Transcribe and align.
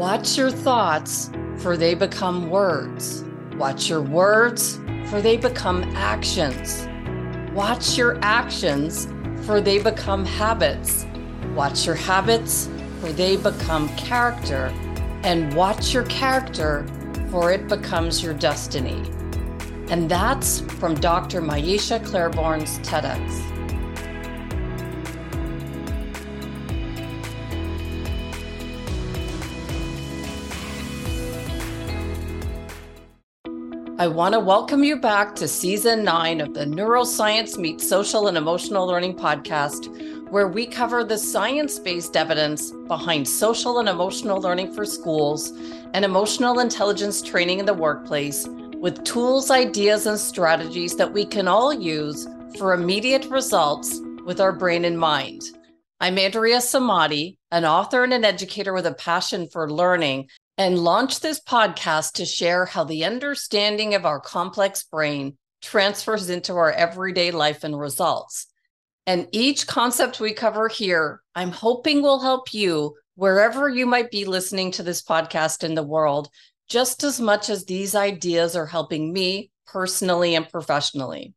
Watch 0.00 0.38
your 0.38 0.50
thoughts, 0.50 1.30
for 1.58 1.76
they 1.76 1.92
become 1.92 2.48
words. 2.48 3.22
Watch 3.58 3.90
your 3.90 4.00
words, 4.00 4.80
for 5.04 5.20
they 5.20 5.36
become 5.36 5.82
actions. 5.94 6.88
Watch 7.52 7.98
your 7.98 8.18
actions, 8.22 9.08
for 9.44 9.60
they 9.60 9.78
become 9.78 10.24
habits. 10.24 11.04
Watch 11.54 11.84
your 11.84 11.96
habits, 11.96 12.70
for 12.98 13.12
they 13.12 13.36
become 13.36 13.90
character. 13.96 14.72
And 15.22 15.52
watch 15.52 15.92
your 15.92 16.04
character, 16.04 16.86
for 17.30 17.52
it 17.52 17.68
becomes 17.68 18.22
your 18.22 18.32
destiny. 18.32 19.02
And 19.90 20.10
that's 20.10 20.60
from 20.80 20.94
Dr. 20.94 21.42
Maiysha 21.42 22.06
Clairborne's 22.06 22.78
TEDx. 22.78 23.59
I 34.00 34.06
want 34.06 34.32
to 34.32 34.40
welcome 34.40 34.82
you 34.82 34.96
back 34.96 35.34
to 35.34 35.46
season 35.46 36.02
nine 36.02 36.40
of 36.40 36.54
the 36.54 36.64
Neuroscience 36.64 37.58
Meets 37.58 37.86
Social 37.86 38.28
and 38.28 38.38
Emotional 38.38 38.86
Learning 38.86 39.14
podcast, 39.14 40.30
where 40.30 40.48
we 40.48 40.64
cover 40.64 41.04
the 41.04 41.18
science 41.18 41.78
based 41.78 42.16
evidence 42.16 42.72
behind 42.88 43.28
social 43.28 43.78
and 43.78 43.90
emotional 43.90 44.40
learning 44.40 44.72
for 44.72 44.86
schools 44.86 45.50
and 45.92 46.02
emotional 46.02 46.60
intelligence 46.60 47.20
training 47.20 47.58
in 47.58 47.66
the 47.66 47.74
workplace 47.74 48.48
with 48.78 49.04
tools, 49.04 49.50
ideas, 49.50 50.06
and 50.06 50.18
strategies 50.18 50.96
that 50.96 51.12
we 51.12 51.26
can 51.26 51.46
all 51.46 51.70
use 51.70 52.26
for 52.56 52.72
immediate 52.72 53.26
results 53.26 54.00
with 54.24 54.40
our 54.40 54.50
brain 54.52 54.86
and 54.86 54.98
mind. 54.98 55.42
I'm 56.00 56.16
Andrea 56.16 56.60
Samadi, 56.60 57.36
an 57.50 57.66
author 57.66 58.02
and 58.02 58.14
an 58.14 58.24
educator 58.24 58.72
with 58.72 58.86
a 58.86 58.94
passion 58.94 59.46
for 59.46 59.70
learning 59.70 60.30
and 60.60 60.78
launched 60.78 61.22
this 61.22 61.40
podcast 61.40 62.12
to 62.12 62.26
share 62.26 62.66
how 62.66 62.84
the 62.84 63.06
understanding 63.06 63.94
of 63.94 64.04
our 64.04 64.20
complex 64.20 64.82
brain 64.82 65.38
transfers 65.62 66.28
into 66.28 66.52
our 66.52 66.70
everyday 66.70 67.30
life 67.30 67.64
and 67.64 67.80
results. 67.80 68.46
And 69.06 69.26
each 69.32 69.66
concept 69.66 70.20
we 70.20 70.34
cover 70.34 70.68
here, 70.68 71.22
I'm 71.34 71.50
hoping 71.50 72.02
will 72.02 72.20
help 72.20 72.52
you 72.52 72.94
wherever 73.14 73.70
you 73.70 73.86
might 73.86 74.10
be 74.10 74.26
listening 74.26 74.70
to 74.72 74.82
this 74.82 75.02
podcast 75.02 75.64
in 75.64 75.74
the 75.74 75.82
world, 75.82 76.28
just 76.68 77.04
as 77.04 77.18
much 77.18 77.48
as 77.48 77.64
these 77.64 77.94
ideas 77.94 78.54
are 78.54 78.66
helping 78.66 79.14
me 79.14 79.50
personally 79.66 80.34
and 80.34 80.46
professionally. 80.46 81.32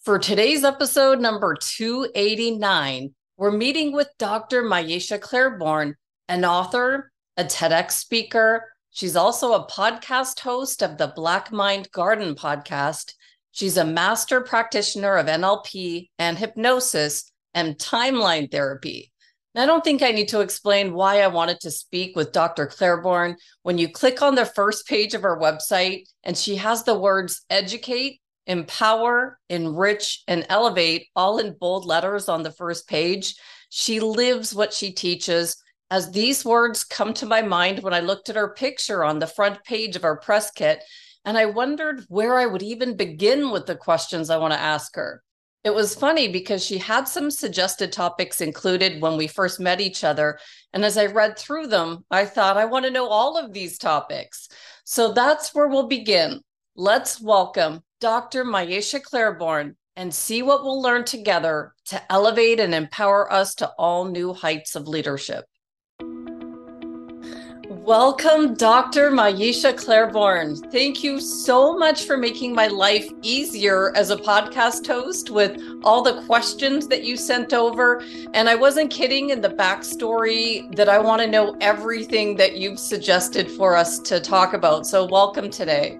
For 0.00 0.18
today's 0.18 0.64
episode 0.64 1.20
number 1.20 1.54
289, 1.54 3.14
we're 3.36 3.50
meeting 3.50 3.92
with 3.92 4.08
Dr. 4.18 4.62
Maiysha 4.62 5.20
Clairborne, 5.20 5.96
an 6.30 6.46
author, 6.46 7.12
a 7.38 7.44
TEDx 7.44 7.92
speaker. 7.92 8.72
She's 8.90 9.14
also 9.14 9.52
a 9.54 9.66
podcast 9.68 10.40
host 10.40 10.82
of 10.82 10.98
the 10.98 11.12
Black 11.14 11.52
Mind 11.52 11.88
Garden 11.92 12.34
podcast. 12.34 13.14
She's 13.52 13.76
a 13.76 13.84
master 13.84 14.40
practitioner 14.40 15.16
of 15.16 15.26
NLP 15.26 16.10
and 16.18 16.36
hypnosis 16.36 17.30
and 17.54 17.78
timeline 17.78 18.50
therapy. 18.50 19.12
And 19.54 19.62
I 19.62 19.66
don't 19.66 19.84
think 19.84 20.02
I 20.02 20.10
need 20.10 20.28
to 20.28 20.40
explain 20.40 20.92
why 20.92 21.20
I 21.20 21.28
wanted 21.28 21.60
to 21.60 21.70
speak 21.70 22.16
with 22.16 22.32
Dr. 22.32 22.66
Clairborne. 22.66 23.36
When 23.62 23.78
you 23.78 23.88
click 23.88 24.20
on 24.20 24.34
the 24.34 24.44
first 24.44 24.86
page 24.88 25.14
of 25.14 25.22
her 25.22 25.38
website, 25.38 26.08
and 26.24 26.36
she 26.36 26.56
has 26.56 26.82
the 26.82 26.98
words 26.98 27.44
educate, 27.48 28.20
empower, 28.48 29.38
enrich, 29.48 30.24
and 30.26 30.44
elevate 30.48 31.06
all 31.14 31.38
in 31.38 31.56
bold 31.58 31.84
letters 31.84 32.28
on 32.28 32.42
the 32.42 32.52
first 32.52 32.88
page, 32.88 33.36
she 33.70 34.00
lives 34.00 34.54
what 34.54 34.72
she 34.72 34.92
teaches 34.92 35.56
as 35.90 36.10
these 36.10 36.44
words 36.44 36.84
come 36.84 37.14
to 37.14 37.26
my 37.26 37.42
mind 37.42 37.82
when 37.82 37.94
I 37.94 38.00
looked 38.00 38.28
at 38.28 38.36
her 38.36 38.48
picture 38.48 39.04
on 39.04 39.18
the 39.18 39.26
front 39.26 39.64
page 39.64 39.96
of 39.96 40.04
our 40.04 40.16
press 40.16 40.50
kit, 40.50 40.82
and 41.24 41.38
I 41.38 41.46
wondered 41.46 42.04
where 42.08 42.38
I 42.38 42.46
would 42.46 42.62
even 42.62 42.96
begin 42.96 43.50
with 43.50 43.66
the 43.66 43.76
questions 43.76 44.30
I 44.30 44.38
want 44.38 44.52
to 44.52 44.60
ask 44.60 44.94
her. 44.96 45.22
It 45.64 45.74
was 45.74 45.94
funny 45.94 46.28
because 46.28 46.64
she 46.64 46.78
had 46.78 47.08
some 47.08 47.30
suggested 47.30 47.92
topics 47.92 48.40
included 48.40 49.02
when 49.02 49.16
we 49.16 49.26
first 49.26 49.58
met 49.60 49.80
each 49.80 50.04
other. 50.04 50.38
And 50.72 50.84
as 50.84 50.96
I 50.96 51.06
read 51.06 51.38
through 51.38 51.66
them, 51.66 52.04
I 52.10 52.24
thought, 52.26 52.56
I 52.56 52.64
want 52.64 52.84
to 52.84 52.90
know 52.90 53.08
all 53.08 53.36
of 53.36 53.52
these 53.52 53.76
topics. 53.76 54.48
So 54.84 55.12
that's 55.12 55.54
where 55.54 55.68
we'll 55.68 55.88
begin. 55.88 56.40
Let's 56.76 57.20
welcome 57.20 57.82
Dr. 58.00 58.44
Maiysha 58.44 59.02
Clairborne 59.02 59.76
and 59.96 60.14
see 60.14 60.42
what 60.42 60.62
we'll 60.62 60.80
learn 60.80 61.04
together 61.04 61.74
to 61.86 62.00
elevate 62.12 62.60
and 62.60 62.72
empower 62.72 63.30
us 63.32 63.56
to 63.56 63.68
all 63.70 64.04
new 64.04 64.32
heights 64.32 64.76
of 64.76 64.86
leadership. 64.86 65.44
Welcome, 67.88 68.52
Dr. 68.52 69.10
Maiysha 69.10 69.74
Clairborne. 69.74 70.56
Thank 70.56 71.02
you 71.02 71.18
so 71.18 71.74
much 71.74 72.04
for 72.04 72.18
making 72.18 72.54
my 72.54 72.66
life 72.66 73.10
easier 73.22 73.96
as 73.96 74.10
a 74.10 74.16
podcast 74.18 74.86
host 74.86 75.30
with 75.30 75.58
all 75.82 76.02
the 76.02 76.20
questions 76.26 76.86
that 76.88 77.04
you 77.04 77.16
sent 77.16 77.54
over. 77.54 78.02
And 78.34 78.46
I 78.46 78.56
wasn't 78.56 78.90
kidding 78.90 79.30
in 79.30 79.40
the 79.40 79.48
backstory 79.48 80.70
that 80.76 80.90
I 80.90 80.98
want 80.98 81.22
to 81.22 81.26
know 81.26 81.56
everything 81.62 82.36
that 82.36 82.58
you've 82.58 82.78
suggested 82.78 83.50
for 83.50 83.74
us 83.74 83.98
to 84.00 84.20
talk 84.20 84.52
about. 84.52 84.86
So, 84.86 85.06
welcome 85.06 85.48
today. 85.48 85.98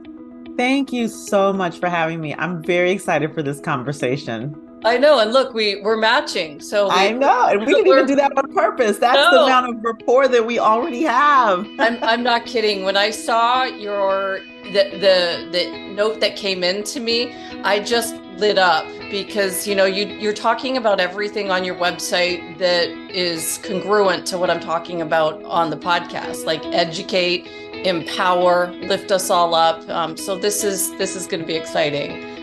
Thank 0.59 0.93
you 0.93 1.09
so 1.09 1.55
much 1.55 1.79
for 1.79 1.89
having 1.89 2.21
me. 2.21 2.35
I'm 2.35 2.63
very 2.63 2.91
excited 2.91 3.33
for 3.33 3.43
this 3.43 3.61
conversation. 3.61 4.68
I 4.85 4.97
know, 4.97 5.19
and 5.19 5.33
look, 5.33 5.55
we 5.55 5.81
we're 5.83 5.97
matching. 5.97 6.61
So 6.61 6.89
we, 6.89 6.95
I 6.95 7.13
know, 7.13 7.49
and 7.49 7.61
we 7.61 7.67
didn't 7.75 7.87
even 7.87 8.07
do 8.07 8.17
that 8.17 8.33
on 8.37 8.53
purpose. 8.53 8.99
That's 8.99 9.17
no. 9.17 9.31
the 9.31 9.45
amount 9.45 9.77
of 9.77 9.85
rapport 9.85 10.29
that 10.29 10.45
we 10.45 10.59
already 10.59 11.03
have. 11.03 11.67
I'm 11.79 12.03
I'm 12.03 12.23
not 12.23 12.47
kidding. 12.47 12.85
When 12.85 12.97
I 12.97 13.11
saw 13.11 13.65
your 13.65 14.41
the 14.73 14.91
the 14.93 15.49
the 15.51 15.95
note 15.95 16.21
that 16.21 16.37
came 16.37 16.63
in 16.63 16.85
to 16.85 17.01
me, 17.01 17.35
I 17.63 17.81
just 17.81 18.15
lit 18.37 18.59
up 18.59 18.87
because 19.11 19.67
you 19.67 19.75
know 19.75 19.85
you 19.85 20.07
you're 20.07 20.33
talking 20.33 20.77
about 20.77 21.01
everything 21.01 21.51
on 21.51 21.65
your 21.65 21.75
website 21.75 22.59
that 22.59 22.89
is 23.11 23.59
congruent 23.65 24.27
to 24.27 24.39
what 24.39 24.49
I'm 24.49 24.61
talking 24.61 25.03
about 25.03 25.43
on 25.45 25.71
the 25.71 25.77
podcast, 25.77 26.45
like 26.45 26.65
educate, 26.67 27.47
empower, 27.85 28.73
lift 28.75 29.11
us 29.11 29.29
all 29.29 29.55
up. 29.55 29.89
Um, 29.89 30.17
so 30.17 30.39
this 30.39 30.63
is 30.63 30.97
this 30.99 31.17
is 31.17 31.27
going 31.27 31.41
to 31.41 31.47
be 31.47 31.57
exciting. 31.57 32.38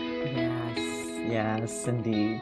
Yes, 1.36 1.86
indeed. 1.86 2.40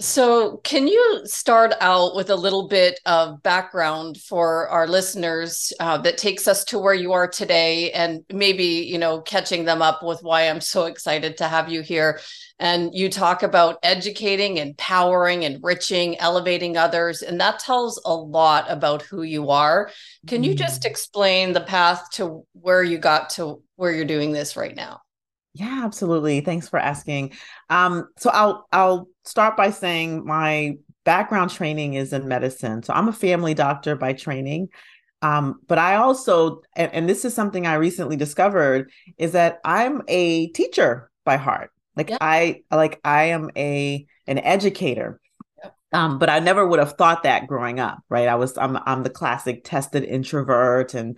So, 0.00 0.56
can 0.64 0.88
you 0.88 1.20
start 1.24 1.72
out 1.80 2.16
with 2.16 2.30
a 2.30 2.34
little 2.34 2.66
bit 2.66 2.98
of 3.06 3.40
background 3.44 4.18
for 4.18 4.68
our 4.70 4.88
listeners 4.88 5.72
uh, 5.78 5.98
that 5.98 6.18
takes 6.18 6.48
us 6.48 6.64
to 6.64 6.80
where 6.80 6.94
you 6.94 7.12
are 7.12 7.28
today, 7.28 7.92
and 7.92 8.24
maybe 8.32 8.64
you 8.64 8.98
know 8.98 9.20
catching 9.20 9.64
them 9.64 9.82
up 9.82 10.02
with 10.02 10.18
why 10.22 10.48
I'm 10.48 10.60
so 10.60 10.86
excited 10.86 11.36
to 11.36 11.46
have 11.46 11.70
you 11.70 11.80
here? 11.80 12.18
And 12.58 12.92
you 12.92 13.08
talk 13.08 13.44
about 13.44 13.78
educating, 13.84 14.56
empowering, 14.56 15.44
enriching, 15.44 16.18
elevating 16.18 16.76
others, 16.76 17.22
and 17.22 17.40
that 17.40 17.60
tells 17.60 18.02
a 18.04 18.14
lot 18.14 18.68
about 18.68 19.02
who 19.02 19.22
you 19.22 19.50
are. 19.50 19.92
Can 20.26 20.42
you 20.42 20.56
just 20.56 20.82
mm. 20.82 20.90
explain 20.90 21.52
the 21.52 21.60
path 21.60 22.10
to 22.14 22.44
where 22.54 22.82
you 22.82 22.98
got 22.98 23.30
to 23.36 23.62
where 23.76 23.92
you're 23.92 24.04
doing 24.04 24.32
this 24.32 24.56
right 24.56 24.74
now? 24.74 25.03
Yeah, 25.54 25.82
absolutely. 25.84 26.40
Thanks 26.40 26.68
for 26.68 26.78
asking. 26.78 27.32
Um, 27.70 28.08
so 28.18 28.30
I'll 28.30 28.66
I'll 28.72 29.08
start 29.24 29.56
by 29.56 29.70
saying 29.70 30.24
my 30.26 30.76
background 31.04 31.50
training 31.50 31.94
is 31.94 32.12
in 32.12 32.26
medicine. 32.26 32.82
So 32.82 32.92
I'm 32.92 33.08
a 33.08 33.12
family 33.12 33.54
doctor 33.54 33.94
by 33.94 34.14
training. 34.14 34.68
Um, 35.22 35.60
but 35.68 35.78
I 35.78 35.94
also, 35.96 36.60
and, 36.76 36.92
and 36.92 37.08
this 37.08 37.24
is 37.24 37.34
something 37.34 37.66
I 37.66 37.74
recently 37.74 38.16
discovered, 38.16 38.90
is 39.16 39.32
that 39.32 39.60
I'm 39.64 40.02
a 40.08 40.48
teacher 40.48 41.10
by 41.24 41.36
heart. 41.36 41.70
Like 41.96 42.10
yeah. 42.10 42.18
I 42.20 42.62
like 42.72 43.00
I 43.04 43.26
am 43.26 43.50
a 43.56 44.06
an 44.26 44.38
educator. 44.38 45.20
Um, 45.92 46.18
but 46.18 46.28
I 46.28 46.40
never 46.40 46.66
would 46.66 46.80
have 46.80 46.94
thought 46.94 47.22
that 47.22 47.46
growing 47.46 47.78
up, 47.78 48.00
right? 48.08 48.26
I 48.28 48.34
was 48.34 48.58
I'm 48.58 48.76
I'm 48.84 49.04
the 49.04 49.10
classic 49.10 49.62
tested 49.62 50.02
introvert, 50.02 50.94
and 50.94 51.16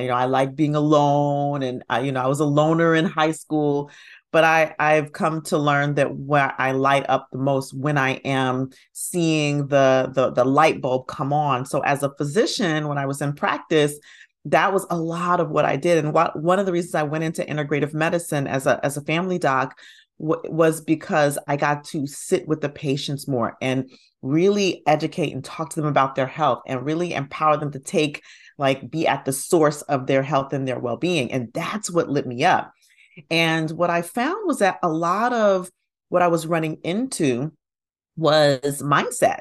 you 0.00 0.08
know, 0.08 0.14
I 0.14 0.24
like 0.26 0.56
being 0.56 0.74
alone, 0.74 1.62
and 1.62 1.84
I, 1.88 2.00
you 2.00 2.12
know, 2.12 2.22
I 2.22 2.26
was 2.26 2.40
a 2.40 2.44
loner 2.44 2.94
in 2.94 3.04
high 3.04 3.32
school. 3.32 3.90
But 4.32 4.42
I, 4.42 4.74
I've 4.80 5.12
come 5.12 5.42
to 5.42 5.58
learn 5.58 5.94
that 5.94 6.16
where 6.16 6.52
I 6.58 6.72
light 6.72 7.08
up 7.08 7.28
the 7.30 7.38
most 7.38 7.72
when 7.72 7.96
I 7.96 8.14
am 8.24 8.70
seeing 8.92 9.68
the, 9.68 10.10
the 10.12 10.32
the 10.32 10.44
light 10.44 10.80
bulb 10.80 11.06
come 11.06 11.32
on. 11.32 11.64
So 11.66 11.80
as 11.80 12.02
a 12.02 12.12
physician, 12.16 12.88
when 12.88 12.98
I 12.98 13.06
was 13.06 13.22
in 13.22 13.34
practice, 13.34 13.96
that 14.46 14.72
was 14.72 14.86
a 14.90 14.98
lot 14.98 15.38
of 15.38 15.50
what 15.50 15.64
I 15.64 15.76
did. 15.76 16.04
And 16.04 16.12
what 16.12 16.40
one 16.40 16.58
of 16.58 16.66
the 16.66 16.72
reasons 16.72 16.96
I 16.96 17.04
went 17.04 17.22
into 17.22 17.44
integrative 17.44 17.94
medicine 17.94 18.48
as 18.48 18.66
a 18.66 18.84
as 18.84 18.96
a 18.96 19.02
family 19.02 19.38
doc 19.38 19.78
was 20.18 20.80
because 20.80 21.38
I 21.48 21.56
got 21.56 21.84
to 21.84 22.06
sit 22.06 22.46
with 22.46 22.60
the 22.60 22.68
patients 22.68 23.26
more 23.26 23.56
and 23.60 23.90
really 24.22 24.82
educate 24.86 25.32
and 25.32 25.44
talk 25.44 25.70
to 25.70 25.80
them 25.80 25.88
about 25.88 26.14
their 26.14 26.26
health 26.26 26.62
and 26.66 26.84
really 26.84 27.12
empower 27.12 27.56
them 27.56 27.72
to 27.72 27.78
take 27.78 28.22
like 28.58 28.90
be 28.90 29.06
at 29.06 29.24
the 29.24 29.32
source 29.32 29.82
of 29.82 30.06
their 30.06 30.22
health 30.22 30.52
and 30.52 30.66
their 30.66 30.78
well-being 30.78 31.32
and 31.32 31.52
that's 31.52 31.90
what 31.90 32.08
lit 32.08 32.26
me 32.26 32.44
up. 32.44 32.72
And 33.30 33.70
what 33.70 33.90
i 33.90 34.02
found 34.02 34.46
was 34.46 34.58
that 34.58 34.78
a 34.82 34.88
lot 34.88 35.32
of 35.32 35.70
what 36.08 36.22
i 36.22 36.28
was 36.28 36.46
running 36.46 36.78
into 36.84 37.52
was 38.16 38.82
mindset. 38.82 39.40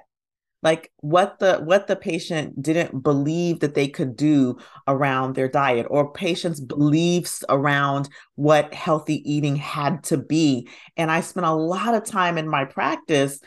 Like 0.62 0.92
what 1.02 1.40
the 1.40 1.58
what 1.58 1.88
the 1.88 1.96
patient 1.98 2.62
didn't 2.62 3.04
believe 3.04 3.60
that 3.60 3.76
they 3.76 3.90
could 3.90 4.16
do 4.16 4.58
around 4.88 5.36
their 5.36 5.50
diet 5.50 5.86
or 5.90 6.14
patients 6.14 6.62
beliefs 6.62 7.44
around 7.50 8.08
what 8.36 8.74
healthy 8.74 9.30
eating 9.30 9.58
had 9.58 10.04
to 10.06 10.18
be. 10.18 10.70
And 10.96 11.12
i 11.12 11.20
spent 11.20 11.46
a 11.46 11.54
lot 11.54 11.96
of 11.96 12.06
time 12.06 12.38
in 12.38 12.48
my 12.48 12.64
practice 12.64 13.40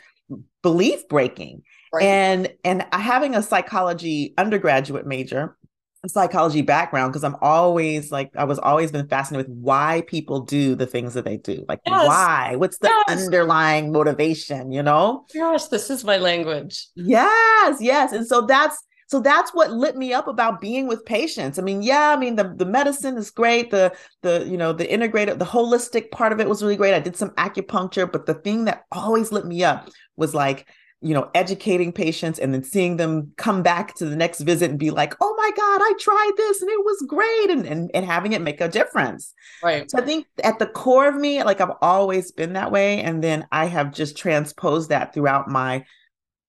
belief 0.61 1.07
breaking 1.07 1.63
right. 1.93 2.03
and 2.03 2.53
and 2.63 2.85
having 2.91 3.35
a 3.35 3.41
psychology 3.41 4.33
undergraduate 4.37 5.05
major 5.05 5.57
psychology 6.05 6.61
background 6.61 7.11
because 7.11 7.23
I'm 7.23 7.35
always 7.41 8.11
like 8.11 8.31
I 8.35 8.43
was 8.43 8.59
always 8.59 8.91
been 8.91 9.07
fascinated 9.07 9.49
with 9.49 9.57
why 9.57 10.03
people 10.07 10.41
do 10.41 10.75
the 10.75 10.85
things 10.85 11.13
that 11.15 11.25
they 11.25 11.37
do. 11.37 11.65
Like 11.67 11.79
yes. 11.85 12.07
why? 12.07 12.55
What's 12.55 12.77
the 12.77 12.87
yes. 13.07 13.23
underlying 13.23 13.91
motivation, 13.91 14.71
you 14.71 14.83
know? 14.83 15.25
Yes, 15.33 15.67
this 15.69 15.89
is 15.89 16.03
my 16.03 16.17
language. 16.17 16.87
Yes, 16.95 17.77
yes. 17.81 18.13
And 18.13 18.25
so 18.25 18.41
that's 18.41 18.81
so 19.09 19.21
that's 19.21 19.53
what 19.53 19.71
lit 19.71 19.95
me 19.95 20.13
up 20.13 20.27
about 20.27 20.59
being 20.59 20.85
with 20.85 21.05
patients. 21.05 21.57
I 21.57 21.61
mean, 21.61 21.81
yeah, 21.81 22.11
I 22.11 22.17
mean 22.17 22.35
the 22.35 22.53
the 22.55 22.65
medicine 22.65 23.17
is 23.17 23.31
great. 23.31 23.71
The 23.71 23.95
the 24.21 24.45
you 24.47 24.57
know 24.57 24.73
the 24.73 24.89
integrated 24.89 25.39
the 25.39 25.45
holistic 25.45 26.11
part 26.11 26.31
of 26.31 26.39
it 26.39 26.49
was 26.49 26.61
really 26.61 26.75
great. 26.75 26.93
I 26.93 26.99
did 26.99 27.15
some 27.15 27.31
acupuncture, 27.31 28.09
but 28.11 28.25
the 28.25 28.35
thing 28.35 28.65
that 28.65 28.83
always 28.91 29.31
lit 29.31 29.45
me 29.45 29.63
up 29.63 29.89
was 30.17 30.33
like 30.33 30.67
you 31.01 31.13
know, 31.13 31.29
educating 31.35 31.91
patients 31.91 32.39
and 32.39 32.53
then 32.53 32.63
seeing 32.63 32.97
them 32.97 33.31
come 33.37 33.61
back 33.61 33.93
to 33.95 34.05
the 34.05 34.15
next 34.15 34.39
visit 34.41 34.71
and 34.71 34.79
be 34.79 34.89
like, 34.89 35.13
oh 35.21 35.35
my 35.37 35.51
God, 35.55 35.81
I 35.81 35.93
tried 35.99 36.31
this 36.37 36.61
and 36.61 36.71
it 36.71 36.83
was 36.83 37.05
great 37.07 37.49
and, 37.51 37.67
and, 37.67 37.91
and 37.93 38.03
having 38.03 38.33
it 38.33 38.41
make 38.41 38.61
a 38.61 38.67
difference. 38.67 39.33
Right. 39.61 39.89
So 39.89 39.99
I 39.99 40.01
think 40.01 40.25
at 40.43 40.57
the 40.57 40.65
core 40.65 41.07
of 41.07 41.15
me, 41.15 41.43
like 41.43 41.61
I've 41.61 41.75
always 41.81 42.31
been 42.31 42.53
that 42.53 42.71
way. 42.71 43.01
And 43.01 43.23
then 43.23 43.45
I 43.51 43.65
have 43.65 43.93
just 43.93 44.17
transposed 44.17 44.89
that 44.89 45.13
throughout 45.13 45.47
my 45.47 45.85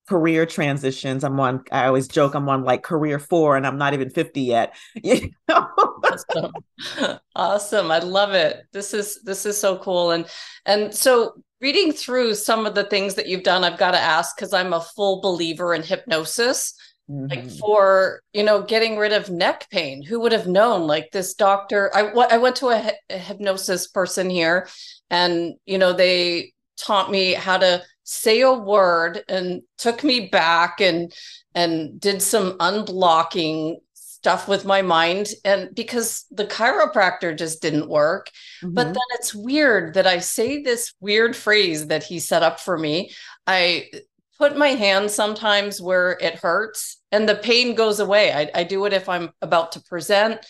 career 0.09 0.47
transitions. 0.47 1.25
I'm 1.25 1.39
on, 1.39 1.63
I 1.71 1.87
always 1.87 2.09
joke, 2.09 2.35
I'm 2.35 2.49
on 2.49 2.65
like 2.65 2.83
career 2.83 3.19
four 3.19 3.59
and 3.59 3.67
I'm 3.67 3.77
not 3.77 3.93
even 3.93 4.09
50 4.09 4.41
yet. 4.41 4.75
You 5.05 5.31
know? 5.49 5.69
awesome. 6.05 6.53
awesome. 7.37 7.91
I 7.91 7.99
love 7.99 8.33
it. 8.33 8.63
This 8.73 8.95
is, 8.95 9.21
this 9.25 9.45
is 9.45 9.61
so 9.61 9.77
cool. 9.77 10.13
And, 10.13 10.27
and 10.65 10.95
so 10.95 11.35
reading 11.61 11.93
through 11.93 12.35
some 12.35 12.67
of 12.67 12.75
the 12.75 12.85
things 12.85 13.15
that 13.15 13.27
you've 13.27 13.43
done, 13.43 13.65
I've 13.65 13.79
got 13.79 13.93
to 13.93 14.01
ask 14.01 14.37
because 14.37 14.53
I'm 14.53 14.73
a 14.73 14.81
full 14.81 15.21
believer 15.21 15.75
in 15.75 15.83
hypnosis. 15.83 16.75
Mm-hmm. 17.11 17.27
Like 17.29 17.51
for 17.51 18.21
you 18.35 18.43
know 18.43 18.63
getting 18.63 18.99
rid 18.99 19.15
of 19.15 19.31
neck 19.31 19.67
pain, 19.71 20.03
who 20.03 20.21
would 20.21 20.33
have 20.33 20.47
known? 20.47 20.87
Like 20.87 21.11
this 21.11 21.33
doctor, 21.33 21.91
I, 21.95 22.09
I 22.09 22.37
went 22.37 22.57
to 22.57 22.69
a, 22.69 22.93
a 23.09 23.17
hypnosis 23.17 23.89
person 23.89 24.29
here, 24.29 24.69
and 25.09 25.55
you 25.65 25.79
know 25.79 25.95
they 25.95 26.53
taught 26.77 27.11
me 27.11 27.33
how 27.33 27.57
to 27.57 27.83
say 28.05 28.41
a 28.43 28.53
word 28.53 29.23
and 29.29 29.63
took 29.79 30.05
me 30.05 30.29
back 30.29 30.81
and 30.81 31.13
and 31.55 31.99
did 32.01 32.23
some 32.23 32.59
unblocking 32.59 33.77
stuff 34.19 34.49
with 34.49 34.65
my 34.65 34.83
mind 34.83 35.29
and 35.45 35.73
because 35.77 36.27
the 36.33 36.45
chiropractor 36.45 37.37
just 37.39 37.63
didn't 37.63 37.89
work. 37.89 38.31
Mm-hmm. 38.63 38.75
but 38.75 38.87
then 38.87 39.09
it's 39.13 39.33
weird 39.33 39.95
that 39.95 40.07
i 40.09 40.19
say 40.19 40.61
this 40.61 40.93
weird 40.99 41.37
phrase 41.37 41.87
that 41.87 42.03
he 42.03 42.19
set 42.19 42.43
up 42.43 42.59
for 42.59 42.77
me. 42.77 43.13
I 43.47 43.91
put 44.37 44.57
my 44.57 44.71
hand 44.71 45.11
sometimes 45.11 45.81
where 45.81 46.19
it 46.21 46.35
hurts 46.35 47.01
and 47.13 47.29
the 47.29 47.37
pain 47.37 47.77
goes 47.77 48.01
away. 48.01 48.33
I, 48.33 48.51
I 48.61 48.65
do 48.65 48.85
it 48.87 48.93
if 48.93 49.09
i'm 49.09 49.31
about 49.41 49.73
to 49.73 49.83
present. 49.83 50.45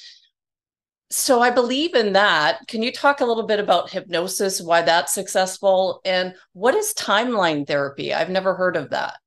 So 1.11 1.43
i 1.43 1.51
believe 1.51 1.95
in 1.95 2.15
that. 2.15 2.67
Can 2.69 2.83
you 2.83 2.91
talk 2.91 3.21
a 3.21 3.27
little 3.27 3.47
bit 3.47 3.61
about 3.61 3.91
hypnosis 3.91 4.63
why 4.63 4.81
that's 4.81 5.13
successful 5.13 6.01
and 6.07 6.35
what 6.55 6.75
is 6.75 6.95
timeline 6.95 7.67
therapy? 7.67 8.15
I've 8.15 8.31
never 8.31 8.55
heard 8.55 8.77
of 8.77 8.91
that 8.91 9.19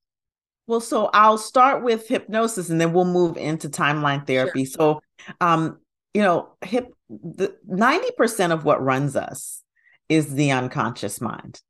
well, 0.68 0.82
so 0.82 1.10
I'll 1.14 1.38
start 1.38 1.84
with 1.84 2.08
hypnosis 2.08 2.70
and 2.70 2.80
then 2.80 2.94
we'll 2.94 3.06
move 3.06 3.38
into 3.38 3.70
timeline 3.70 4.26
therapy. 4.26 4.66
Sure. 4.66 5.02
So, 5.28 5.34
um, 5.40 5.80
you 6.14 6.22
know, 6.22 6.54
hip 6.64 6.94
the 7.10 7.56
90% 7.70 8.52
of 8.52 8.64
what 8.64 8.84
runs 8.84 9.16
us 9.16 9.64
is 10.08 10.34
the 10.34 10.52
unconscious 10.52 11.20
mind 11.20 11.62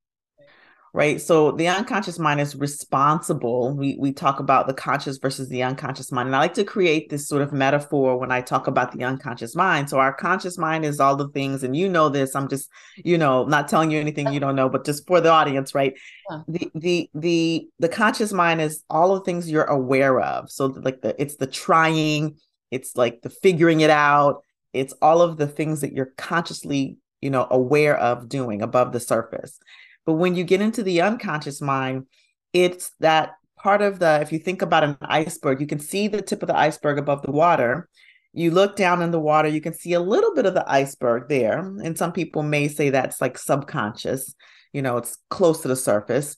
right? 0.94 1.22
So 1.22 1.52
the 1.52 1.70
unconscious 1.70 2.20
mind 2.20 2.42
is 2.42 2.56
responsible. 2.56 3.74
We 3.74 3.96
we 3.98 4.12
talk 4.12 4.40
about 4.40 4.68
the 4.68 4.74
conscious 4.74 5.18
versus 5.18 5.48
the 5.48 5.64
unconscious 5.64 6.12
mind. 6.12 6.28
And 6.28 6.36
i 6.36 6.40
like 6.40 6.54
to 6.56 6.66
create 6.66 7.10
this 7.10 7.28
sort 7.28 7.42
of 7.42 7.54
metaphor 7.54 8.18
when 8.18 8.32
i 8.32 8.42
talk 8.42 8.68
about 8.68 8.92
the 8.92 9.04
unconscious 9.04 9.56
mind. 9.56 9.90
So 9.90 10.00
our 10.00 10.14
conscious 10.14 10.58
mind 10.58 10.84
is 10.84 11.00
all 11.00 11.16
the 11.16 11.30
things 11.30 11.64
and 11.64 11.76
you 11.76 11.88
know 11.88 12.10
this 12.10 12.36
i'm 12.36 12.50
just 12.50 12.70
you 12.98 13.18
know 13.18 13.46
not 13.46 13.70
telling 13.70 13.92
you 13.92 14.00
anything 14.00 14.34
you 14.34 14.40
don't 14.40 14.56
know 14.56 14.70
but 14.70 14.86
just 14.86 15.08
for 15.08 15.22
the 15.22 15.30
audience 15.30 15.74
right? 15.74 15.94
Yeah. 16.30 16.42
the 16.48 16.72
the 16.76 17.10
the 17.14 17.68
the 17.80 17.90
conscious 17.90 18.34
mind 18.34 18.62
is 18.62 18.84
all 18.90 19.16
the 19.16 19.22
things 19.22 19.50
you're 19.50 19.64
aware 19.64 20.20
of. 20.20 20.52
So 20.52 20.66
like 20.68 21.02
the 21.02 21.20
it's 21.22 21.38
the 21.38 21.48
trying 21.48 22.38
it's 22.70 22.98
like 22.98 23.22
the 23.22 23.30
figuring 23.30 23.82
it 23.82 23.90
out 23.90 24.44
it's 24.74 24.94
all 25.02 25.22
of 25.22 25.38
the 25.38 25.48
things 25.48 25.82
that 25.82 25.94
you're 25.94 26.14
consciously 26.18 26.98
you 27.22 27.30
know 27.30 27.48
aware 27.50 27.98
of 27.98 28.28
doing 28.28 28.62
above 28.62 28.92
the 28.92 29.00
surface 29.00 29.60
but 30.06 30.14
when 30.14 30.36
you 30.36 30.44
get 30.44 30.62
into 30.62 30.84
the 30.84 31.02
unconscious 31.02 31.62
mind, 31.62 32.08
it's 32.54 32.92
that 33.00 33.34
part 33.58 33.82
of 33.82 34.00
the, 34.00 34.20
if 34.22 34.32
you 34.32 34.40
think 34.40 34.62
about 34.62 34.84
an 34.84 34.98
iceberg, 35.02 35.62
you 35.62 35.68
can 35.68 35.80
see 35.80 36.08
the 36.08 36.22
tip 36.22 36.42
of 36.42 36.48
the 36.48 36.58
iceberg 36.58 36.98
above 36.98 37.22
the 37.22 37.32
water. 37.32 37.88
You 38.34 38.52
look 38.52 38.76
down 38.76 39.02
in 39.02 39.12
the 39.12 39.20
water, 39.20 39.50
you 39.50 39.62
can 39.62 39.74
see 39.74 39.94
a 39.94 40.00
little 40.00 40.34
bit 40.34 40.46
of 40.46 40.54
the 40.54 40.70
iceberg 40.70 41.28
there. 41.30 41.60
And 41.60 41.98
some 41.98 42.12
people 42.12 42.44
may 42.44 42.68
say 42.68 42.90
that's 42.90 43.22
like 43.22 43.38
subconscious, 43.38 44.34
you 44.74 44.82
know, 44.82 44.98
it's 44.98 45.18
close 45.30 45.62
to 45.62 45.68
the 45.68 45.76
surface. 45.76 46.38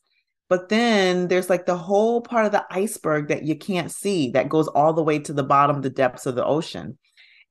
But 0.49 0.69
then 0.69 1.29
there's 1.29 1.49
like 1.49 1.65
the 1.65 1.77
whole 1.77 2.21
part 2.21 2.45
of 2.45 2.51
the 2.51 2.65
iceberg 2.69 3.29
that 3.29 3.43
you 3.43 3.55
can't 3.55 3.91
see 3.91 4.31
that 4.31 4.49
goes 4.49 4.67
all 4.67 4.93
the 4.93 5.03
way 5.03 5.19
to 5.19 5.33
the 5.33 5.43
bottom, 5.43 5.81
the 5.81 5.89
depths 5.89 6.25
of 6.25 6.35
the 6.35 6.45
ocean. 6.45 6.97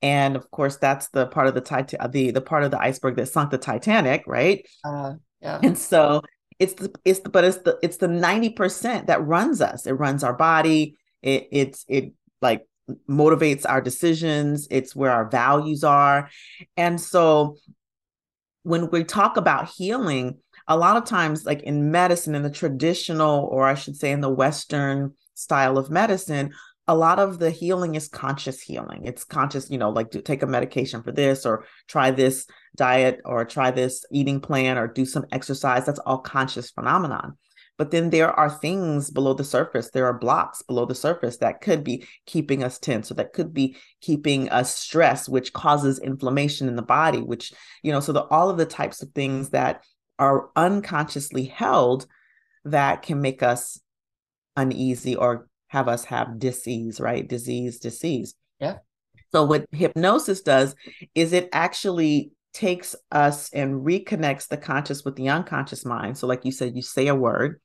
And 0.03 0.37
of 0.37 0.51
course, 0.51 0.77
that's 0.77 1.09
the 1.11 1.27
part 1.27 1.47
of 1.47 1.55
the 1.55 1.61
Titan- 1.61 2.11
the 2.11 2.33
the 2.33 2.41
part 2.41 2.65
of 2.65 2.73
the 2.73 2.81
iceberg 2.81 3.17
that 3.17 3.27
sunk 3.27 3.51
the 3.51 3.59
Titanic, 3.59 4.25
right? 4.27 4.67
Uh, 4.85 5.15
yeah. 5.43 5.59
And 5.63 5.77
so 5.77 6.23
it's 6.59 6.75
the 6.75 6.93
it's 7.05 7.21
the, 7.21 7.31
but 7.31 7.45
it's 7.45 7.59
the 7.59 7.79
it's 7.83 7.97
the 7.97 8.07
90% 8.07 9.07
that 9.07 9.27
runs 9.27 9.61
us. 9.61 9.87
It 9.87 9.93
runs 9.93 10.23
our 10.23 10.35
body. 10.35 10.97
It 11.23 11.49
it's 11.51 11.85
it 11.89 12.13
like 12.41 12.67
motivates 13.09 13.65
our 13.69 13.81
decisions. 13.81 14.69
It's 14.71 14.95
where 14.95 15.11
our 15.11 15.29
values 15.29 15.85
are. 15.85 16.31
And 16.77 17.01
so 17.01 17.57
when 18.63 18.91
we 18.91 19.05
talk 19.05 19.37
about 19.37 19.71
healing, 19.71 20.39
a 20.69 20.77
lot 20.77 20.97
of 20.97 21.05
times 21.05 21.45
like 21.45 21.63
in 21.63 21.91
medicine 21.91 22.35
in 22.35 22.43
the 22.43 22.51
traditional 22.51 23.45
or 23.47 23.67
I 23.67 23.75
should 23.75 23.97
say 23.97 24.13
in 24.13 24.21
the 24.21 24.31
western 24.31 25.15
style 25.35 25.79
of 25.79 25.91
medicine, 25.91 26.53
a 26.87 26.95
lot 26.95 27.19
of 27.19 27.39
the 27.39 27.51
healing 27.51 27.95
is 27.95 28.09
conscious 28.09 28.61
healing. 28.61 29.05
It's 29.05 29.25
conscious, 29.25 29.71
you 29.71 29.79
know, 29.79 29.91
like 29.91 30.11
take 30.25 30.43
a 30.43 30.47
medication 30.47 31.03
for 31.03 31.13
this 31.13 31.47
or 31.47 31.65
try 31.89 32.11
this 32.11 32.47
diet 32.77 33.21
or 33.25 33.45
try 33.45 33.71
this 33.71 34.05
eating 34.11 34.41
plan 34.41 34.79
or 34.79 34.87
do 34.87 35.05
some 35.05 35.27
exercise. 35.33 35.87
That's 35.87 35.99
all 36.01 36.19
conscious 36.19 36.71
phenomenon. 36.71 37.37
But 37.79 37.91
then 37.91 38.11
there 38.11 38.31
are 38.31 38.51
things 38.51 39.11
below 39.11 39.35
the 39.35 39.45
surface. 39.45 39.91
There 39.91 40.07
are 40.07 40.19
blocks 40.19 40.63
below 40.63 40.85
the 40.85 40.95
surface 40.95 41.39
that 41.39 41.61
could 41.61 41.83
be 41.83 42.07
keeping 42.27 42.63
us 42.63 42.79
tense 42.79 43.11
or 43.11 43.15
that 43.15 43.33
could 43.33 43.53
be 43.53 43.77
keeping 44.01 44.49
us 44.51 44.77
stressed, 44.77 45.29
which 45.29 45.53
causes 45.53 45.99
inflammation 45.99 46.69
in 46.69 46.77
the 46.77 46.83
body, 46.83 47.19
which, 47.19 47.53
you 47.83 47.91
know, 47.91 48.01
so 48.01 48.13
the, 48.13 48.25
all 48.25 48.51
of 48.51 48.59
the 48.59 48.67
types 48.67 49.03
of 49.03 49.11
things 49.13 49.51
that 49.51 49.85
are 50.19 50.51
unconsciously 50.55 51.45
held 51.45 52.07
that 52.65 53.03
can 53.03 53.21
make 53.21 53.43
us 53.43 53.81
uneasy 54.57 55.17
or 55.17 55.49
have 55.69 55.89
us 55.89 56.05
have 56.05 56.39
disease, 56.39 57.01
right? 57.01 57.27
Disease, 57.27 57.79
disease. 57.79 58.35
Yeah. 58.61 58.79
So 59.33 59.45
what 59.45 59.65
hypnosis 59.73 60.43
does 60.43 60.75
is 61.15 61.33
it 61.33 61.49
actually 61.53 62.33
takes 62.53 62.95
us 63.11 63.51
and 63.53 63.85
reconnects 63.85 64.49
the 64.49 64.57
conscious 64.57 65.05
with 65.05 65.17
the 65.17 65.29
unconscious 65.29 65.85
mind. 65.85 66.19
So 66.19 66.27
like 66.27 66.45
you 66.45 66.53
said, 66.53 66.77
you 66.77 66.83
say 66.83 67.09
a 67.09 67.15
word 67.15 67.61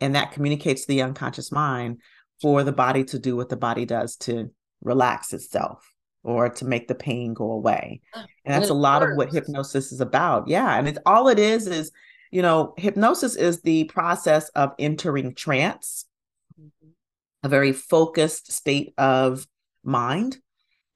and 0.00 0.14
that 0.14 0.32
communicates 0.32 0.82
to 0.82 0.88
the 0.88 1.02
unconscious 1.02 1.50
mind 1.50 2.00
for 2.40 2.62
the 2.62 2.72
body 2.72 3.04
to 3.04 3.18
do 3.18 3.36
what 3.36 3.48
the 3.48 3.56
body 3.56 3.84
does 3.84 4.16
to 4.16 4.50
relax 4.82 5.32
itself 5.32 5.92
or 6.22 6.48
to 6.48 6.64
make 6.64 6.88
the 6.88 6.94
pain 6.94 7.34
go 7.34 7.50
away. 7.52 8.00
And 8.14 8.26
that's 8.44 8.70
and 8.70 8.78
a 8.78 8.80
lot 8.80 9.02
works. 9.02 9.12
of 9.12 9.16
what 9.16 9.32
hypnosis 9.32 9.92
is 9.92 10.00
about. 10.00 10.48
Yeah. 10.48 10.78
And 10.78 10.88
it's 10.88 10.98
all 11.04 11.28
it 11.28 11.38
is 11.38 11.66
is, 11.66 11.90
you 12.30 12.42
know, 12.42 12.74
hypnosis 12.76 13.34
is 13.34 13.62
the 13.62 13.84
process 13.84 14.48
of 14.50 14.72
entering 14.78 15.34
trance 15.34 16.04
a 17.42 17.48
very 17.48 17.72
focused 17.72 18.52
state 18.52 18.94
of 18.98 19.46
mind. 19.84 20.38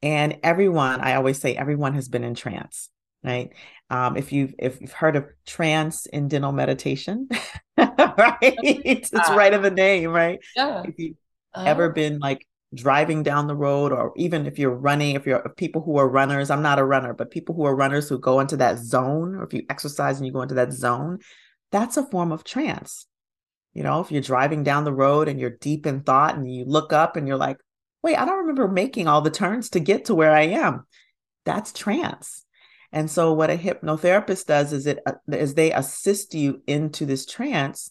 And 0.02 0.38
everyone, 0.42 1.00
I 1.00 1.14
always 1.14 1.38
say, 1.38 1.54
everyone 1.54 1.94
has 1.94 2.08
been 2.08 2.24
in 2.24 2.34
trance, 2.34 2.88
right? 3.24 3.50
Um, 3.90 4.16
if 4.16 4.32
you've 4.32 4.54
if 4.58 4.80
you've 4.80 4.92
heard 4.92 5.16
of 5.16 5.26
transcendental 5.46 6.52
meditation, 6.52 7.28
right? 7.78 8.36
it's 8.40 9.12
uh, 9.14 9.34
right 9.36 9.52
in 9.52 9.62
the 9.62 9.70
name, 9.70 10.10
right? 10.10 10.40
Yeah. 10.56 10.82
If 10.84 10.94
you've 10.98 11.16
uh, 11.54 11.64
ever 11.66 11.90
been 11.90 12.18
like 12.18 12.46
driving 12.74 13.22
down 13.22 13.46
the 13.46 13.56
road, 13.56 13.92
or 13.92 14.12
even 14.16 14.46
if 14.46 14.58
you're 14.58 14.74
running, 14.74 15.14
if 15.16 15.26
you're 15.26 15.46
people 15.56 15.82
who 15.82 15.98
are 15.98 16.08
runners, 16.08 16.50
I'm 16.50 16.62
not 16.62 16.78
a 16.78 16.84
runner, 16.84 17.12
but 17.14 17.30
people 17.30 17.54
who 17.54 17.64
are 17.64 17.76
runners 17.76 18.08
who 18.08 18.18
go 18.18 18.40
into 18.40 18.56
that 18.58 18.78
zone, 18.78 19.34
or 19.36 19.44
if 19.44 19.52
you 19.54 19.64
exercise 19.70 20.18
and 20.18 20.26
you 20.26 20.32
go 20.32 20.42
into 20.42 20.54
that 20.54 20.72
zone, 20.72 21.18
that's 21.70 21.96
a 21.96 22.06
form 22.06 22.32
of 22.32 22.44
trance 22.44 23.06
You 23.74 23.82
know, 23.82 24.00
if 24.00 24.10
you're 24.12 24.22
driving 24.22 24.64
down 24.64 24.84
the 24.84 24.92
road 24.92 25.28
and 25.28 25.40
you're 25.40 25.50
deep 25.50 25.86
in 25.86 26.02
thought 26.02 26.36
and 26.36 26.52
you 26.52 26.64
look 26.66 26.92
up 26.92 27.16
and 27.16 27.26
you're 27.26 27.38
like, 27.38 27.58
wait, 28.02 28.16
I 28.16 28.24
don't 28.24 28.40
remember 28.40 28.68
making 28.68 29.08
all 29.08 29.22
the 29.22 29.30
turns 29.30 29.70
to 29.70 29.80
get 29.80 30.06
to 30.06 30.14
where 30.14 30.32
I 30.32 30.42
am. 30.42 30.86
That's 31.44 31.72
trance. 31.72 32.44
And 32.92 33.10
so 33.10 33.32
what 33.32 33.50
a 33.50 33.56
hypnotherapist 33.56 34.46
does 34.46 34.72
is 34.72 34.86
it 34.86 35.00
uh, 35.06 35.12
they 35.26 35.72
assist 35.72 36.34
you 36.34 36.62
into 36.66 37.06
this 37.06 37.24
trance 37.24 37.90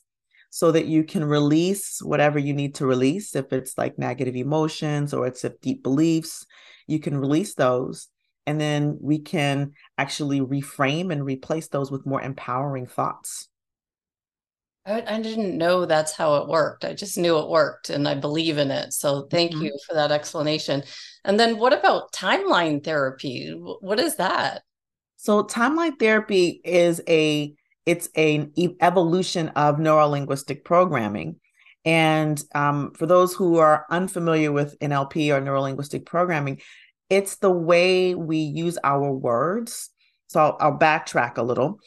so 0.52 0.72
that 0.72 0.86
you 0.86 1.04
can 1.04 1.24
release 1.24 2.02
whatever 2.04 2.38
you 2.38 2.54
need 2.54 2.76
to 2.76 2.86
release 2.86 3.36
if 3.36 3.52
it's 3.52 3.78
like 3.78 3.98
negative 3.98 4.36
emotions 4.36 5.14
or 5.14 5.26
it's 5.26 5.46
deep 5.62 5.82
beliefs 5.82 6.46
you 6.88 7.00
can 7.00 7.18
release 7.18 7.56
those 7.56 8.10
and 8.46 8.60
then 8.60 8.98
we 9.02 9.20
can 9.20 9.72
actually 9.98 10.42
reframe 10.42 11.12
and 11.12 11.24
replace 11.24 11.70
those 11.70 11.90
with 11.90 12.06
more 12.06 12.22
empowering 12.22 12.86
thoughts 12.86 13.48
I, 14.86 15.04
I, 15.08 15.22
didn't 15.22 15.60
know 15.60 15.86
that's 15.86 16.12
how 16.12 16.38
it 16.38 16.48
worked. 16.48 16.86
I 16.86 16.96
just 16.96 17.16
knew 17.16 17.38
it 17.38 17.50
worked 17.50 17.92
and 17.92 18.08
I 18.08 18.16
believe 18.16 18.58
in 18.58 18.72
it. 18.72 18.94
So 18.94 19.28
thank 19.30 19.52
mm-hmm. 19.52 19.66
you 19.66 19.78
for 19.88 19.94
that 19.94 20.12
explanation. 20.12 20.82
And 21.24 21.40
then 21.40 21.60
what 21.60 21.72
about 21.72 22.12
timeline 22.14 22.84
therapy? 22.84 23.52
What 23.52 24.00
is 24.00 24.16
that? 24.16 24.64
So 25.22 25.44
timeline 25.44 26.00
therapy 26.00 26.62
is 26.66 27.00
a 27.08 27.54
it's 27.86 28.10
an 28.16 28.54
evolution 28.82 29.50
of 29.50 29.76
neurolinguistic 29.76 30.64
programming. 30.64 31.36
And 31.86 32.44
um, 32.56 32.94
for 32.96 33.06
those 33.06 33.36
who 33.36 33.58
are 33.58 33.86
unfamiliar 33.92 34.52
with 34.52 34.80
NLP 34.80 35.32
or 35.32 35.40
neurolinguistic 35.40 36.08
programming, 36.08 36.60
it's 37.08 37.36
the 37.36 37.52
way 37.52 38.16
we 38.16 38.38
use 38.38 38.80
our 38.84 39.12
words. 39.14 39.92
So 40.26 40.40
I'll, 40.40 40.58
I'll 40.60 40.80
backtrack 40.80 41.38
a 41.38 41.44
little. 41.44 41.80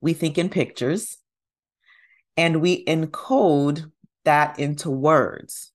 We 0.00 0.12
think 0.12 0.36
in 0.36 0.48
pictures 0.48 1.18
and 2.36 2.60
we 2.60 2.84
encode 2.84 3.92
that 4.24 4.58
into 4.58 4.90
words, 4.90 5.70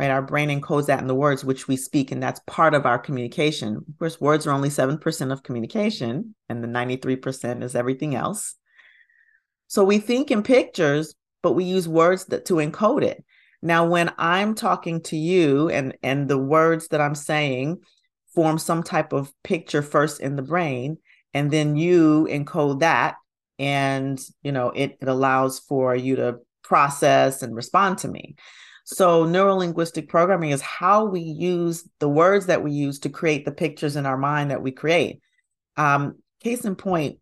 right? 0.00 0.10
Our 0.10 0.22
brain 0.22 0.48
encodes 0.48 0.86
that 0.86 1.02
in 1.02 1.08
the 1.08 1.14
words 1.14 1.44
which 1.44 1.68
we 1.68 1.76
speak, 1.76 2.10
and 2.10 2.22
that's 2.22 2.40
part 2.46 2.72
of 2.72 2.86
our 2.86 2.98
communication. 2.98 3.76
Of 3.76 3.98
course, 3.98 4.18
words 4.18 4.46
are 4.46 4.52
only 4.52 4.70
7% 4.70 5.30
of 5.30 5.42
communication, 5.42 6.34
and 6.48 6.64
the 6.64 6.68
93% 6.68 7.62
is 7.62 7.74
everything 7.76 8.14
else. 8.14 8.54
So 9.66 9.84
we 9.84 9.98
think 9.98 10.30
in 10.30 10.42
pictures, 10.42 11.14
but 11.42 11.52
we 11.52 11.64
use 11.64 11.86
words 11.86 12.24
that 12.26 12.46
to 12.46 12.54
encode 12.54 13.02
it. 13.02 13.22
Now, 13.60 13.86
when 13.86 14.10
I'm 14.16 14.54
talking 14.54 15.02
to 15.02 15.18
you 15.18 15.68
and 15.68 15.94
and 16.02 16.30
the 16.30 16.38
words 16.38 16.88
that 16.88 17.02
I'm 17.02 17.14
saying 17.14 17.80
form 18.34 18.56
some 18.56 18.82
type 18.82 19.12
of 19.12 19.30
picture 19.44 19.82
first 19.82 20.22
in 20.22 20.34
the 20.34 20.42
brain 20.42 20.96
and 21.34 21.50
then 21.50 21.76
you 21.76 22.26
encode 22.30 22.80
that 22.80 23.16
and 23.58 24.18
you 24.42 24.52
know 24.52 24.70
it, 24.70 24.96
it 25.02 25.08
allows 25.08 25.58
for 25.58 25.94
you 25.94 26.16
to 26.16 26.38
process 26.62 27.42
and 27.42 27.54
respond 27.54 27.98
to 27.98 28.08
me 28.08 28.36
so 28.92 29.24
neurolinguistic 29.24 30.08
programming 30.08 30.50
is 30.50 30.60
how 30.60 31.04
we 31.04 31.20
use 31.20 31.88
the 31.98 32.08
words 32.08 32.46
that 32.46 32.62
we 32.62 32.72
use 32.72 32.98
to 33.00 33.08
create 33.08 33.44
the 33.44 33.52
pictures 33.52 33.96
in 33.96 34.06
our 34.06 34.18
mind 34.18 34.50
that 34.50 34.62
we 34.62 34.72
create 34.72 35.20
um, 35.76 36.16
case 36.42 36.64
in 36.64 36.74
point 36.74 37.18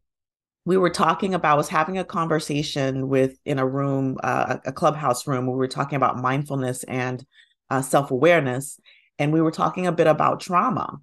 we 0.65 0.77
were 0.77 0.91
talking 0.91 1.33
about 1.33 1.57
was 1.57 1.69
having 1.69 1.97
a 1.99 2.05
conversation 2.05 3.09
with 3.09 3.39
in 3.45 3.59
a 3.59 3.67
room 3.67 4.19
uh, 4.23 4.59
a 4.67 4.73
clubhouse 4.73 5.27
room 5.27 5.47
where 5.47 5.55
we 5.55 5.59
were 5.59 5.69
talking 5.69 5.97
about 5.97 6.19
mindfulness 6.19 6.85
and 6.85 7.25
uh, 7.71 7.83
self-awareness 7.83 8.79
and 9.19 9.33
we 9.33 9.41
were 9.41 9.51
talking 9.51 9.87
a 9.87 9.93
bit 9.93 10.07
about 10.07 10.41
trauma. 10.41 10.99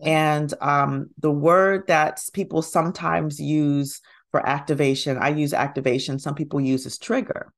And 0.00 0.52
um, 0.60 1.10
the 1.18 1.30
word 1.30 1.86
that 1.86 2.20
people 2.32 2.60
sometimes 2.62 3.40
use 3.40 4.00
for 4.30 4.44
activation, 4.46 5.16
I 5.16 5.28
use 5.28 5.54
activation. 5.54 6.18
Some 6.18 6.34
people 6.34 6.60
use 6.60 6.86
as 6.86 6.98
trigger. 6.98 7.52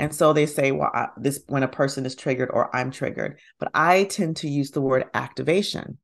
And 0.00 0.14
so 0.14 0.32
they 0.32 0.46
say, 0.46 0.72
well, 0.72 0.90
I, 0.94 1.08
this 1.18 1.44
when 1.46 1.62
a 1.62 1.68
person 1.68 2.06
is 2.06 2.16
triggered 2.16 2.48
or 2.50 2.74
I'm 2.74 2.90
triggered, 2.90 3.38
but 3.58 3.70
I 3.74 4.04
tend 4.04 4.38
to 4.38 4.48
use 4.48 4.70
the 4.70 4.80
word 4.80 5.04
activation. 5.12 5.98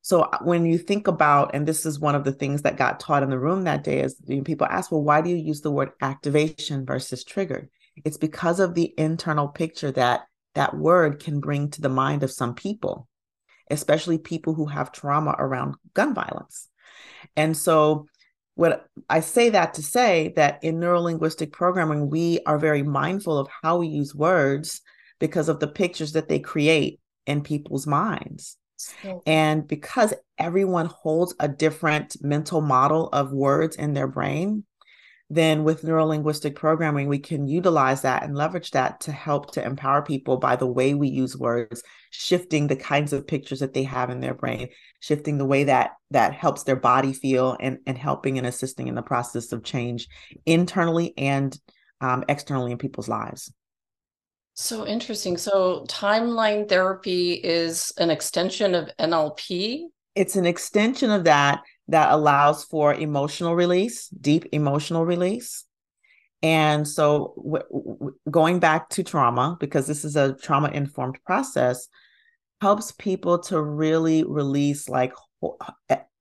So 0.00 0.22
uh, 0.22 0.38
when 0.40 0.64
you 0.64 0.78
think 0.78 1.06
about, 1.06 1.54
and 1.54 1.68
this 1.68 1.84
is 1.84 2.00
one 2.00 2.14
of 2.14 2.24
the 2.24 2.32
things 2.32 2.62
that 2.62 2.78
got 2.78 2.98
taught 2.98 3.22
in 3.22 3.28
the 3.28 3.38
room 3.38 3.64
that 3.64 3.84
day, 3.84 4.00
is 4.00 4.18
people 4.44 4.66
ask, 4.70 4.90
well, 4.90 5.02
why 5.02 5.20
do 5.20 5.28
you 5.28 5.36
use 5.36 5.60
the 5.60 5.70
word 5.70 5.90
activation 6.00 6.86
versus 6.86 7.24
triggered? 7.24 7.68
It's 8.06 8.16
because 8.16 8.58
of 8.58 8.72
the 8.72 8.94
internal 8.96 9.48
picture 9.48 9.92
that 9.92 10.22
that 10.54 10.74
word 10.74 11.22
can 11.22 11.40
bring 11.40 11.68
to 11.72 11.82
the 11.82 11.90
mind 11.90 12.22
of 12.22 12.32
some 12.32 12.54
people, 12.54 13.06
especially 13.70 14.16
people 14.16 14.54
who 14.54 14.64
have 14.64 14.92
trauma 14.92 15.36
around 15.38 15.74
gun 15.92 16.14
violence. 16.14 16.70
And 17.36 17.54
so, 17.54 18.06
what 18.56 18.88
I 19.08 19.20
say 19.20 19.50
that 19.50 19.74
to 19.74 19.82
say 19.82 20.32
that 20.36 20.64
in 20.64 20.80
neurolinguistic 20.80 21.52
programming, 21.52 22.10
we 22.10 22.40
are 22.46 22.58
very 22.58 22.82
mindful 22.82 23.38
of 23.38 23.48
how 23.62 23.78
we 23.78 23.86
use 23.86 24.14
words 24.14 24.80
because 25.20 25.48
of 25.48 25.60
the 25.60 25.68
pictures 25.68 26.12
that 26.12 26.28
they 26.28 26.40
create 26.40 26.98
in 27.26 27.42
people's 27.42 27.86
minds. 27.86 28.56
And 29.26 29.66
because 29.68 30.14
everyone 30.38 30.86
holds 30.86 31.34
a 31.38 31.48
different 31.48 32.16
mental 32.22 32.60
model 32.60 33.08
of 33.12 33.32
words 33.32 33.76
in 33.76 33.94
their 33.94 34.08
brain, 34.08 34.64
then 35.28 35.64
with 35.64 35.82
neurolinguistic 35.82 36.54
programming, 36.54 37.08
we 37.08 37.18
can 37.18 37.48
utilize 37.48 38.02
that 38.02 38.22
and 38.22 38.36
leverage 38.36 38.70
that 38.70 39.00
to 39.00 39.12
help 39.12 39.52
to 39.52 39.64
empower 39.64 40.00
people 40.02 40.36
by 40.36 40.54
the 40.54 40.66
way 40.66 40.94
we 40.94 41.08
use 41.08 41.36
words, 41.36 41.82
shifting 42.10 42.68
the 42.68 42.76
kinds 42.76 43.12
of 43.12 43.26
pictures 43.26 43.58
that 43.58 43.74
they 43.74 43.82
have 43.82 44.10
in 44.10 44.20
their 44.20 44.34
brain, 44.34 44.68
shifting 45.00 45.36
the 45.36 45.44
way 45.44 45.64
that 45.64 45.92
that 46.12 46.32
helps 46.32 46.62
their 46.62 46.76
body 46.76 47.12
feel 47.12 47.56
and, 47.58 47.78
and 47.86 47.98
helping 47.98 48.38
and 48.38 48.46
assisting 48.46 48.86
in 48.86 48.94
the 48.94 49.02
process 49.02 49.50
of 49.50 49.64
change 49.64 50.06
internally 50.44 51.12
and 51.18 51.58
um, 52.00 52.24
externally 52.28 52.70
in 52.70 52.78
people's 52.78 53.08
lives. 53.08 53.52
So 54.54 54.86
interesting. 54.86 55.36
So 55.36 55.84
timeline 55.88 56.68
therapy 56.68 57.32
is 57.32 57.92
an 57.98 58.10
extension 58.10 58.76
of 58.76 58.90
NLP. 58.98 59.82
It's 60.14 60.36
an 60.36 60.46
extension 60.46 61.10
of 61.10 61.24
that 61.24 61.62
that 61.88 62.10
allows 62.10 62.64
for 62.64 62.94
emotional 62.94 63.54
release, 63.54 64.08
deep 64.08 64.46
emotional 64.52 65.04
release. 65.04 65.64
And 66.42 66.86
so, 66.86 67.34
w- 67.36 67.64
w- 67.70 68.14
going 68.30 68.58
back 68.58 68.90
to 68.90 69.02
trauma, 69.02 69.56
because 69.58 69.86
this 69.86 70.04
is 70.04 70.16
a 70.16 70.34
trauma 70.34 70.68
informed 70.68 71.18
process, 71.24 71.88
helps 72.60 72.92
people 72.92 73.38
to 73.38 73.60
really 73.60 74.24
release 74.24 74.88
like 74.88 75.12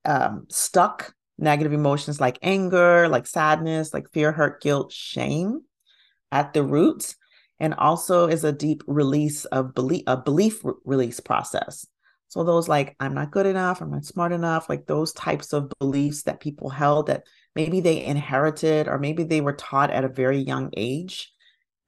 um, 0.05 0.45
stuck 0.49 1.13
negative 1.37 1.73
emotions 1.73 2.21
like 2.21 2.39
anger, 2.41 3.07
like 3.09 3.27
sadness, 3.27 3.93
like 3.93 4.09
fear, 4.11 4.31
hurt, 4.31 4.61
guilt, 4.61 4.91
shame 4.91 5.61
at 6.31 6.53
the 6.53 6.63
roots, 6.63 7.15
and 7.59 7.73
also 7.73 8.27
is 8.27 8.43
a 8.43 8.51
deep 8.51 8.83
release 8.87 9.45
of 9.45 9.73
belief, 9.73 10.03
a 10.07 10.17
belief 10.17 10.63
re- 10.63 10.73
release 10.85 11.19
process. 11.19 11.85
So 12.35 12.43
those 12.43 12.67
like 12.67 12.97
I'm 12.99 13.13
not 13.13 13.31
good 13.31 13.45
enough, 13.45 13.79
I'm 13.79 13.91
not 13.91 14.03
smart 14.03 14.33
enough, 14.33 14.67
like 14.67 14.87
those 14.87 15.13
types 15.13 15.53
of 15.53 15.71
beliefs 15.79 16.23
that 16.23 16.41
people 16.41 16.69
held 16.69 17.07
that 17.07 17.23
maybe 17.55 17.79
they 17.79 18.03
inherited 18.03 18.89
or 18.89 18.99
maybe 18.99 19.23
they 19.23 19.39
were 19.39 19.53
taught 19.53 19.89
at 19.89 20.03
a 20.03 20.09
very 20.09 20.39
young 20.39 20.69
age. 20.75 21.31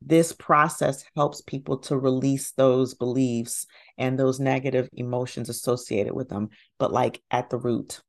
This 0.01 0.32
process 0.32 1.04
helps 1.18 1.42
people 1.42 1.80
to 1.80 1.98
release 1.98 2.54
those 2.54 2.94
beliefs 2.94 3.68
and 3.98 4.18
those 4.18 4.39
negative 4.39 4.88
emotions 4.94 5.50
associated 5.50 6.13
with 6.13 6.30
them, 6.30 6.48
but 6.80 6.94
like 6.94 7.22
at 7.30 7.50
the 7.50 7.58
root. 7.58 8.00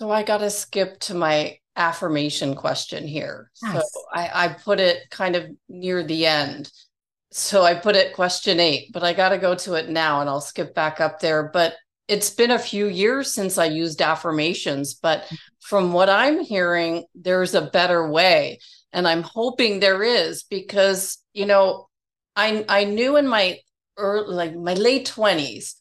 So 0.00 0.10
I 0.10 0.24
got 0.24 0.38
to 0.38 0.50
skip 0.50 0.98
to 1.00 1.14
my 1.14 1.58
affirmation 1.76 2.56
question 2.56 3.06
here. 3.06 3.52
Yes. 3.62 3.88
So 3.92 4.02
I, 4.12 4.30
I 4.34 4.48
put 4.48 4.80
it 4.80 5.08
kind 5.10 5.36
of 5.36 5.44
near 5.68 6.02
the 6.02 6.26
end. 6.26 6.72
So 7.32 7.62
I 7.62 7.74
put 7.74 7.96
it 7.96 8.14
question 8.14 8.58
eight, 8.58 8.92
but 8.92 9.04
I 9.04 9.12
got 9.12 9.28
to 9.30 9.38
go 9.38 9.54
to 9.54 9.74
it 9.74 9.88
now 9.88 10.20
and 10.20 10.28
I'll 10.28 10.40
skip 10.40 10.74
back 10.74 11.00
up 11.00 11.20
there. 11.20 11.50
But 11.52 11.76
it's 12.08 12.30
been 12.30 12.50
a 12.50 12.58
few 12.58 12.86
years 12.86 13.32
since 13.32 13.56
I 13.56 13.66
used 13.66 14.02
affirmations, 14.02 14.94
but 14.94 15.30
from 15.60 15.92
what 15.92 16.10
I'm 16.10 16.40
hearing, 16.40 17.04
there's 17.14 17.54
a 17.54 17.70
better 17.70 18.08
way. 18.10 18.58
And 18.92 19.06
I'm 19.06 19.22
hoping 19.22 19.78
there 19.78 20.02
is 20.02 20.42
because, 20.42 21.18
you 21.32 21.46
know, 21.46 21.88
I 22.34 22.64
I 22.68 22.84
knew 22.84 23.16
in 23.16 23.28
my 23.28 23.58
early 23.96 24.34
like 24.34 24.56
my 24.56 24.74
late 24.74 25.06
20s 25.06 25.76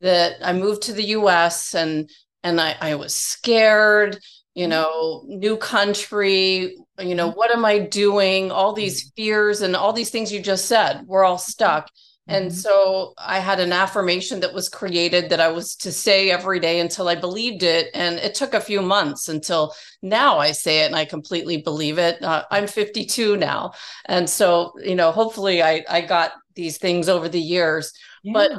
that 0.00 0.36
I 0.42 0.52
moved 0.52 0.82
to 0.82 0.92
the 0.92 1.08
US 1.08 1.74
and 1.74 2.08
and 2.42 2.60
I, 2.60 2.76
I 2.80 2.94
was 2.94 3.14
scared 3.14 4.18
you 4.56 4.64
mm-hmm. 4.64 4.70
know 4.70 5.22
new 5.26 5.56
country 5.56 6.76
you 6.98 7.14
know 7.14 7.28
mm-hmm. 7.28 7.38
what 7.38 7.52
am 7.52 7.64
i 7.64 7.78
doing 7.78 8.50
all 8.50 8.72
these 8.72 9.04
mm-hmm. 9.04 9.22
fears 9.22 9.60
and 9.60 9.76
all 9.76 9.92
these 9.92 10.10
things 10.10 10.32
you 10.32 10.40
just 10.40 10.66
said 10.66 11.02
we're 11.06 11.24
all 11.24 11.38
stuck 11.38 11.88
and 12.28 12.52
so 12.52 13.14
i 13.18 13.38
had 13.38 13.60
an 13.60 13.72
affirmation 13.72 14.40
that 14.40 14.52
was 14.52 14.68
created 14.68 15.30
that 15.30 15.38
i 15.38 15.48
was 15.48 15.76
to 15.76 15.92
say 15.92 16.30
every 16.30 16.58
day 16.58 16.80
until 16.80 17.06
i 17.06 17.14
believed 17.14 17.62
it 17.62 17.88
and 17.94 18.16
it 18.16 18.34
took 18.34 18.52
a 18.52 18.60
few 18.60 18.82
months 18.82 19.28
until 19.28 19.72
now 20.02 20.36
i 20.38 20.50
say 20.50 20.82
it 20.82 20.86
and 20.86 20.96
i 20.96 21.04
completely 21.04 21.58
believe 21.58 21.98
it 21.98 22.20
uh, 22.24 22.42
i'm 22.50 22.66
52 22.66 23.36
now 23.36 23.72
and 24.06 24.28
so 24.28 24.72
you 24.82 24.96
know 24.96 25.12
hopefully 25.12 25.62
i 25.62 25.84
i 25.88 26.00
got 26.00 26.32
these 26.56 26.78
things 26.78 27.08
over 27.08 27.28
the 27.28 27.40
years 27.40 27.92
yeah. 28.24 28.32
but 28.32 28.50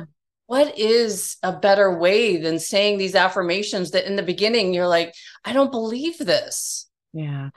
what 0.48 0.78
is 0.78 1.38
a 1.44 1.54
better 1.54 1.98
way 1.98 2.38
than 2.38 2.60
saying 2.60 2.98
these 2.98 3.16
affirmations 3.16 3.92
that 3.92 4.06
in 4.06 4.16
the 4.16 4.24
beginning 4.24 4.74
you're 4.74 4.88
like, 4.88 5.14
I 5.46 5.54
don't 5.54 5.72
believe 5.72 6.18
this? 6.18 6.90
Yeah. 7.14 7.50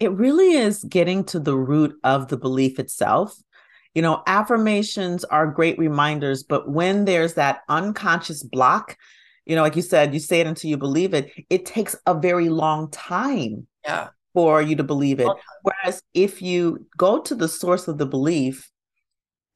It 0.00 0.10
really 0.12 0.52
is 0.52 0.82
getting 0.84 1.24
to 1.24 1.38
the 1.38 1.56
root 1.56 1.94
of 2.02 2.28
the 2.28 2.36
belief 2.36 2.78
itself. 2.78 3.36
You 3.94 4.02
know, 4.02 4.22
affirmations 4.26 5.24
are 5.24 5.46
great 5.46 5.78
reminders, 5.78 6.42
but 6.42 6.70
when 6.70 7.04
there's 7.04 7.34
that 7.34 7.60
unconscious 7.68 8.42
block, 8.42 8.96
you 9.44 9.54
know, 9.54 9.62
like 9.62 9.76
you 9.76 9.82
said, 9.82 10.14
you 10.14 10.20
say 10.20 10.40
it 10.40 10.46
until 10.46 10.70
you 10.70 10.78
believe 10.78 11.12
it, 11.12 11.30
it 11.50 11.66
takes 11.66 11.94
a 12.06 12.14
very 12.18 12.48
long 12.48 12.90
time. 12.90 13.66
Yeah. 13.84 14.08
For 14.34 14.62
you 14.62 14.76
to 14.76 14.82
believe 14.82 15.20
it. 15.20 15.28
Whereas 15.60 16.02
if 16.14 16.40
you 16.40 16.86
go 16.96 17.20
to 17.20 17.34
the 17.34 17.48
source 17.48 17.86
of 17.86 17.98
the 17.98 18.06
belief, 18.06 18.71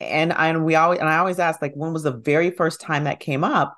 and 0.01 0.33
I 0.33 0.49
and 0.49 0.65
we 0.65 0.75
always 0.75 1.01
and 1.01 1.09
I 1.09 1.19
always 1.19 1.39
ask, 1.39 1.63
like, 1.63 1.75
when 1.75 1.93
was 1.93 2.03
the 2.03 2.13
very 2.13 2.51
first 2.51 2.81
time 2.81 3.05
that 3.05 3.21
came 3.21 3.45
up, 3.45 3.77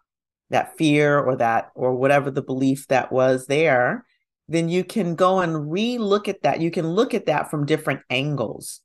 that 0.50 0.76
fear 0.76 1.18
or 1.18 1.36
that 1.36 1.70
or 1.74 1.94
whatever 1.94 2.30
the 2.30 2.42
belief 2.42 2.86
that 2.88 3.12
was 3.12 3.46
there, 3.46 4.04
then 4.48 4.68
you 4.68 4.84
can 4.84 5.14
go 5.14 5.40
and 5.40 5.70
re-look 5.70 6.28
at 6.28 6.42
that. 6.42 6.60
You 6.60 6.70
can 6.70 6.88
look 6.88 7.14
at 7.14 7.26
that 7.26 7.50
from 7.50 7.66
different 7.66 8.00
angles 8.10 8.80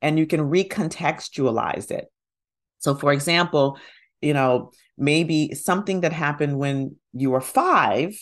and 0.00 0.18
you 0.18 0.26
can 0.26 0.40
recontextualize 0.40 1.90
it. 1.90 2.06
So, 2.78 2.94
for 2.94 3.12
example, 3.12 3.78
you 4.22 4.32
know, 4.32 4.70
maybe 4.96 5.54
something 5.54 6.00
that 6.00 6.12
happened 6.12 6.58
when 6.58 6.96
you 7.12 7.30
were 7.30 7.40
five, 7.40 8.14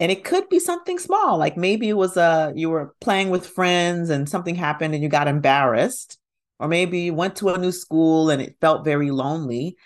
and 0.00 0.12
it 0.12 0.22
could 0.22 0.48
be 0.48 0.60
something 0.60 0.98
small, 0.98 1.38
like 1.38 1.56
maybe 1.56 1.88
it 1.88 1.96
was 1.96 2.16
a 2.16 2.22
uh, 2.22 2.52
you 2.54 2.70
were 2.70 2.94
playing 3.00 3.30
with 3.30 3.46
friends 3.46 4.10
and 4.10 4.28
something 4.28 4.54
happened 4.54 4.94
and 4.94 5.02
you 5.02 5.08
got 5.08 5.26
embarrassed, 5.26 6.17
or 6.58 6.68
maybe 6.68 7.00
you 7.00 7.14
went 7.14 7.36
to 7.36 7.48
a 7.50 7.58
new 7.58 7.72
school 7.72 8.30
and 8.30 8.42
it 8.42 8.56
felt 8.60 8.84
very 8.84 9.10
lonely, 9.10 9.76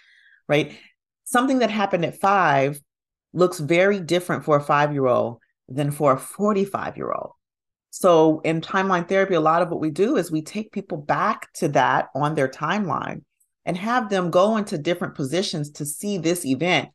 right? 0.48 0.76
Something 1.24 1.60
that 1.60 1.70
happened 1.70 2.04
at 2.04 2.20
five 2.20 2.80
looks 3.32 3.58
very 3.58 4.00
different 4.00 4.44
for 4.44 4.56
a 4.56 4.62
five 4.62 4.92
year 4.92 5.06
old 5.06 5.38
than 5.68 5.90
for 5.90 6.12
a 6.12 6.18
45 6.18 6.96
year 6.96 7.12
old. 7.12 7.32
So 7.90 8.40
in 8.40 8.60
timeline 8.60 9.08
therapy, 9.08 9.34
a 9.34 9.40
lot 9.40 9.62
of 9.62 9.68
what 9.68 9.80
we 9.80 9.90
do 9.90 10.16
is 10.16 10.30
we 10.30 10.42
take 10.42 10.72
people 10.72 10.98
back 10.98 11.52
to 11.54 11.68
that 11.68 12.08
on 12.14 12.34
their 12.34 12.48
timeline 12.48 13.22
and 13.64 13.76
have 13.76 14.08
them 14.08 14.30
go 14.30 14.56
into 14.56 14.78
different 14.78 15.14
positions 15.14 15.70
to 15.72 15.86
see 15.86 16.18
this 16.18 16.44
event 16.44 16.88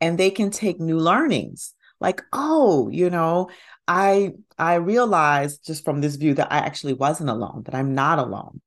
and 0.00 0.18
they 0.18 0.30
can 0.30 0.50
take 0.50 0.80
new 0.80 0.98
learnings 0.98 1.74
like 2.00 2.22
oh 2.32 2.88
you 2.90 3.10
know 3.10 3.48
i 3.88 4.30
i 4.58 4.74
realized 4.74 5.64
just 5.64 5.84
from 5.84 6.00
this 6.00 6.16
view 6.16 6.34
that 6.34 6.52
i 6.52 6.58
actually 6.58 6.92
wasn't 6.92 7.28
alone 7.28 7.62
that 7.64 7.74
i'm 7.74 7.94
not 7.94 8.18
alone 8.18 8.60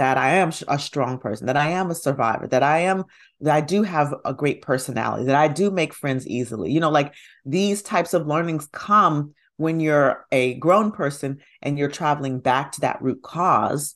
that 0.00 0.16
i 0.16 0.30
am 0.30 0.50
a 0.68 0.78
strong 0.78 1.18
person 1.18 1.46
that 1.46 1.58
i 1.58 1.68
am 1.68 1.90
a 1.90 1.94
survivor 1.94 2.46
that 2.46 2.62
i 2.62 2.78
am 2.78 3.04
that 3.38 3.54
i 3.54 3.60
do 3.60 3.82
have 3.82 4.14
a 4.24 4.32
great 4.32 4.62
personality 4.62 5.24
that 5.26 5.36
i 5.36 5.46
do 5.46 5.70
make 5.70 5.92
friends 5.92 6.26
easily 6.26 6.72
you 6.72 6.80
know 6.80 6.88
like 6.88 7.12
these 7.44 7.82
types 7.82 8.14
of 8.14 8.26
learnings 8.26 8.66
come 8.72 9.34
when 9.58 9.78
you're 9.78 10.26
a 10.32 10.54
grown 10.54 10.90
person 10.90 11.38
and 11.60 11.78
you're 11.78 11.90
traveling 11.90 12.40
back 12.40 12.72
to 12.72 12.80
that 12.80 13.00
root 13.02 13.20
cause 13.22 13.94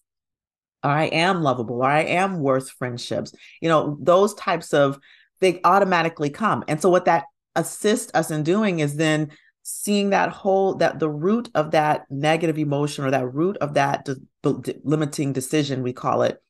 I 0.82 1.06
am 1.06 1.42
lovable 1.42 1.76
or 1.76 1.88
I 1.88 2.02
am 2.02 2.40
worth 2.40 2.68
friendships. 2.68 3.34
You 3.62 3.70
know, 3.70 3.96
those 4.02 4.34
types 4.34 4.74
of 4.74 4.98
they 5.40 5.62
automatically 5.64 6.28
come. 6.28 6.64
And 6.68 6.78
so 6.82 6.90
what 6.90 7.06
that 7.06 7.24
assists 7.56 8.12
us 8.12 8.30
in 8.30 8.42
doing 8.42 8.80
is 8.80 8.96
then 8.96 9.30
seeing 9.64 10.10
that 10.10 10.28
whole 10.28 10.74
that 10.74 10.98
the 11.00 11.08
root 11.08 11.50
of 11.54 11.70
that 11.70 12.04
negative 12.10 12.58
emotion 12.58 13.04
or 13.04 13.10
that 13.10 13.32
root 13.32 13.56
of 13.56 13.74
that 13.74 14.04
de- 14.04 14.16
de- 14.42 14.74
limiting 14.84 15.32
decision 15.32 15.82
we 15.82 15.92
call 15.92 16.22
it 16.22 16.40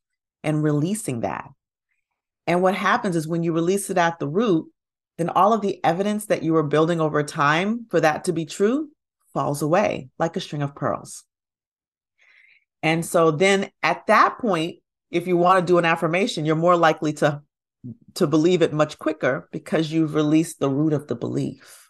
and 0.43 0.63
releasing 0.63 1.21
that. 1.21 1.49
And 2.47 2.61
what 2.61 2.75
happens 2.75 3.17
is 3.17 3.27
when 3.27 3.45
you 3.45 3.53
release 3.53 3.89
it 3.89 3.97
at 3.97 4.19
the 4.19 4.29
root, 4.29 4.67
then 5.17 5.31
all 5.31 5.53
of 5.53 5.63
the 5.63 5.83
evidence 5.85 6.27
that 6.27 6.43
you 6.43 6.53
were 6.53 6.65
building 6.65 7.01
over 7.01 7.23
time 7.23 7.87
for 7.89 8.01
that 8.01 8.25
to 8.25 8.33
be 8.33 8.45
true 8.45 8.89
falls 9.33 9.63
away 9.63 10.11
like 10.19 10.37
a 10.37 10.41
string 10.41 10.63
of 10.63 10.75
pearls. 10.75 11.23
And 12.83 13.07
so 13.07 13.31
then 13.31 13.71
at 13.83 14.07
that 14.09 14.39
point, 14.39 14.81
if 15.11 15.29
you 15.29 15.37
want 15.37 15.61
to 15.61 15.73
do 15.73 15.79
an 15.79 15.85
affirmation, 15.85 16.45
you're 16.45 16.57
more 16.57 16.77
likely 16.77 17.13
to 17.15 17.43
to 18.15 18.27
believe 18.27 18.63
it 18.63 18.73
much 18.73 18.99
quicker 18.99 19.49
because 19.53 19.93
you've 19.93 20.15
released 20.15 20.59
the 20.59 20.71
root 20.71 20.93
of 20.95 21.07
the 21.07 21.15
belief. 21.15 21.84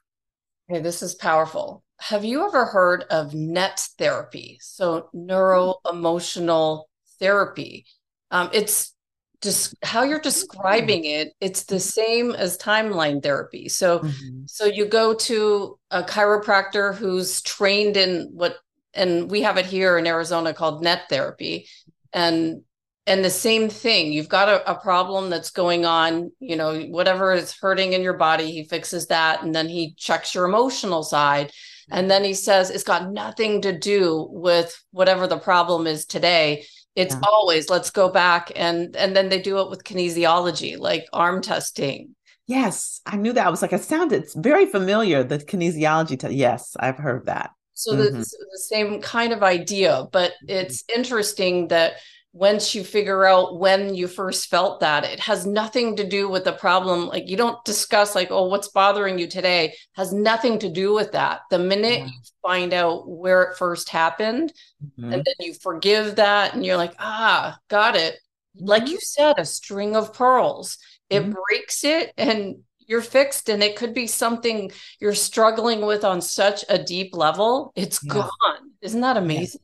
Okay, 0.70 0.80
this 0.80 1.02
is 1.02 1.14
powerful. 1.14 1.82
Have 2.00 2.24
you 2.24 2.46
ever 2.46 2.64
heard 2.64 3.04
of 3.10 3.34
NET 3.34 3.86
therapy? 3.98 4.58
So 4.60 5.08
neuro 5.12 5.76
emotional 5.90 6.88
therapy. 7.18 7.86
Um, 8.30 8.50
it's 8.52 8.94
just 9.42 9.74
how 9.82 10.02
you're 10.02 10.20
describing 10.20 11.04
it. 11.04 11.32
It's 11.40 11.64
the 11.64 11.78
same 11.78 12.32
as 12.32 12.56
timeline 12.56 13.22
therapy. 13.22 13.68
So, 13.68 14.00
mm-hmm. 14.00 14.44
so 14.46 14.64
you 14.64 14.86
go 14.86 15.14
to 15.14 15.78
a 15.90 16.02
chiropractor 16.02 16.94
who's 16.94 17.42
trained 17.42 17.96
in 17.96 18.30
what 18.32 18.56
and 18.94 19.30
we 19.30 19.42
have 19.42 19.58
it 19.58 19.66
here 19.66 19.98
in 19.98 20.06
Arizona 20.06 20.54
called 20.54 20.82
NET 20.82 21.02
therapy. 21.10 21.68
And 22.12 22.62
and 23.06 23.24
the 23.24 23.30
same 23.30 23.68
thing 23.68 24.12
you've 24.12 24.28
got 24.28 24.48
a, 24.48 24.70
a, 24.70 24.74
problem 24.74 25.28
that's 25.28 25.50
going 25.50 25.84
on 25.84 26.30
you 26.40 26.56
know 26.56 26.80
whatever 26.84 27.32
is 27.32 27.52
hurting 27.52 27.92
in 27.92 28.02
your 28.02 28.16
body 28.16 28.50
he 28.50 28.64
fixes 28.64 29.06
that 29.08 29.42
and 29.42 29.54
then 29.54 29.68
he 29.68 29.94
checks 29.96 30.34
your 30.34 30.44
emotional 30.44 31.02
side. 31.02 31.52
And 31.90 32.10
then 32.10 32.24
he 32.24 32.34
says 32.34 32.70
it's 32.70 32.84
got 32.84 33.10
nothing 33.10 33.60
to 33.62 33.78
do 33.78 34.28
with 34.30 34.82
whatever 34.90 35.26
the 35.26 35.38
problem 35.38 35.86
is 35.86 36.06
today. 36.06 36.64
It's 36.96 37.14
yeah. 37.14 37.20
always 37.28 37.68
let's 37.68 37.90
go 37.90 38.08
back 38.08 38.52
and 38.54 38.96
and 38.96 39.14
then 39.14 39.28
they 39.28 39.40
do 39.40 39.58
it 39.58 39.70
with 39.70 39.84
kinesiology 39.84 40.78
like 40.78 41.06
arm 41.12 41.42
testing. 41.42 42.14
Yes 42.46 43.00
i 43.06 43.16
knew 43.16 43.32
that. 43.32 43.46
I 43.46 43.50
was 43.50 43.62
like 43.62 43.72
it 43.72 43.82
sounded 43.82 44.28
very 44.36 44.66
familiar 44.66 45.22
the 45.24 45.38
kinesiology 45.38 46.18
te- 46.18 46.34
yes 46.34 46.76
i've 46.78 46.98
heard 46.98 47.26
that. 47.26 47.50
So 47.74 47.92
mm-hmm. 47.92 48.18
the, 48.18 48.18
the 48.18 48.58
same 48.68 49.02
kind 49.02 49.32
of 49.32 49.42
idea, 49.42 50.06
but 50.12 50.32
it's 50.46 50.84
interesting 50.94 51.68
that 51.68 51.94
once 52.34 52.74
you 52.74 52.82
figure 52.82 53.24
out 53.24 53.60
when 53.60 53.94
you 53.94 54.08
first 54.08 54.50
felt 54.50 54.80
that 54.80 55.04
it 55.04 55.20
has 55.20 55.46
nothing 55.46 55.94
to 55.94 56.06
do 56.06 56.28
with 56.28 56.42
the 56.42 56.52
problem 56.52 57.06
like 57.06 57.28
you 57.28 57.36
don't 57.36 57.64
discuss 57.64 58.16
like 58.16 58.30
oh 58.32 58.48
what's 58.48 58.68
bothering 58.68 59.18
you 59.18 59.28
today 59.28 59.72
has 59.94 60.12
nothing 60.12 60.58
to 60.58 60.68
do 60.68 60.92
with 60.92 61.12
that 61.12 61.42
the 61.50 61.58
minute 61.58 62.00
yeah. 62.00 62.06
you 62.06 62.20
find 62.42 62.72
out 62.72 63.08
where 63.08 63.42
it 63.44 63.56
first 63.56 63.88
happened 63.88 64.52
mm-hmm. 64.84 65.12
and 65.12 65.24
then 65.24 65.34
you 65.38 65.54
forgive 65.54 66.16
that 66.16 66.54
and 66.54 66.66
you're 66.66 66.76
like 66.76 66.94
ah 66.98 67.56
got 67.68 67.94
it 67.94 68.14
mm-hmm. 68.56 68.66
like 68.66 68.88
you 68.88 68.98
said 69.00 69.38
a 69.38 69.44
string 69.44 69.94
of 69.94 70.12
pearls 70.12 70.78
it 71.08 71.22
mm-hmm. 71.22 71.36
breaks 71.48 71.84
it 71.84 72.12
and 72.18 72.56
you're 72.86 73.00
fixed 73.00 73.48
and 73.48 73.62
it 73.62 73.76
could 73.76 73.94
be 73.94 74.08
something 74.08 74.70
you're 74.98 75.14
struggling 75.14 75.86
with 75.86 76.04
on 76.04 76.20
such 76.20 76.64
a 76.68 76.82
deep 76.82 77.14
level 77.14 77.72
it's 77.76 78.00
yeah. 78.02 78.14
gone 78.14 78.72
isn't 78.82 79.02
that 79.02 79.16
amazing 79.16 79.60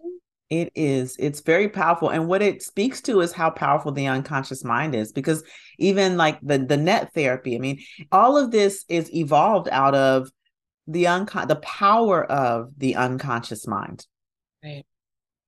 it 0.51 0.73
is 0.75 1.17
it's 1.19 1.41
very 1.41 1.69
powerful 1.69 2.11
and 2.11 2.27
what 2.27 2.43
it 2.43 2.63
speaks 2.63 3.01
to 3.01 3.21
is 3.21 3.33
how 3.33 3.49
powerful 3.49 3.93
the 3.93 4.07
unconscious 4.07 4.65
mind 4.65 4.95
is 4.95 5.13
because 5.13 5.45
even 5.79 6.17
like 6.17 6.39
the 6.43 6.59
the 6.59 6.77
NET 6.77 7.13
therapy 7.15 7.55
i 7.55 7.59
mean 7.59 7.81
all 8.11 8.37
of 8.37 8.51
this 8.51 8.85
is 8.89 9.15
evolved 9.15 9.69
out 9.71 9.95
of 9.95 10.29
the 10.91 11.05
uncon 11.05 11.47
the 11.47 11.57
power 11.57 12.25
of 12.25 12.73
the 12.77 12.97
unconscious 12.97 13.67
mind. 13.67 14.07
Right. 14.63 14.85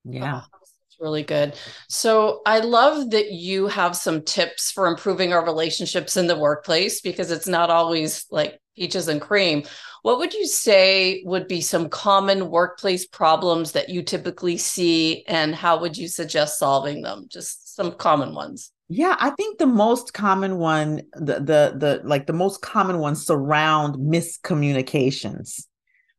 Yeah. 0.05 0.43
Oh, 0.45 0.59
really 1.01 1.25
good. 1.25 1.55
So 1.89 2.43
I 2.47 2.61
love 2.61 3.11
that 3.11 3.33
you 3.33 3.67
have 3.67 3.97
some 3.97 4.23
tips 4.23 4.71
for 4.71 4.87
improving 4.87 5.33
our 5.33 5.45
relationships 5.45 6.17
in 6.17 6.29
the 6.29 6.39
workplace 6.39 7.01
because 7.01 7.33
it's 7.33 7.49
not 7.49 7.71
always 7.71 8.25
like 8.31 8.61
peaches 8.77 9.09
and 9.09 9.21
cream. 9.21 9.65
What 10.03 10.19
would 10.19 10.35
you 10.35 10.47
say 10.47 11.23
would 11.25 11.47
be 11.47 11.61
some 11.61 11.89
common 11.89 12.51
workplace 12.51 13.07
problems 13.07 13.73
that 13.73 13.89
you 13.89 14.03
typically 14.03 14.57
see 14.57 15.25
and 15.29 15.55
how 15.55 15.81
would 15.81 15.97
you 15.97 16.09
suggest 16.09 16.59
solving 16.59 17.03
them? 17.03 17.27
Just 17.29 17.75
some 17.77 17.93
common 17.93 18.35
ones. 18.35 18.73
Yeah, 18.89 19.17
I 19.19 19.31
think 19.31 19.59
the 19.59 19.67
most 19.67 20.13
common 20.13 20.59
one, 20.59 21.03
the 21.15 21.35
the 21.35 21.75
the 21.77 22.01
like 22.05 22.27
the 22.27 22.33
most 22.33 22.61
common 22.61 22.99
ones 22.99 23.25
surround 23.25 23.97
miscommunications. 23.97 25.67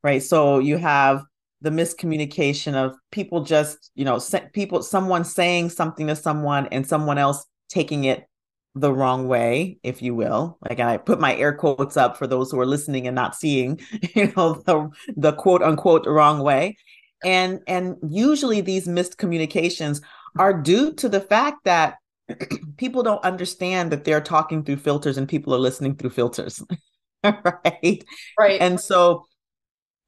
Right? 0.01 0.23
So 0.23 0.59
you 0.59 0.77
have 0.77 1.23
the 1.61 1.69
miscommunication 1.69 2.73
of 2.73 2.95
people 3.11 3.43
just 3.43 3.91
you 3.95 4.05
know 4.05 4.19
people 4.53 4.83
someone 4.83 5.23
saying 5.23 5.69
something 5.69 6.07
to 6.07 6.15
someone 6.15 6.67
and 6.67 6.85
someone 6.85 7.17
else 7.17 7.45
taking 7.69 8.03
it 8.03 8.27
the 8.75 8.93
wrong 8.93 9.27
way 9.27 9.77
if 9.83 10.01
you 10.01 10.15
will. 10.15 10.57
Like 10.67 10.79
i 10.79 10.97
put 10.97 11.19
my 11.19 11.35
air 11.35 11.53
quotes 11.53 11.97
up 11.97 12.17
for 12.17 12.27
those 12.27 12.51
who 12.51 12.59
are 12.59 12.65
listening 12.65 13.07
and 13.07 13.15
not 13.15 13.35
seeing 13.35 13.79
you 14.15 14.33
know 14.35 14.61
the, 14.65 14.89
the 15.15 15.33
quote 15.33 15.61
unquote 15.61 16.05
wrong 16.05 16.39
way. 16.39 16.77
And 17.23 17.61
and 17.67 17.95
usually 18.07 18.61
these 18.61 18.87
miscommunications 18.87 20.01
are 20.37 20.53
due 20.53 20.93
to 20.95 21.07
the 21.07 21.21
fact 21.21 21.63
that 21.65 21.97
people 22.77 23.03
don't 23.03 23.23
understand 23.23 23.91
that 23.91 24.03
they're 24.03 24.21
talking 24.21 24.63
through 24.63 24.77
filters 24.77 25.17
and 25.17 25.27
people 25.27 25.53
are 25.53 25.59
listening 25.59 25.95
through 25.95 26.09
filters 26.09 26.63
right? 27.23 28.03
Right. 28.37 28.61
And 28.61 28.79
so 28.79 29.25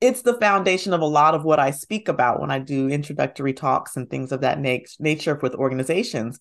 it's 0.01 0.23
the 0.23 0.37
foundation 0.39 0.93
of 0.93 1.01
a 1.01 1.05
lot 1.05 1.35
of 1.35 1.43
what 1.43 1.59
I 1.59 1.71
speak 1.71 2.07
about 2.09 2.41
when 2.41 2.51
I 2.51 2.59
do 2.59 2.89
introductory 2.89 3.53
talks 3.53 3.95
and 3.95 4.09
things 4.09 4.31
of 4.31 4.41
that 4.41 4.59
na- 4.59 4.79
nature 4.99 5.39
with 5.41 5.55
organizations 5.55 6.39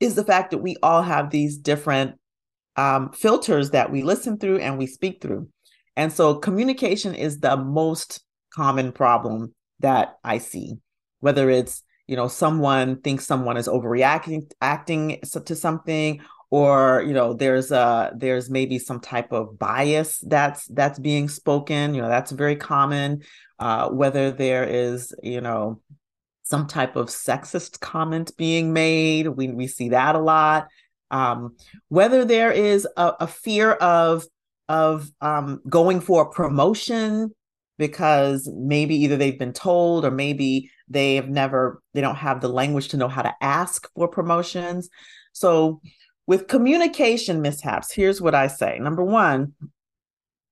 is 0.00 0.14
the 0.14 0.24
fact 0.24 0.50
that 0.52 0.58
we 0.58 0.76
all 0.82 1.02
have 1.02 1.30
these 1.30 1.56
different 1.58 2.16
um, 2.76 3.12
filters 3.12 3.70
that 3.70 3.90
we 3.90 4.02
listen 4.02 4.38
through 4.38 4.58
and 4.58 4.78
we 4.78 4.86
speak 4.86 5.20
through. 5.20 5.48
And 5.96 6.12
so 6.12 6.36
communication 6.36 7.14
is 7.14 7.40
the 7.40 7.56
most 7.56 8.22
common 8.54 8.92
problem 8.92 9.54
that 9.80 10.16
I 10.24 10.38
see. 10.38 10.78
whether 11.20 11.50
it's 11.50 11.82
you 12.06 12.16
know 12.16 12.28
someone 12.28 13.00
thinks 13.02 13.26
someone 13.26 13.56
is 13.56 13.68
overreacting 13.68 14.50
acting 14.60 15.20
to 15.44 15.54
something 15.54 16.20
or 16.50 17.02
you 17.06 17.12
know 17.12 17.34
there's 17.34 17.70
a 17.70 18.12
there's 18.16 18.48
maybe 18.50 18.78
some 18.78 19.00
type 19.00 19.32
of 19.32 19.58
bias 19.58 20.18
that's 20.26 20.66
that's 20.68 20.98
being 20.98 21.28
spoken 21.28 21.94
you 21.94 22.00
know 22.00 22.08
that's 22.08 22.30
very 22.32 22.56
common 22.56 23.22
uh, 23.58 23.88
whether 23.90 24.30
there 24.30 24.64
is 24.64 25.14
you 25.22 25.40
know 25.40 25.80
some 26.48 26.66
type 26.66 26.96
of 26.96 27.08
sexist 27.08 27.80
comment 27.80 28.34
being 28.38 28.72
made. 28.72 29.28
We 29.28 29.48
we 29.48 29.66
see 29.66 29.90
that 29.90 30.14
a 30.14 30.18
lot. 30.18 30.68
Um, 31.10 31.56
whether 31.88 32.24
there 32.24 32.50
is 32.50 32.86
a, 32.96 33.12
a 33.20 33.26
fear 33.26 33.72
of 33.72 34.24
of 34.68 35.10
um, 35.20 35.60
going 35.68 36.00
for 36.00 36.22
a 36.22 36.30
promotion 36.30 37.34
because 37.78 38.48
maybe 38.54 38.96
either 38.96 39.16
they've 39.16 39.38
been 39.38 39.52
told 39.52 40.04
or 40.04 40.10
maybe 40.10 40.70
they 40.88 41.16
have 41.16 41.28
never 41.28 41.82
they 41.92 42.00
don't 42.00 42.16
have 42.16 42.40
the 42.40 42.48
language 42.48 42.88
to 42.88 42.96
know 42.96 43.08
how 43.08 43.22
to 43.22 43.34
ask 43.42 43.86
for 43.94 44.08
promotions. 44.08 44.88
So 45.32 45.80
with 46.26 46.48
communication 46.48 47.42
mishaps, 47.42 47.92
here's 47.92 48.22
what 48.22 48.34
I 48.34 48.46
say. 48.48 48.78
Number 48.80 49.04
one, 49.04 49.52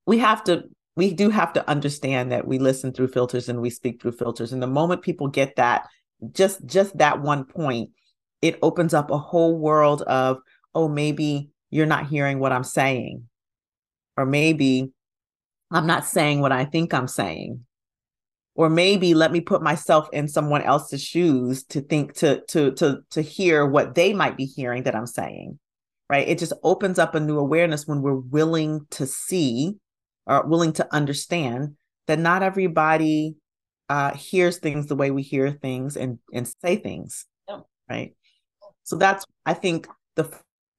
we 0.07 0.19
have 0.19 0.45
to 0.45 0.65
we 0.97 1.13
do 1.13 1.29
have 1.31 1.53
to 1.53 1.69
understand 1.69 2.33
that 2.33 2.49
we 2.49 2.59
listen 2.59 2.93
through 2.93 3.09
filters 3.09 3.49
and 3.49 3.61
we 3.61 3.71
speak 3.71 4.01
through 4.01 4.13
filters 4.13 4.53
and 4.53 4.63
the 4.63 4.67
moment 4.67 5.03
people 5.03 5.29
get 5.29 5.57
that 5.57 5.87
just 6.33 6.65
just 6.67 6.97
that 6.99 7.21
one 7.21 7.45
point 7.45 7.91
it 8.43 8.59
opens 8.63 8.95
up 8.95 9.11
a 9.11 9.19
whole 9.19 9.59
world 9.59 10.03
of 10.03 10.39
oh 10.75 10.89
maybe 10.89 11.51
you're 11.71 11.87
not 11.87 12.07
hearing 12.07 12.39
what 12.39 12.53
i'm 12.53 12.65
saying 12.65 13.23
or 14.17 14.27
maybe 14.27 14.91
i'm 15.71 15.87
not 15.87 16.05
saying 16.05 16.41
what 16.41 16.53
i 16.53 16.65
think 16.65 16.93
i'm 16.93 17.09
saying 17.09 17.61
or 18.55 18.71
maybe 18.71 19.13
let 19.13 19.33
me 19.33 19.41
put 19.41 19.63
myself 19.63 20.09
in 20.15 20.27
someone 20.27 20.63
else's 20.63 21.03
shoes 21.03 21.63
to 21.65 21.83
think 21.83 22.15
to 22.15 22.43
to 22.47 22.73
to 22.73 23.01
to 23.11 23.21
hear 23.21 23.67
what 23.67 23.95
they 23.95 24.13
might 24.15 24.37
be 24.37 24.47
hearing 24.47 24.83
that 24.85 24.97
i'm 24.97 25.07
saying 25.07 25.59
right? 26.09 26.29
It 26.29 26.39
just 26.39 26.53
opens 26.63 26.99
up 26.99 27.15
a 27.15 27.21
new 27.21 27.37
awareness 27.37 27.87
when 27.87 28.01
we're 28.01 28.15
willing 28.15 28.87
to 28.91 29.07
see 29.07 29.75
or 30.27 30.47
willing 30.47 30.73
to 30.75 30.95
understand 30.95 31.77
that 32.07 32.19
not 32.19 32.43
everybody 32.43 33.37
uh, 33.89 34.13
hears 34.15 34.59
things 34.59 34.87
the 34.87 34.97
way 34.97 35.11
we 35.11 35.23
hear 35.23 35.51
things 35.51 35.97
and 35.97 36.19
and 36.33 36.53
say 36.63 36.77
things, 36.77 37.27
right? 37.89 38.15
So 38.85 38.97
that's 38.97 39.25
I 39.45 39.55
think 39.55 39.89
the 40.17 40.29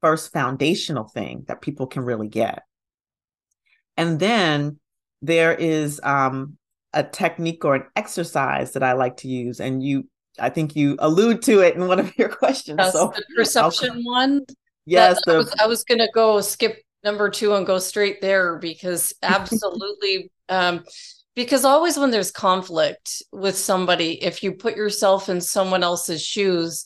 first 0.02 0.32
foundational 0.32 1.06
thing 1.06 1.46
that 1.48 1.62
people 1.62 1.88
can 1.88 2.04
really 2.04 2.28
get. 2.28 2.64
And 3.96 4.20
then 4.20 4.80
there 5.22 5.54
is 5.54 6.00
um, 6.04 6.58
a 6.94 7.04
technique 7.04 7.66
or 7.66 7.76
an 7.76 7.86
exercise 7.96 8.74
that 8.74 8.84
I 8.84 8.94
like 8.94 9.18
to 9.18 9.28
use, 9.28 9.60
and 9.60 9.82
you 9.82 10.08
I 10.40 10.50
think 10.50 10.76
you 10.76 10.98
allude 11.00 11.42
to 11.44 11.62
it 11.62 11.76
in 11.76 11.88
one 11.88 12.00
of 12.00 12.16
your 12.18 12.30
questions. 12.44 12.78
That's 12.78 12.94
so 12.94 13.14
the 13.16 13.24
perception 13.36 14.04
one. 14.04 14.46
Yes, 14.86 15.20
the, 15.26 15.34
I 15.34 15.38
was, 15.38 15.56
I 15.64 15.68
was 15.68 15.84
going 15.84 16.00
to 16.00 16.10
go 16.14 16.40
skip 16.40 16.82
number 17.08 17.30
two 17.30 17.54
and 17.56 17.66
go 17.66 17.80
straight 17.80 18.20
there 18.22 18.58
because 18.58 19.14
absolutely. 19.24 20.30
um, 20.50 20.84
because 21.36 21.66
always 21.66 21.98
when 21.98 22.12
there's 22.12 22.32
conflict 22.32 23.22
with 23.32 23.56
somebody, 23.56 24.24
if 24.24 24.44
you 24.44 24.54
put 24.54 24.76
yourself 24.76 25.30
in 25.30 25.40
someone 25.40 25.84
else's 25.84 26.24
shoes, 26.24 26.84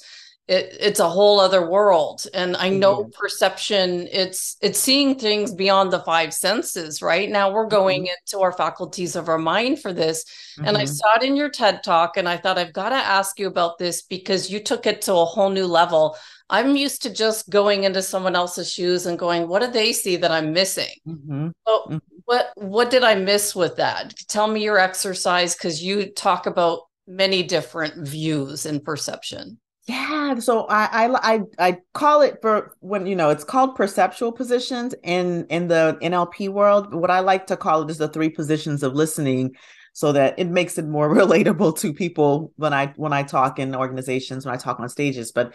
it, 0.47 0.75
it's 0.79 0.99
a 0.99 1.07
whole 1.07 1.39
other 1.39 1.69
world 1.69 2.25
and 2.33 2.57
i 2.57 2.67
know 2.67 3.03
mm-hmm. 3.03 3.11
perception 3.11 4.07
it's 4.11 4.57
it's 4.61 4.79
seeing 4.79 5.17
things 5.17 5.53
beyond 5.53 5.93
the 5.93 5.99
five 5.99 6.33
senses 6.33 7.01
right 7.01 7.29
now 7.29 7.51
we're 7.51 7.67
going 7.67 8.01
mm-hmm. 8.01 8.13
into 8.25 8.43
our 8.43 8.51
faculties 8.51 9.15
of 9.15 9.29
our 9.29 9.37
mind 9.37 9.79
for 9.79 9.93
this 9.93 10.25
mm-hmm. 10.25 10.67
and 10.67 10.77
i 10.77 10.83
mm-hmm. 10.83 10.93
saw 10.93 11.15
it 11.15 11.23
in 11.23 11.35
your 11.35 11.49
ted 11.49 11.83
talk 11.83 12.17
and 12.17 12.27
i 12.27 12.35
thought 12.35 12.57
i've 12.57 12.73
got 12.73 12.89
to 12.89 12.95
ask 12.95 13.39
you 13.39 13.47
about 13.47 13.77
this 13.77 14.01
because 14.01 14.49
you 14.49 14.59
took 14.59 14.85
it 14.85 15.01
to 15.01 15.13
a 15.13 15.25
whole 15.25 15.51
new 15.51 15.67
level 15.67 16.17
i'm 16.51 16.75
used 16.75 17.01
to 17.01 17.09
just 17.11 17.49
going 17.49 17.83
into 17.83 18.01
someone 18.01 18.35
else's 18.35 18.71
shoes 18.71 19.05
and 19.05 19.17
going 19.17 19.47
what 19.47 19.61
do 19.61 19.71
they 19.71 19.91
see 19.91 20.15
that 20.15 20.31
i'm 20.31 20.53
missing 20.53 20.93
mm-hmm. 21.07 21.49
so 21.67 21.83
mm-hmm. 21.85 21.97
what 22.25 22.51
what 22.55 22.89
did 22.89 23.03
i 23.03 23.15
miss 23.15 23.55
with 23.55 23.75
that 23.75 24.13
tell 24.27 24.47
me 24.47 24.63
your 24.63 24.77
exercise 24.77 25.55
because 25.55 25.83
you 25.83 26.11
talk 26.11 26.45
about 26.45 26.81
many 27.07 27.41
different 27.41 28.07
views 28.07 28.65
and 28.65 28.83
perception 28.83 29.57
yeah, 29.87 30.37
so 30.37 30.67
I, 30.67 31.05
I 31.05 31.33
I 31.33 31.41
I 31.57 31.77
call 31.93 32.21
it 32.21 32.37
for 32.41 32.75
when 32.81 33.07
you 33.07 33.15
know 33.15 33.29
it's 33.29 33.43
called 33.43 33.75
perceptual 33.75 34.31
positions 34.31 34.93
in 35.03 35.47
in 35.47 35.67
the 35.67 35.97
NLP 36.03 36.49
world. 36.49 36.93
What 36.93 37.09
I 37.09 37.19
like 37.21 37.47
to 37.47 37.57
call 37.57 37.81
it 37.81 37.89
is 37.89 37.97
the 37.97 38.07
three 38.07 38.29
positions 38.29 38.83
of 38.83 38.93
listening, 38.93 39.55
so 39.93 40.11
that 40.11 40.37
it 40.37 40.47
makes 40.47 40.77
it 40.77 40.85
more 40.85 41.09
relatable 41.15 41.77
to 41.79 41.93
people 41.93 42.53
when 42.57 42.73
I 42.73 42.93
when 42.95 43.11
I 43.11 43.23
talk 43.23 43.57
in 43.57 43.75
organizations 43.75 44.45
when 44.45 44.53
I 44.53 44.57
talk 44.57 44.79
on 44.79 44.87
stages. 44.87 45.31
But 45.31 45.53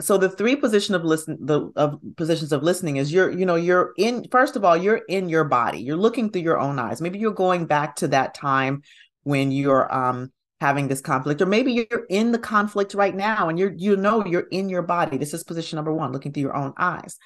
so 0.00 0.18
the 0.18 0.28
three 0.28 0.56
position 0.56 0.94
of 0.94 1.04
listen 1.04 1.38
the 1.40 1.70
of 1.76 1.98
positions 2.16 2.52
of 2.52 2.62
listening 2.62 2.96
is 2.96 3.12
you're 3.12 3.30
you 3.30 3.46
know 3.46 3.54
you're 3.54 3.92
in 3.96 4.26
first 4.30 4.56
of 4.56 4.64
all 4.64 4.76
you're 4.76 5.02
in 5.08 5.28
your 5.28 5.44
body. 5.44 5.78
You're 5.78 5.96
looking 5.96 6.30
through 6.30 6.42
your 6.42 6.58
own 6.58 6.78
eyes. 6.78 7.00
Maybe 7.00 7.18
you're 7.18 7.32
going 7.32 7.66
back 7.66 7.96
to 7.96 8.08
that 8.08 8.34
time 8.34 8.82
when 9.22 9.50
you're 9.50 9.92
um 9.92 10.32
having 10.60 10.88
this 10.88 11.00
conflict 11.00 11.42
or 11.42 11.46
maybe 11.46 11.72
you're 11.72 12.06
in 12.08 12.32
the 12.32 12.38
conflict 12.38 12.94
right 12.94 13.14
now 13.14 13.48
and 13.48 13.58
you're 13.58 13.72
you 13.74 13.96
know 13.96 14.24
you're 14.24 14.48
in 14.50 14.68
your 14.68 14.82
body. 14.82 15.16
This 15.16 15.34
is 15.34 15.44
position 15.44 15.76
number 15.76 15.92
1 15.92 16.12
looking 16.12 16.32
through 16.32 16.42
your 16.42 16.56
own 16.56 16.72
eyes. 16.78 17.16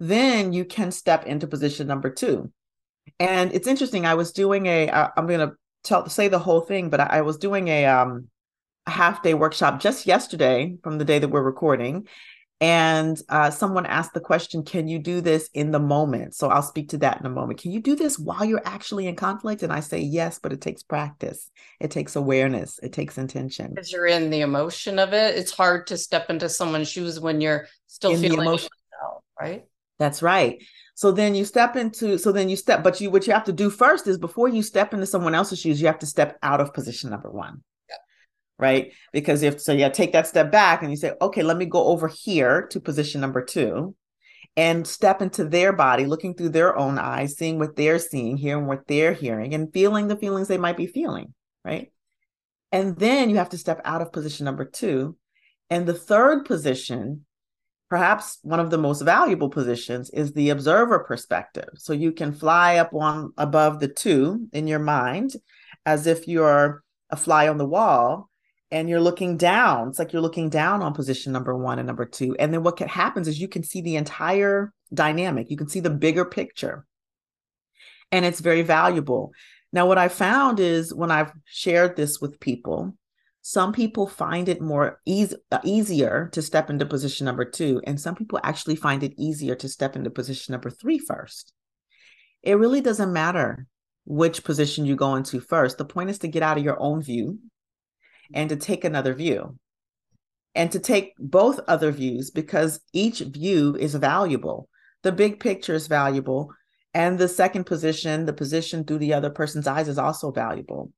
Then 0.00 0.52
you 0.52 0.64
can 0.64 0.90
step 0.90 1.26
into 1.26 1.46
position 1.46 1.86
number 1.86 2.10
2 2.10 2.50
and 3.20 3.52
it's 3.52 3.66
interesting 3.66 4.06
i 4.06 4.14
was 4.14 4.32
doing 4.32 4.66
a 4.66 4.90
I, 4.90 5.10
i'm 5.16 5.26
going 5.26 5.40
to 5.40 5.54
tell 5.82 6.08
say 6.08 6.28
the 6.28 6.38
whole 6.38 6.60
thing 6.60 6.90
but 6.90 7.00
I, 7.00 7.18
I 7.18 7.20
was 7.22 7.36
doing 7.36 7.68
a 7.68 7.86
um 7.86 8.28
half 8.86 9.22
day 9.22 9.34
workshop 9.34 9.80
just 9.80 10.06
yesterday 10.06 10.76
from 10.82 10.98
the 10.98 11.04
day 11.04 11.18
that 11.18 11.28
we're 11.28 11.42
recording. 11.42 12.06
And 12.60 13.20
uh, 13.28 13.50
someone 13.50 13.84
asked 13.84 14.14
the 14.14 14.20
question 14.20 14.62
can 14.62 14.86
you 14.86 14.98
do 14.98 15.20
this 15.20 15.50
in 15.54 15.70
the 15.70 15.80
moment? 15.80 16.34
So 16.34 16.48
i'll 16.48 16.62
speak 16.62 16.90
to 16.90 16.98
that 16.98 17.20
in 17.20 17.26
a 17.26 17.30
moment. 17.30 17.60
Can 17.60 17.72
you 17.72 17.80
do 17.80 17.96
this 17.96 18.18
while 18.18 18.44
you're 18.44 18.62
actually 18.64 19.06
in 19.06 19.16
conflict? 19.16 19.62
And 19.62 19.72
i 19.72 19.80
say 19.80 19.98
yes 19.98 20.38
but 20.38 20.52
it 20.52 20.60
takes 20.60 20.82
practice. 20.82 21.50
It 21.80 21.90
takes 21.90 22.16
awareness. 22.16 22.78
It 22.82 22.92
takes 22.92 23.18
intention. 23.18 23.70
Because 23.70 23.92
you're 23.92 24.06
in 24.06 24.30
the 24.30 24.42
emotion 24.42 24.98
of 24.98 25.12
it 25.12 25.36
it's 25.36 25.52
hard 25.52 25.86
to 25.88 25.98
step 25.98 26.30
into 26.30 26.48
someone's 26.48 26.88
shoes 26.88 27.18
when 27.18 27.40
you're 27.40 27.66
still 27.86 28.12
in 28.12 28.20
feeling 28.20 28.40
emotion. 28.40 28.70
yourself, 28.92 29.24
right? 29.40 29.64
That's 29.98 30.22
right. 30.22 30.62
So 30.94 31.10
then 31.10 31.34
you 31.34 31.44
step 31.44 31.74
into 31.74 32.18
so 32.18 32.30
then 32.30 32.48
you 32.48 32.56
step 32.56 32.84
but 32.84 33.00
you 33.00 33.10
what 33.10 33.26
you 33.26 33.32
have 33.32 33.44
to 33.44 33.52
do 33.52 33.68
first 33.68 34.06
is 34.06 34.16
before 34.16 34.48
you 34.48 34.62
step 34.62 34.94
into 34.94 35.06
someone 35.06 35.34
else's 35.34 35.60
shoes 35.60 35.80
you 35.80 35.88
have 35.88 35.98
to 35.98 36.06
step 36.06 36.38
out 36.42 36.60
of 36.60 36.72
position 36.72 37.10
number 37.10 37.30
one 37.30 37.62
right? 38.64 38.92
Because 39.12 39.42
if 39.42 39.60
so, 39.60 39.74
yeah, 39.74 39.90
take 39.90 40.12
that 40.12 40.26
step 40.26 40.50
back 40.50 40.80
and 40.80 40.90
you 40.90 40.96
say, 40.96 41.12
okay, 41.20 41.42
let 41.42 41.58
me 41.58 41.66
go 41.66 41.84
over 41.88 42.08
here 42.08 42.66
to 42.68 42.80
position 42.80 43.20
number 43.20 43.44
two 43.44 43.94
and 44.56 44.86
step 44.86 45.20
into 45.20 45.44
their 45.44 45.74
body, 45.74 46.06
looking 46.06 46.34
through 46.34 46.48
their 46.48 46.74
own 46.78 46.98
eyes, 46.98 47.36
seeing 47.36 47.58
what 47.58 47.76
they're 47.76 47.98
seeing, 47.98 48.38
hearing 48.38 48.66
what 48.66 48.86
they're 48.86 49.12
hearing, 49.12 49.52
and 49.52 49.70
feeling 49.70 50.08
the 50.08 50.16
feelings 50.16 50.48
they 50.48 50.56
might 50.56 50.78
be 50.78 50.86
feeling, 50.86 51.34
right? 51.62 51.92
And 52.72 52.96
then 52.96 53.28
you 53.28 53.36
have 53.36 53.50
to 53.50 53.58
step 53.58 53.82
out 53.84 54.00
of 54.00 54.12
position 54.12 54.46
number 54.46 54.64
two. 54.64 55.16
And 55.68 55.86
the 55.86 55.92
third 55.92 56.46
position, 56.46 57.26
perhaps 57.90 58.38
one 58.42 58.60
of 58.60 58.70
the 58.70 58.78
most 58.78 59.02
valuable 59.02 59.50
positions, 59.50 60.08
is 60.08 60.32
the 60.32 60.48
observer 60.48 61.00
perspective. 61.00 61.68
So 61.74 61.92
you 61.92 62.12
can 62.12 62.32
fly 62.32 62.76
up 62.76 62.94
on 62.94 63.34
above 63.36 63.80
the 63.80 63.88
two 63.88 64.48
in 64.54 64.66
your 64.66 64.78
mind 64.78 65.34
as 65.84 66.06
if 66.06 66.26
you're 66.26 66.82
a 67.10 67.16
fly 67.16 67.48
on 67.48 67.58
the 67.58 67.66
wall 67.66 68.30
and 68.74 68.88
you're 68.88 69.00
looking 69.00 69.36
down. 69.36 69.88
It's 69.88 70.00
like 70.00 70.12
you're 70.12 70.20
looking 70.20 70.50
down 70.50 70.82
on 70.82 70.94
position 70.94 71.32
number 71.32 71.56
one 71.56 71.78
and 71.78 71.86
number 71.86 72.04
two. 72.04 72.34
And 72.40 72.52
then 72.52 72.64
what 72.64 72.76
happens 72.80 73.28
is 73.28 73.40
you 73.40 73.46
can 73.46 73.62
see 73.62 73.80
the 73.80 73.94
entire 73.94 74.72
dynamic, 74.92 75.48
you 75.48 75.56
can 75.56 75.68
see 75.68 75.78
the 75.78 75.90
bigger 75.90 76.24
picture. 76.24 76.84
And 78.10 78.24
it's 78.24 78.40
very 78.40 78.62
valuable. 78.62 79.30
Now, 79.72 79.86
what 79.86 79.96
I 79.96 80.08
found 80.08 80.58
is 80.58 80.92
when 80.92 81.12
I've 81.12 81.30
shared 81.44 81.94
this 81.94 82.20
with 82.20 82.40
people, 82.40 82.96
some 83.42 83.72
people 83.72 84.08
find 84.08 84.48
it 84.48 84.60
more 84.60 85.00
easy, 85.06 85.36
uh, 85.52 85.60
easier 85.62 86.28
to 86.32 86.42
step 86.42 86.68
into 86.68 86.84
position 86.84 87.26
number 87.26 87.44
two, 87.44 87.80
and 87.86 88.00
some 88.00 88.16
people 88.16 88.40
actually 88.42 88.76
find 88.76 89.04
it 89.04 89.14
easier 89.16 89.54
to 89.54 89.68
step 89.68 89.94
into 89.94 90.10
position 90.10 90.50
number 90.52 90.70
three 90.70 90.98
first. 90.98 91.52
It 92.42 92.54
really 92.54 92.80
doesn't 92.80 93.12
matter 93.12 93.66
which 94.04 94.42
position 94.42 94.84
you 94.84 94.96
go 94.96 95.14
into 95.14 95.40
first. 95.40 95.78
The 95.78 95.84
point 95.84 96.10
is 96.10 96.18
to 96.20 96.28
get 96.28 96.42
out 96.42 96.58
of 96.58 96.64
your 96.64 96.80
own 96.80 97.02
view 97.02 97.38
and 98.32 98.48
to 98.48 98.56
take 98.56 98.84
another 98.84 99.14
view 99.14 99.58
and 100.54 100.70
to 100.72 100.78
take 100.78 101.14
both 101.18 101.60
other 101.66 101.90
views 101.90 102.30
because 102.30 102.80
each 102.92 103.20
view 103.20 103.76
is 103.76 103.94
valuable. 103.94 104.68
The 105.02 105.12
big 105.12 105.40
picture 105.40 105.74
is 105.74 105.86
valuable. 105.86 106.52
And 106.92 107.18
the 107.18 107.28
second 107.28 107.64
position, 107.64 108.24
the 108.24 108.32
position 108.32 108.84
through 108.84 108.98
the 108.98 109.14
other 109.14 109.30
person's 109.30 109.66
eyes, 109.66 109.88
is 109.88 109.98
also 109.98 110.30
valuable. 110.30 110.92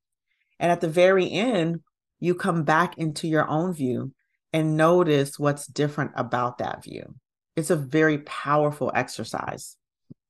And 0.59 0.71
at 0.71 0.79
the 0.79 0.87
very 0.87 1.31
end, 1.31 1.81
you 2.19 2.35
come 2.35 2.63
back 2.63 2.97
into 2.97 3.27
your 3.27 3.47
own 3.47 3.73
view 3.73 4.13
and 4.53 4.77
notice 4.77 5.39
what's 5.39 5.65
different 5.65 6.11
about 6.15 6.59
that 6.59 6.83
view. 6.83 7.15
It's 7.55 7.71
a 7.71 7.75
very 7.75 8.19
powerful 8.19 8.91
exercise. 8.93 9.75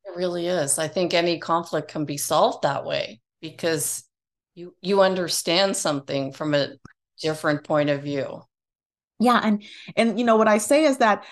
It 0.05 0.15
really 0.15 0.47
is. 0.47 0.79
I 0.79 0.87
think 0.87 1.13
any 1.13 1.37
conflict 1.37 1.89
can 1.89 2.05
be 2.05 2.17
solved 2.17 2.63
that 2.63 2.85
way 2.85 3.19
because 3.41 4.03
you 4.57 4.75
you 4.81 5.01
understand 5.01 5.77
something 5.77 6.33
from 6.33 6.55
a 6.55 6.69
different 7.21 7.63
point 7.63 7.89
of 7.89 8.01
view. 8.01 8.41
Yeah, 9.19 9.39
and 9.43 9.63
and 9.95 10.19
you 10.19 10.25
know 10.25 10.35
what 10.35 10.47
I 10.47 10.57
say 10.57 10.85
is 10.85 10.97
that 10.97 11.23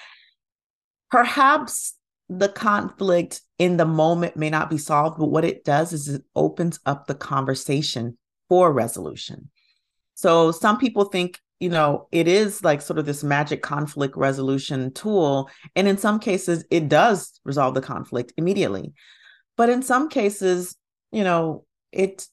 perhaps 1.09 1.95
the 2.29 2.49
conflict 2.49 3.41
in 3.57 3.77
the 3.77 3.85
moment 3.85 4.37
may 4.37 4.49
not 4.49 4.69
be 4.69 4.77
solved, 4.77 5.17
but 5.17 5.27
what 5.27 5.43
it 5.43 5.63
does 5.63 5.91
is 5.91 6.07
it 6.07 6.23
opens 6.35 6.79
up 6.85 7.07
the 7.07 7.15
conversation 7.15 8.17
for 8.47 8.71
resolution. 8.71 9.49
So 10.13 10.51
some 10.51 10.77
people 10.77 11.05
think, 11.05 11.39
you 11.59 11.69
know, 11.69 12.07
it 12.11 12.27
is 12.27 12.63
like 12.63 12.81
sort 12.81 12.99
of 12.99 13.05
this 13.05 13.23
magic 13.23 13.61
conflict 13.61 14.15
resolution 14.17 14.91
tool. 14.93 15.49
And 15.75 15.87
in 15.87 15.97
some 15.97 16.19
cases, 16.19 16.65
it 16.71 16.89
does 16.89 17.39
resolve 17.43 17.75
the 17.75 17.81
conflict 17.81 18.33
immediately. 18.37 18.93
But 19.55 19.69
in 19.69 19.83
some 19.83 20.09
cases, 20.09 20.75
you 21.11 21.23
know, 21.23 21.65
it 21.91 22.27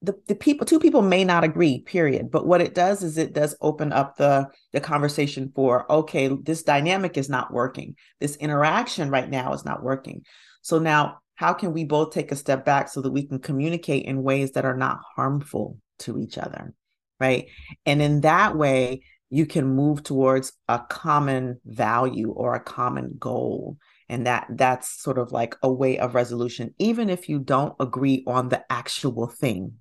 the, 0.00 0.14
the 0.28 0.34
people 0.34 0.64
two 0.64 0.78
people 0.78 1.02
may 1.02 1.24
not 1.24 1.42
agree 1.42 1.80
period 1.80 2.30
but 2.30 2.46
what 2.46 2.60
it 2.60 2.74
does 2.74 3.02
is 3.02 3.18
it 3.18 3.32
does 3.32 3.56
open 3.60 3.92
up 3.92 4.16
the 4.16 4.46
the 4.72 4.80
conversation 4.80 5.50
for 5.54 5.90
okay 5.90 6.28
this 6.28 6.62
dynamic 6.62 7.16
is 7.16 7.28
not 7.28 7.52
working. 7.52 7.96
This 8.20 8.36
interaction 8.36 9.10
right 9.10 9.28
now 9.28 9.52
is 9.52 9.64
not 9.64 9.82
working. 9.82 10.22
So 10.62 10.78
now 10.78 11.18
how 11.34 11.52
can 11.52 11.72
we 11.72 11.84
both 11.84 12.12
take 12.12 12.30
a 12.30 12.36
step 12.36 12.64
back 12.64 12.88
so 12.88 13.02
that 13.02 13.10
we 13.10 13.26
can 13.26 13.38
communicate 13.38 14.04
in 14.04 14.22
ways 14.22 14.52
that 14.52 14.64
are 14.64 14.76
not 14.76 15.00
harmful 15.16 15.78
to 16.00 16.18
each 16.18 16.38
other 16.38 16.74
right? 17.20 17.46
And 17.84 18.00
in 18.00 18.20
that 18.20 18.56
way 18.56 19.02
you 19.30 19.46
can 19.46 19.66
move 19.66 20.04
towards 20.04 20.52
a 20.68 20.78
common 20.88 21.60
value 21.66 22.30
or 22.30 22.54
a 22.54 22.60
common 22.60 23.16
goal. 23.18 23.76
And 24.08 24.26
that 24.26 24.46
that's 24.50 25.02
sort 25.02 25.18
of 25.18 25.32
like 25.32 25.56
a 25.62 25.70
way 25.70 25.98
of 25.98 26.14
resolution 26.14 26.74
even 26.78 27.10
if 27.10 27.28
you 27.28 27.40
don't 27.40 27.74
agree 27.80 28.22
on 28.28 28.48
the 28.48 28.64
actual 28.72 29.26
thing 29.26 29.72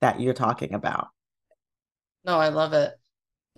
that 0.00 0.20
you're 0.20 0.34
talking 0.34 0.74
about. 0.74 1.08
No, 2.24 2.38
I 2.38 2.48
love 2.48 2.72
it. 2.72 2.92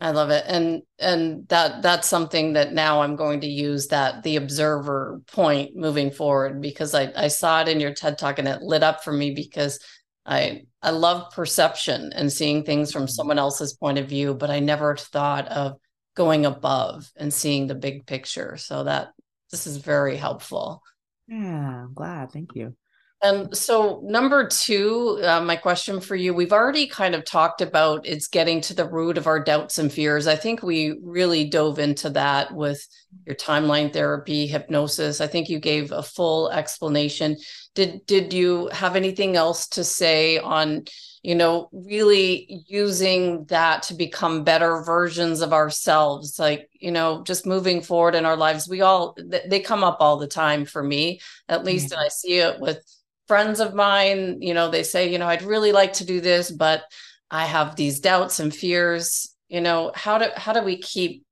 I 0.00 0.12
love 0.12 0.30
it. 0.30 0.44
And 0.46 0.82
and 0.98 1.48
that 1.48 1.82
that's 1.82 2.06
something 2.06 2.52
that 2.52 2.72
now 2.72 3.02
I'm 3.02 3.16
going 3.16 3.40
to 3.40 3.48
use 3.48 3.88
that 3.88 4.22
the 4.22 4.36
observer 4.36 5.20
point 5.32 5.74
moving 5.74 6.10
forward 6.10 6.60
because 6.60 6.94
I 6.94 7.12
I 7.16 7.28
saw 7.28 7.62
it 7.62 7.68
in 7.68 7.80
your 7.80 7.94
TED 7.94 8.18
talk 8.18 8.38
and 8.38 8.46
it 8.46 8.62
lit 8.62 8.82
up 8.82 9.02
for 9.02 9.12
me 9.12 9.32
because 9.32 9.80
I 10.24 10.62
I 10.82 10.90
love 10.90 11.32
perception 11.32 12.12
and 12.14 12.32
seeing 12.32 12.62
things 12.64 12.92
from 12.92 13.04
mm-hmm. 13.04 13.10
someone 13.10 13.38
else's 13.38 13.74
point 13.74 13.98
of 13.98 14.08
view, 14.08 14.34
but 14.34 14.50
I 14.50 14.60
never 14.60 14.96
thought 14.96 15.48
of 15.48 15.78
going 16.14 16.46
above 16.46 17.10
and 17.16 17.34
seeing 17.34 17.66
the 17.66 17.74
big 17.74 18.06
picture. 18.06 18.56
So 18.56 18.84
that 18.84 19.08
this 19.50 19.66
is 19.66 19.78
very 19.78 20.16
helpful. 20.16 20.82
Yeah, 21.26 21.84
I'm 21.84 21.94
glad. 21.94 22.30
Thank 22.30 22.54
you. 22.54 22.76
And 23.20 23.56
so, 23.56 24.00
number 24.04 24.46
two, 24.46 25.18
uh, 25.24 25.40
my 25.40 25.56
question 25.56 26.00
for 26.00 26.14
you 26.14 26.32
we've 26.32 26.52
already 26.52 26.86
kind 26.86 27.16
of 27.16 27.24
talked 27.24 27.60
about 27.60 28.06
it's 28.06 28.28
getting 28.28 28.60
to 28.62 28.74
the 28.74 28.88
root 28.88 29.18
of 29.18 29.26
our 29.26 29.42
doubts 29.42 29.78
and 29.78 29.92
fears. 29.92 30.28
I 30.28 30.36
think 30.36 30.62
we 30.62 30.96
really 31.02 31.44
dove 31.44 31.80
into 31.80 32.10
that 32.10 32.54
with 32.54 32.86
your 33.26 33.34
timeline 33.34 33.92
therapy, 33.92 34.46
hypnosis. 34.46 35.20
I 35.20 35.26
think 35.26 35.48
you 35.48 35.58
gave 35.58 35.90
a 35.90 36.02
full 36.02 36.48
explanation. 36.50 37.36
Did 37.74 38.06
did 38.06 38.32
you 38.32 38.68
have 38.68 38.94
anything 38.94 39.34
else 39.34 39.66
to 39.68 39.82
say 39.82 40.38
on, 40.38 40.84
you 41.24 41.34
know, 41.34 41.70
really 41.72 42.62
using 42.68 43.46
that 43.46 43.82
to 43.84 43.94
become 43.94 44.44
better 44.44 44.84
versions 44.84 45.40
of 45.40 45.52
ourselves? 45.52 46.38
Like, 46.38 46.70
you 46.72 46.92
know, 46.92 47.24
just 47.24 47.46
moving 47.46 47.82
forward 47.82 48.14
in 48.14 48.24
our 48.24 48.36
lives. 48.36 48.68
We 48.68 48.80
all 48.82 49.16
they 49.26 49.58
come 49.58 49.82
up 49.82 49.96
all 49.98 50.18
the 50.18 50.28
time 50.28 50.64
for 50.66 50.84
me, 50.84 51.20
at 51.48 51.64
least, 51.64 51.86
mm-hmm. 51.86 51.94
and 51.94 52.06
I 52.06 52.08
see 52.10 52.38
it 52.38 52.60
with 52.60 52.80
friends 53.28 53.60
of 53.60 53.74
mine, 53.74 54.40
you 54.40 54.54
know, 54.54 54.70
they 54.70 54.82
say, 54.82 55.12
you 55.12 55.18
know, 55.18 55.28
I'd 55.28 55.42
really 55.42 55.72
like 55.72 55.92
to 55.94 56.06
do 56.06 56.20
this, 56.20 56.50
but 56.50 56.82
I 57.30 57.44
have 57.44 57.76
these 57.76 58.00
doubts 58.00 58.40
and 58.40 58.54
fears. 58.54 59.34
You 59.48 59.60
know, 59.60 59.92
how 59.94 60.18
do 60.18 60.26
how 60.36 60.52
do 60.52 60.62
we 60.62 60.78
keep 60.78 61.24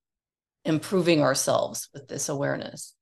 improving 0.65 1.23
ourselves 1.23 1.89
with 1.93 2.07
this 2.09 2.29
awareness? 2.29 2.95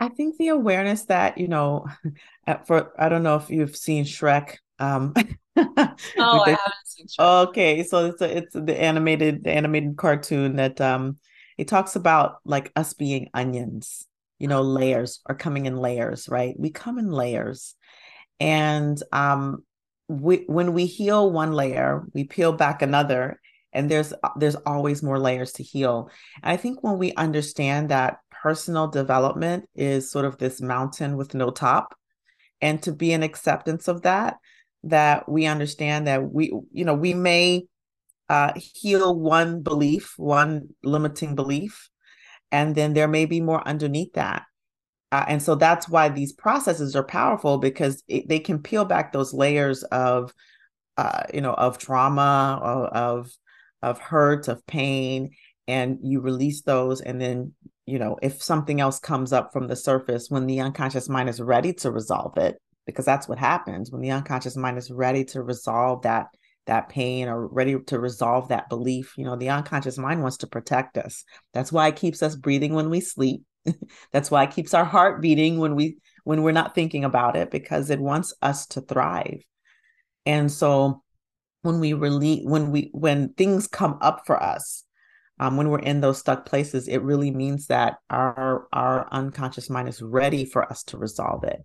I 0.00 0.08
think 0.08 0.36
the 0.36 0.48
awareness 0.48 1.04
that, 1.06 1.38
you 1.38 1.48
know, 1.48 1.86
for 2.66 2.92
I 2.98 3.08
don't 3.08 3.22
know 3.22 3.36
if 3.36 3.50
you've 3.50 3.76
seen 3.76 4.04
Shrek. 4.04 4.56
Um 4.78 5.14
Oh, 5.56 6.40
I 6.40 6.50
haven't 6.50 6.84
seen 6.84 7.06
Shrek. 7.06 7.48
Okay, 7.48 7.82
so 7.84 8.06
it's 8.06 8.20
a, 8.20 8.38
it's 8.38 8.54
the 8.54 8.80
animated 8.80 9.44
the 9.44 9.52
animated 9.52 9.96
cartoon 9.96 10.56
that 10.56 10.80
um 10.80 11.18
it 11.56 11.68
talks 11.68 11.96
about 11.96 12.38
like 12.44 12.72
us 12.74 12.94
being 12.94 13.30
onions, 13.32 14.06
you 14.38 14.48
know, 14.48 14.62
layers 14.62 15.20
are 15.26 15.34
coming 15.34 15.66
in 15.66 15.76
layers, 15.76 16.28
right? 16.28 16.58
We 16.58 16.70
come 16.70 16.98
in 16.98 17.10
layers 17.10 17.76
and 18.44 19.02
um, 19.10 19.64
we, 20.06 20.44
when 20.48 20.74
we 20.74 20.84
heal 20.84 21.32
one 21.32 21.52
layer, 21.52 22.04
we 22.12 22.24
peel 22.24 22.52
back 22.52 22.82
another, 22.82 23.40
and 23.72 23.90
there's 23.90 24.12
there's 24.36 24.54
always 24.66 25.02
more 25.02 25.18
layers 25.18 25.52
to 25.52 25.62
heal. 25.62 26.10
And 26.42 26.52
I 26.52 26.58
think 26.58 26.84
when 26.84 26.98
we 26.98 27.14
understand 27.14 27.88
that 27.88 28.18
personal 28.30 28.88
development 28.88 29.64
is 29.74 30.10
sort 30.10 30.26
of 30.26 30.36
this 30.36 30.60
mountain 30.60 31.16
with 31.16 31.32
no 31.32 31.50
top, 31.50 31.94
and 32.60 32.82
to 32.82 32.92
be 32.92 33.14
an 33.14 33.22
acceptance 33.22 33.88
of 33.88 34.02
that, 34.02 34.36
that 34.82 35.26
we 35.26 35.46
understand 35.46 36.06
that 36.06 36.30
we, 36.30 36.52
you 36.70 36.84
know, 36.84 36.92
we 36.94 37.14
may 37.14 37.64
uh, 38.28 38.52
heal 38.56 39.18
one 39.18 39.62
belief, 39.62 40.12
one 40.18 40.68
limiting 40.82 41.34
belief, 41.34 41.88
and 42.52 42.74
then 42.74 42.92
there 42.92 43.08
may 43.08 43.24
be 43.24 43.40
more 43.40 43.66
underneath 43.66 44.12
that. 44.12 44.42
Uh, 45.14 45.24
and 45.28 45.40
so 45.40 45.54
that's 45.54 45.88
why 45.88 46.08
these 46.08 46.32
processes 46.32 46.96
are 46.96 47.04
powerful 47.04 47.58
because 47.58 48.02
it, 48.08 48.28
they 48.28 48.40
can 48.40 48.60
peel 48.60 48.84
back 48.84 49.12
those 49.12 49.32
layers 49.32 49.84
of, 49.84 50.34
uh, 50.96 51.22
you 51.32 51.40
know, 51.40 51.54
of 51.54 51.78
trauma, 51.78 52.58
of, 52.60 53.30
of 53.80 54.00
hurt, 54.00 54.48
of 54.48 54.66
pain, 54.66 55.30
and 55.68 55.98
you 56.02 56.20
release 56.20 56.62
those. 56.62 57.00
And 57.00 57.20
then, 57.20 57.52
you 57.86 58.00
know, 58.00 58.18
if 58.22 58.42
something 58.42 58.80
else 58.80 58.98
comes 58.98 59.32
up 59.32 59.52
from 59.52 59.68
the 59.68 59.76
surface 59.76 60.30
when 60.30 60.46
the 60.46 60.58
unconscious 60.58 61.08
mind 61.08 61.28
is 61.28 61.40
ready 61.40 61.72
to 61.74 61.92
resolve 61.92 62.36
it, 62.36 62.60
because 62.84 63.04
that's 63.04 63.28
what 63.28 63.38
happens 63.38 63.92
when 63.92 64.00
the 64.00 64.10
unconscious 64.10 64.56
mind 64.56 64.78
is 64.78 64.90
ready 64.90 65.24
to 65.26 65.44
resolve 65.44 66.02
that 66.02 66.26
that 66.66 66.88
pain 66.88 67.28
or 67.28 67.46
ready 67.46 67.78
to 67.78 67.98
resolve 67.98 68.48
that 68.48 68.70
belief 68.70 69.14
you 69.18 69.24
know 69.24 69.36
the 69.36 69.50
unconscious 69.50 69.98
mind 69.98 70.22
wants 70.22 70.38
to 70.38 70.46
protect 70.46 70.96
us 70.96 71.24
that's 71.52 71.70
why 71.70 71.88
it 71.88 71.96
keeps 71.96 72.22
us 72.22 72.36
breathing 72.36 72.72
when 72.72 72.88
we 72.88 73.00
sleep 73.00 73.42
That's 74.12 74.30
why 74.30 74.44
it 74.44 74.52
keeps 74.52 74.74
our 74.74 74.84
heart 74.84 75.20
beating 75.20 75.58
when 75.58 75.74
we 75.74 75.98
when 76.24 76.42
we're 76.42 76.52
not 76.52 76.74
thinking 76.74 77.04
about 77.04 77.36
it 77.36 77.50
because 77.50 77.90
it 77.90 78.00
wants 78.00 78.34
us 78.42 78.66
to 78.68 78.80
thrive. 78.80 79.42
And 80.26 80.50
so 80.50 81.02
when 81.62 81.80
we 81.80 81.92
release 81.92 82.44
when 82.44 82.70
we 82.70 82.90
when 82.92 83.32
things 83.34 83.66
come 83.66 83.98
up 84.00 84.22
for 84.26 84.42
us, 84.42 84.84
um, 85.40 85.56
when 85.56 85.68
we're 85.68 85.78
in 85.80 86.00
those 86.00 86.18
stuck 86.18 86.46
places, 86.46 86.88
it 86.88 87.02
really 87.02 87.30
means 87.30 87.66
that 87.66 87.96
our 88.10 88.68
our 88.72 89.08
unconscious 89.10 89.68
mind 89.70 89.88
is 89.88 90.02
ready 90.02 90.44
for 90.44 90.70
us 90.70 90.82
to 90.84 90.98
resolve 90.98 91.44
it. 91.44 91.64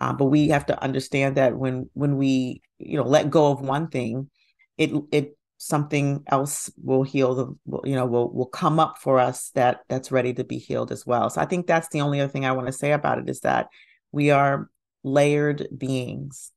Uh, 0.00 0.12
but 0.12 0.26
we 0.26 0.48
have 0.48 0.66
to 0.66 0.82
understand 0.82 1.36
that 1.36 1.56
when 1.56 1.88
when 1.94 2.16
we 2.16 2.62
you 2.78 2.96
know 2.96 3.04
let 3.04 3.30
go 3.30 3.50
of 3.50 3.60
one 3.60 3.88
thing, 3.88 4.30
it 4.78 4.92
it 5.12 5.36
something 5.58 6.22
else 6.26 6.70
will 6.82 7.02
heal 7.02 7.34
the 7.34 7.88
you 7.88 7.94
know 7.94 8.06
will 8.06 8.32
will 8.32 8.46
come 8.46 8.78
up 8.80 8.98
for 8.98 9.18
us 9.18 9.50
that 9.54 9.80
that's 9.88 10.12
ready 10.12 10.34
to 10.34 10.44
be 10.44 10.58
healed 10.58 10.92
as 10.92 11.06
well. 11.06 11.30
So 11.30 11.40
i 11.40 11.46
think 11.46 11.66
that's 11.66 11.88
the 11.88 12.00
only 12.00 12.20
other 12.20 12.30
thing 12.30 12.44
i 12.44 12.52
want 12.52 12.66
to 12.66 12.72
say 12.72 12.92
about 12.92 13.18
it 13.18 13.28
is 13.28 13.40
that 13.40 13.68
we 14.12 14.30
are 14.30 14.68
layered 15.02 15.68
beings 15.76 16.52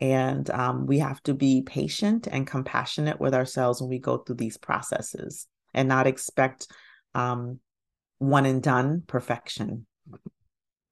and 0.00 0.50
um, 0.50 0.86
we 0.86 0.98
have 0.98 1.22
to 1.22 1.34
be 1.34 1.62
patient 1.62 2.26
and 2.30 2.46
compassionate 2.46 3.20
with 3.20 3.34
ourselves 3.34 3.80
when 3.80 3.88
we 3.88 3.98
go 3.98 4.18
through 4.18 4.36
these 4.36 4.58
processes 4.58 5.46
and 5.72 5.88
not 5.88 6.06
expect 6.06 6.66
um, 7.14 7.60
one 8.18 8.44
and 8.44 8.62
done 8.62 9.02
perfection. 9.06 9.86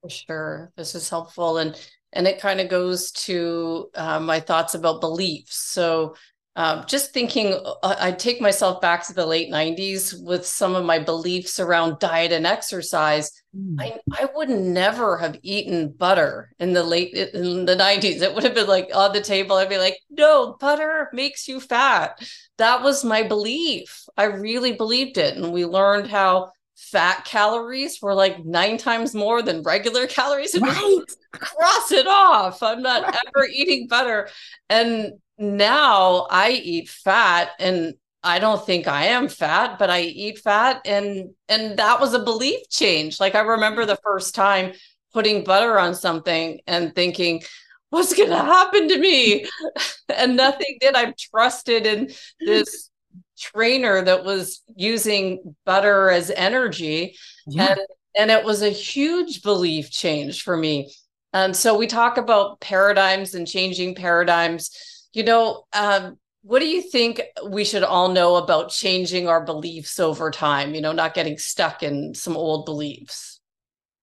For 0.01 0.09
sure. 0.09 0.73
This 0.77 0.95
is 0.95 1.09
helpful. 1.09 1.59
And 1.59 1.79
and 2.13 2.29
it 2.29 2.41
kind 2.41 2.61
of 2.61 2.69
goes 2.69 3.11
to 3.11 3.91
uh, 3.95 4.21
my 4.21 4.39
thoughts 4.39 4.75
about 4.75 5.01
beliefs. 5.01 5.57
So 5.57 6.15
um, 6.57 6.85
just 6.87 7.13
thinking, 7.13 7.59
uh, 7.83 7.97
I 7.99 8.13
take 8.13 8.41
myself 8.41 8.81
back 8.81 9.05
to 9.07 9.13
the 9.13 9.27
late 9.27 9.51
90s 9.51 10.23
with 10.23 10.47
some 10.47 10.77
of 10.77 10.85
my 10.85 11.01
beliefs 11.01 11.59
around 11.59 11.99
diet 11.99 12.31
and 12.31 12.47
exercise. 12.47 13.31
Mm. 13.57 13.81
I, 13.81 13.99
I 14.13 14.29
would 14.35 14.51
never 14.51 15.19
have 15.19 15.37
eaten 15.43 15.91
butter 15.91 16.53
in 16.61 16.73
the 16.73 16.85
late 16.85 17.13
in 17.13 17.65
the 17.65 17.75
90s. 17.75 18.23
It 18.23 18.33
would 18.35 18.45
have 18.45 18.55
been 18.55 18.69
like 18.69 18.91
on 18.95 19.13
the 19.13 19.21
table. 19.21 19.57
I'd 19.57 19.69
be 19.69 19.79
like, 19.79 19.99
no, 20.11 20.57
butter 20.61 21.09
makes 21.13 21.49
you 21.49 21.59
fat. 21.59 22.23
That 22.59 22.83
was 22.83 23.05
my 23.05 23.25
belief. 23.25 24.05
I 24.17 24.25
really 24.25 24.73
believed 24.73 25.19
it. 25.19 25.37
And 25.37 25.53
we 25.53 25.65
learned 25.65 26.07
how 26.07 26.53
fat 26.77 27.25
calories 27.25 28.01
were 28.01 28.15
like 28.15 28.45
nine 28.45 28.79
times 28.79 29.13
more 29.13 29.43
than 29.43 29.63
regular 29.63 30.07
calories. 30.09 30.57
Right. 30.61 31.01
Cross 31.33 31.91
it 31.91 32.07
off. 32.07 32.63
I'm 32.63 32.81
not 32.81 33.03
right. 33.03 33.17
ever 33.27 33.47
eating 33.47 33.89
butter. 33.89 34.29
And 34.69 35.15
now 35.39 36.27
I 36.31 36.51
eat 36.51 36.89
fat 36.89 37.51
and 37.59 37.95
I 38.23 38.39
don't 38.39 38.65
think 38.65 38.89
I 38.89 39.07
am 39.07 39.29
fat, 39.29 39.79
but 39.79 39.91
I 39.91 40.01
eat 40.01 40.39
fat 40.39 40.81
and 40.85 41.31
and 41.49 41.79
that 41.79 42.01
was 42.01 42.15
a 42.15 42.19
belief 42.19 42.69
change. 42.71 43.21
Like 43.21 43.35
I 43.35 43.41
remember 43.41 43.83
mm-hmm. 43.83 43.91
the 43.91 44.01
first 44.03 44.35
time 44.35 44.73
putting 45.13 45.45
butter 45.45 45.79
on 45.79 45.95
something 45.95 46.61
and 46.67 46.95
thinking 46.95 47.43
what's 47.91 48.15
going 48.15 48.31
to 48.31 48.37
happen 48.37 48.89
to 48.89 48.99
me? 48.99 49.47
and 50.15 50.37
nothing 50.37 50.79
did. 50.81 50.97
I've 50.97 51.17
trusted 51.17 51.87
in 51.87 52.11
this 52.41 52.91
trainer 53.39 54.03
that 54.03 54.25
was 54.25 54.63
using 54.75 55.55
butter 55.65 56.11
as 56.11 56.31
energy 56.31 57.17
yeah. 57.47 57.71
and 57.71 57.81
and 58.17 58.31
it 58.31 58.45
was 58.45 58.63
a 58.63 58.71
huge 58.71 59.43
belief 59.43 59.91
change 59.91 60.43
for 60.43 60.57
me 60.57 60.93
and 61.33 61.55
so 61.55 61.77
we 61.77 61.89
talk 61.89 62.17
about 62.17 62.61
paradigms 62.61 63.35
and 63.35 63.47
changing 63.47 63.97
paradigms 63.97 64.94
you 65.15 65.25
know 65.25 65.65
um, 65.73 66.19
what 66.43 66.61
do 66.61 66.67
you 66.67 66.83
think 66.83 67.23
we 67.49 67.65
should 67.65 67.83
all 67.83 68.09
know 68.09 68.37
about 68.37 68.69
changing 68.69 69.29
our 69.29 69.45
beliefs 69.45 69.99
over 69.99 70.31
time 70.31 70.75
you 70.75 70.81
know 70.81 70.93
not 70.93 71.15
getting 71.15 71.39
stuck 71.39 71.83
in 71.83 72.15
some 72.15 72.37
old 72.37 72.65
beliefs? 72.65 73.41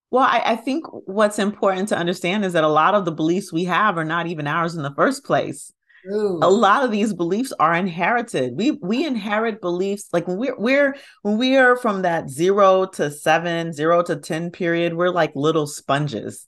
Well 0.09 0.23
I, 0.23 0.41
I 0.45 0.55
think 0.55 0.85
what's 0.89 1.39
important 1.39 1.89
to 1.89 1.97
understand 1.97 2.45
is 2.45 2.53
that 2.53 2.63
a 2.63 2.69
lot 2.69 2.95
of 2.95 3.05
the 3.05 3.11
beliefs 3.11 3.53
we 3.53 3.65
have 3.65 3.97
are 3.97 4.05
not 4.05 4.27
even 4.27 4.47
ours 4.47 4.75
in 4.75 4.83
the 4.83 4.95
first 4.95 5.23
place. 5.23 5.71
Ooh. 6.11 6.39
a 6.41 6.49
lot 6.49 6.83
of 6.83 6.89
these 6.89 7.13
beliefs 7.13 7.53
are 7.59 7.75
inherited. 7.75 8.55
We 8.55 8.71
we 8.71 9.05
inherit 9.05 9.61
beliefs 9.61 10.07
like 10.11 10.27
when 10.27 10.37
we're 10.37 10.57
we're 10.57 10.95
when 11.21 11.37
we 11.37 11.57
are 11.57 11.77
from 11.77 12.01
that 12.01 12.29
zero 12.29 12.87
to 12.93 13.11
seven 13.11 13.71
zero 13.71 14.01
to 14.03 14.15
ten 14.15 14.49
period 14.49 14.95
we're 14.95 15.09
like 15.09 15.31
little 15.35 15.67
sponges. 15.67 16.47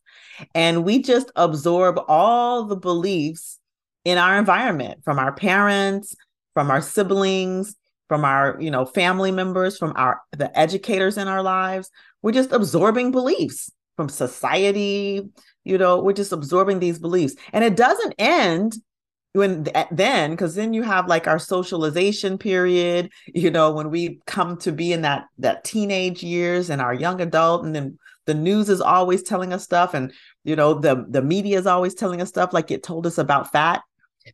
And 0.56 0.84
we 0.84 1.04
just 1.04 1.32
absorb 1.36 2.00
all 2.08 2.64
the 2.66 2.76
beliefs 2.76 3.60
in 4.06 4.18
our 4.18 4.38
environment 4.38 5.04
from 5.04 5.20
our 5.20 5.34
parents 5.34 6.16
from 6.54 6.70
our 6.70 6.82
siblings 6.82 7.76
from 8.08 8.26
our 8.26 8.58
you 8.60 8.70
know 8.70 8.86
family 8.86 9.32
members 9.32 9.78
from 9.78 9.94
our 9.96 10.22
the 10.32 10.58
educators 10.58 11.18
in 11.18 11.28
our 11.28 11.42
lives. 11.42 11.90
We're 12.22 12.32
just 12.32 12.52
absorbing 12.52 13.12
beliefs 13.12 13.72
from 13.96 14.10
society 14.10 15.30
you 15.64 15.78
know 15.78 16.00
we're 16.00 16.14
just 16.14 16.32
absorbing 16.32 16.80
these 16.80 17.00
beliefs. 17.00 17.36
And 17.54 17.64
it 17.64 17.76
doesn't 17.76 18.16
end 18.18 18.76
when 19.34 19.68
then 19.92 20.32
because 20.32 20.54
then 20.54 20.74
you 20.74 20.84
have 20.84 21.08
like 21.08 21.28
our 21.28 21.40
socialization 21.40 22.38
period 22.38 23.10
you 23.34 23.50
know 23.50 23.72
when 23.72 23.90
we 23.90 24.20
come 24.28 24.58
to 24.58 24.72
be 24.72 24.94
in 24.94 25.02
that 25.02 25.26
that 25.40 25.64
teenage 25.64 26.22
years 26.22 26.70
and 26.70 26.80
our 26.80 26.94
young 26.94 27.20
adult 27.20 27.66
and 27.66 27.76
then 27.76 27.98
the 28.28 28.36
news 28.36 28.70
is 28.70 28.80
always 28.80 29.24
telling 29.24 29.52
us 29.52 29.64
stuff 29.64 29.96
and 29.96 30.14
you 30.44 30.56
know 30.56 30.76
the 30.76 31.04
the 31.10 31.24
media 31.24 31.58
is 31.58 31.66
always 31.66 31.96
telling 31.96 32.22
us 32.22 32.30
stuff 32.30 32.54
like 32.54 32.70
it 32.70 32.84
told 32.84 33.08
us 33.08 33.18
about 33.18 33.52
fat 33.52 33.82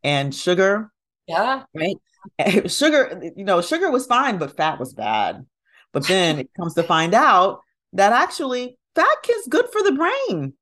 and 0.03 0.33
sugar 0.33 0.91
yeah. 1.27 1.63
right? 1.75 1.95
Sugar 2.69 3.21
you 3.35 3.45
know 3.45 3.61
sugar 3.61 3.89
was 3.91 4.05
fine 4.05 4.37
but 4.37 4.57
fat 4.57 4.79
was 4.79 4.93
bad. 4.93 5.45
But 5.93 6.07
then 6.07 6.39
it 6.39 6.49
comes 6.59 6.73
to 6.75 6.83
find 6.83 7.13
out 7.13 7.61
that 7.93 8.13
actually 8.13 8.77
fat 8.95 9.17
is 9.29 9.47
good 9.47 9.67
for 9.71 9.81
the 9.81 9.93
brain. 9.93 10.53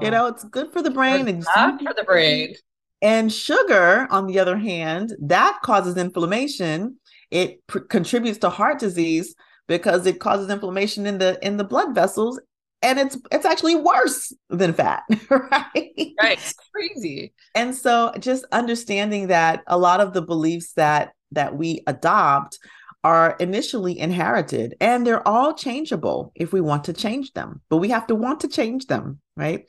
You 0.00 0.10
know 0.10 0.26
it's 0.26 0.44
good 0.44 0.72
for 0.72 0.82
the 0.82 0.90
brain 0.90 1.28
it's 1.28 1.46
for 1.46 1.94
the 1.94 2.04
brain. 2.04 2.54
And 3.02 3.30
sugar, 3.30 4.08
on 4.10 4.26
the 4.26 4.38
other 4.38 4.56
hand, 4.56 5.12
that 5.20 5.58
causes 5.62 5.98
inflammation. 5.98 6.96
It 7.30 7.64
pr- 7.66 7.80
contributes 7.80 8.38
to 8.38 8.48
heart 8.48 8.78
disease 8.78 9.34
because 9.68 10.06
it 10.06 10.20
causes 10.20 10.48
inflammation 10.48 11.06
in 11.06 11.18
the 11.18 11.38
in 11.46 11.58
the 11.58 11.64
blood 11.64 11.94
vessels 11.94 12.40
and 12.84 12.98
it's 12.98 13.16
it's 13.32 13.46
actually 13.46 13.74
worse 13.74 14.32
than 14.50 14.72
fat 14.72 15.02
right? 15.30 15.72
Right 15.74 16.38
it's 16.38 16.54
crazy. 16.72 17.32
And 17.54 17.74
so 17.74 18.12
just 18.18 18.44
understanding 18.52 19.28
that 19.28 19.62
a 19.66 19.78
lot 19.78 20.00
of 20.00 20.12
the 20.12 20.22
beliefs 20.22 20.74
that 20.74 21.12
that 21.32 21.56
we 21.56 21.82
adopt 21.86 22.58
are 23.02 23.36
initially 23.40 23.98
inherited 23.98 24.76
and 24.80 25.06
they're 25.06 25.26
all 25.26 25.52
changeable 25.54 26.32
if 26.34 26.52
we 26.52 26.60
want 26.60 26.84
to 26.84 26.92
change 26.92 27.32
them 27.32 27.60
but 27.68 27.78
we 27.78 27.88
have 27.88 28.06
to 28.06 28.14
want 28.14 28.40
to 28.40 28.48
change 28.48 28.86
them 28.86 29.20
right? 29.36 29.64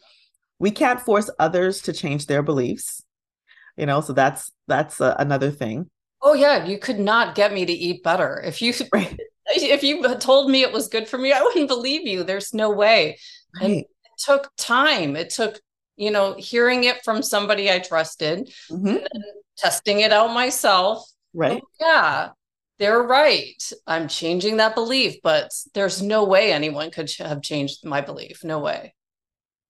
We 0.60 0.72
can't 0.72 1.02
force 1.02 1.30
others 1.40 1.82
to 1.84 1.94
change 1.94 2.28
their 2.28 2.44
beliefs 2.44 3.04
you 3.78 3.86
know 3.86 4.02
so 4.02 4.14
that's 4.14 4.52
that's 4.68 5.00
uh, 5.02 5.16
another 5.18 5.52
thing. 5.52 5.90
Oh 6.22 6.34
yeah 6.34 6.66
you 6.66 6.78
could 6.78 7.00
not 7.00 7.36
get 7.36 7.54
me 7.54 7.66
to 7.66 7.74
eat 7.74 8.04
butter. 8.04 8.42
If 8.46 8.62
you 8.62 8.74
right. 8.94 9.18
If 9.48 9.84
you 9.84 10.02
told 10.18 10.50
me 10.50 10.62
it 10.62 10.72
was 10.72 10.88
good 10.88 11.08
for 11.08 11.18
me 11.18 11.32
i 11.32 11.42
wouldn't 11.42 11.68
believe 11.68 12.08
you. 12.08 12.24
There's 12.24 12.54
no 12.54 12.70
way. 12.72 13.20
Right. 13.56 13.66
and 13.66 13.76
it 13.80 13.88
took 14.18 14.52
time. 14.58 15.16
It 15.16 15.30
took 15.30 15.60
you 15.98 16.12
know 16.12 16.36
hearing 16.38 16.84
it 16.84 17.04
from 17.06 17.24
somebody 17.24 17.72
i 17.72 17.80
trusted 17.80 18.52
mm-hmm. 18.70 18.98
testing 19.58 20.02
it 20.02 20.12
out 20.12 20.34
myself. 20.34 21.08
Right. 21.34 21.62
Oh, 21.64 21.68
yeah 21.80 22.30
they're 22.78 23.02
right. 23.02 23.72
I'm 23.88 24.10
changing 24.10 24.58
that 24.58 24.76
belief 24.76 25.16
but 25.24 25.52
there's 25.74 26.02
no 26.02 26.26
way 26.26 26.52
anyone 26.52 26.92
could 26.92 27.12
have 27.20 27.42
changed 27.42 27.86
my 27.86 28.02
belief. 28.02 28.44
No 28.44 28.60
way. 28.60 28.94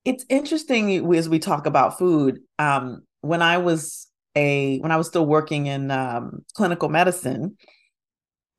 It's 0.03 0.25
interesting 0.29 1.13
as 1.15 1.27
we 1.27 1.39
talk 1.39 1.65
about 1.65 1.97
food 1.97 2.39
um, 2.59 3.03
when 3.21 3.41
I 3.41 3.57
was 3.57 4.07
a 4.35 4.79
when 4.79 4.91
I 4.91 4.97
was 4.97 5.07
still 5.07 5.25
working 5.25 5.65
in 5.65 5.89
um, 5.91 6.45
clinical 6.53 6.89
medicine, 6.89 7.57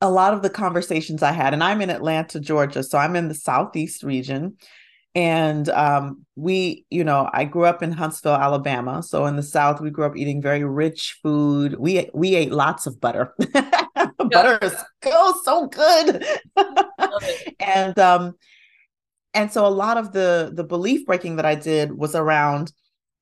a 0.01 0.11
lot 0.11 0.35
of 0.35 0.43
the 0.43 0.51
conversations 0.51 1.23
I 1.23 1.33
had, 1.33 1.55
and 1.55 1.65
I'm 1.65 1.81
in 1.81 1.91
Atlanta, 1.91 2.39
Georgia, 2.41 2.83
so 2.83 2.99
I'm 2.99 3.17
in 3.17 3.29
the 3.29 3.35
southeast 3.35 4.03
region, 4.03 4.57
and 5.15 5.69
um, 5.71 6.27
we, 6.35 6.85
you 6.91 7.03
know, 7.03 7.31
I 7.33 7.45
grew 7.45 7.65
up 7.65 7.83
in 7.83 7.91
Huntsville, 7.91 8.35
Alabama. 8.35 9.03
So 9.03 9.25
in 9.25 9.37
the 9.37 9.43
South, 9.43 9.81
we 9.81 9.89
grew 9.89 10.05
up 10.05 10.15
eating 10.15 10.43
very 10.43 10.63
rich 10.63 11.19
food. 11.23 11.77
We 11.79 12.11
we 12.13 12.35
ate 12.35 12.53
lots 12.53 12.87
of 12.87 13.01
butter. 13.01 13.35
butter 14.19 14.59
is 14.61 14.75
oh, 15.07 15.41
so 15.43 15.69
good, 15.69 16.23
and 17.61 17.99
um, 17.99 18.35
and 19.33 19.51
so 19.51 19.67
a 19.67 19.69
lot 19.69 19.97
of 19.97 20.13
the 20.13 20.51
the 20.53 20.65
belief 20.65 21.07
breaking 21.07 21.37
that 21.37 21.47
I 21.47 21.55
did 21.55 21.97
was 21.97 22.15
around 22.15 22.73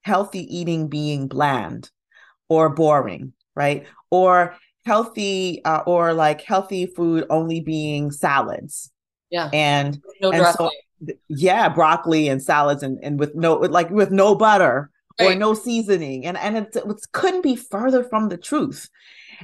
healthy 0.03 0.41
eating 0.55 0.89
being 0.89 1.29
bland 1.29 1.91
or 2.49 2.71
boring, 2.71 3.33
right? 3.55 3.87
Or 4.11 4.57
healthy 4.85 5.65
uh, 5.65 5.83
or 5.87 6.13
like 6.13 6.43
healthy 6.43 6.87
food 6.87 7.25
only 7.31 7.61
being 7.61 8.11
salads. 8.11 8.91
Yeah. 9.31 9.51
And, 9.53 10.01
no 10.21 10.31
and 10.31 10.47
so 10.55 10.71
yeah, 11.29 11.69
broccoli 11.69 12.29
and 12.29 12.43
salads 12.43 12.83
and, 12.83 12.99
and 13.03 13.19
with 13.19 13.35
no 13.35 13.55
like 13.55 13.91
with 13.91 14.11
no 14.11 14.35
butter 14.35 14.91
right. 15.19 15.33
or 15.33 15.39
no 15.39 15.55
seasoning. 15.55 16.27
And 16.27 16.37
and 16.37 16.57
it, 16.57 16.77
it 16.77 17.01
couldn't 17.13 17.43
be 17.43 17.57
further 17.57 18.05
from 18.05 18.29
the 18.29 18.37
truth. 18.37 18.89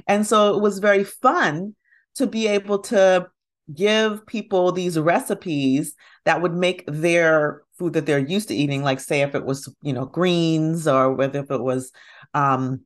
And 0.07 0.25
so 0.25 0.55
it 0.55 0.61
was 0.61 0.79
very 0.79 1.03
fun 1.03 1.75
to 2.15 2.27
be 2.27 2.47
able 2.47 2.79
to 2.79 3.27
give 3.73 4.25
people 4.25 4.71
these 4.71 4.99
recipes 4.99 5.93
that 6.25 6.41
would 6.41 6.53
make 6.53 6.83
their 6.87 7.61
food 7.77 7.93
that 7.93 8.05
they're 8.05 8.19
used 8.19 8.47
to 8.49 8.55
eating 8.55 8.83
like 8.83 8.99
say 8.99 9.21
if 9.21 9.33
it 9.33 9.45
was 9.45 9.73
you 9.81 9.93
know 9.93 10.05
greens 10.05 10.87
or 10.87 11.13
whether 11.13 11.39
if 11.39 11.49
it 11.49 11.61
was 11.61 11.91
um 12.33 12.81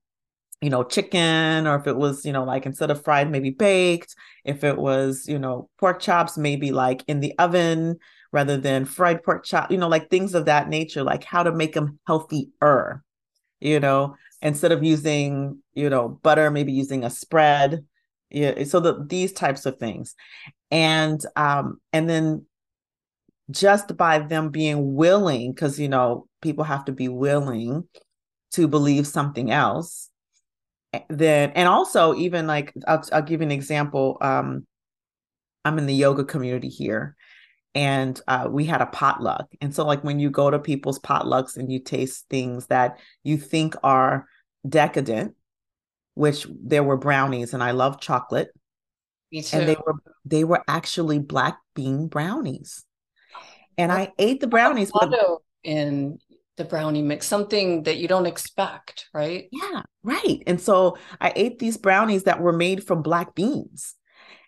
you 0.61 0.69
know 0.69 0.83
chicken 0.83 1.67
or 1.67 1.75
if 1.75 1.87
it 1.87 1.95
was 1.95 2.25
you 2.25 2.31
know 2.31 2.43
like 2.43 2.65
instead 2.65 2.89
of 2.89 3.03
fried 3.03 3.29
maybe 3.29 3.49
baked 3.49 4.15
if 4.43 4.63
it 4.63 4.77
was 4.77 5.27
you 5.27 5.37
know 5.37 5.69
pork 5.79 5.99
chops 5.99 6.37
maybe 6.37 6.71
like 6.71 7.03
in 7.07 7.19
the 7.19 7.37
oven 7.39 7.97
rather 8.31 8.57
than 8.57 8.85
fried 8.85 9.21
pork 9.23 9.43
chop 9.43 9.69
you 9.71 9.77
know 9.77 9.87
like 9.87 10.09
things 10.09 10.33
of 10.33 10.45
that 10.45 10.69
nature 10.69 11.03
like 11.03 11.23
how 11.23 11.43
to 11.43 11.51
make 11.51 11.73
them 11.73 11.99
healthier 12.07 13.03
you 13.59 13.79
know 13.79 14.15
instead 14.41 14.71
of 14.71 14.83
using 14.83 15.57
you 15.73 15.89
know 15.89 16.07
butter 16.07 16.49
maybe 16.49 16.71
using 16.71 17.03
a 17.03 17.09
spread 17.09 17.85
yeah 18.29 18.63
so 18.63 18.79
the 18.79 19.05
these 19.07 19.33
types 19.33 19.65
of 19.65 19.77
things 19.77 20.15
and 20.71 21.25
um 21.35 21.79
and 21.93 22.09
then 22.09 22.45
just 23.51 23.95
by 23.95 24.19
them 24.19 24.49
being 24.49 24.95
willing, 24.95 25.51
because, 25.53 25.79
you 25.79 25.87
know, 25.87 26.27
people 26.41 26.63
have 26.63 26.85
to 26.85 26.91
be 26.91 27.07
willing 27.07 27.87
to 28.53 28.67
believe 28.67 29.05
something 29.07 29.51
else. 29.51 30.09
Then, 31.09 31.51
and 31.51 31.67
also, 31.67 32.15
even 32.15 32.47
like, 32.47 32.73
I'll, 32.87 33.03
I'll 33.11 33.21
give 33.21 33.41
you 33.41 33.45
an 33.45 33.51
example. 33.51 34.17
Um, 34.21 34.65
I'm 35.63 35.77
in 35.77 35.85
the 35.85 35.93
yoga 35.93 36.23
community 36.23 36.69
here, 36.69 37.15
and 37.73 38.19
uh, 38.27 38.47
we 38.49 38.65
had 38.65 38.81
a 38.81 38.87
potluck. 38.87 39.47
And 39.61 39.73
so, 39.73 39.85
like, 39.85 40.03
when 40.03 40.19
you 40.19 40.29
go 40.29 40.49
to 40.49 40.59
people's 40.59 40.99
potlucks 40.99 41.57
and 41.57 41.71
you 41.71 41.79
taste 41.79 42.25
things 42.29 42.67
that 42.67 42.99
you 43.23 43.37
think 43.37 43.75
are 43.83 44.27
decadent, 44.67 45.35
which 46.13 46.47
there 46.63 46.83
were 46.83 46.97
brownies, 46.97 47.53
and 47.53 47.63
I 47.63 47.71
love 47.71 47.99
chocolate. 47.99 48.49
Me 49.31 49.41
too. 49.41 49.57
And 49.57 49.67
they 49.67 49.75
were 49.85 49.95
they 50.23 50.43
were 50.43 50.63
actually 50.67 51.19
black 51.19 51.57
bean 51.73 52.07
brownies 52.07 52.85
and 53.77 53.91
I 53.91 54.11
ate 54.17 54.39
the 54.39 54.47
brownies. 54.47 54.91
But 54.91 55.13
in 55.63 56.19
the 56.57 56.65
brownie 56.65 57.01
mix, 57.01 57.27
something 57.27 57.83
that 57.83 57.97
you 57.97 58.07
don't 58.07 58.25
expect, 58.25 59.07
right? 59.13 59.47
Yeah, 59.51 59.83
right. 60.05 60.43
And 60.47 60.59
so 60.59 60.97
I 61.19 61.33
ate 61.35 61.59
these 61.59 61.77
brownies 61.77 62.23
that 62.23 62.41
were 62.41 62.53
made 62.53 62.83
from 62.83 63.01
black 63.01 63.35
beans, 63.35 63.95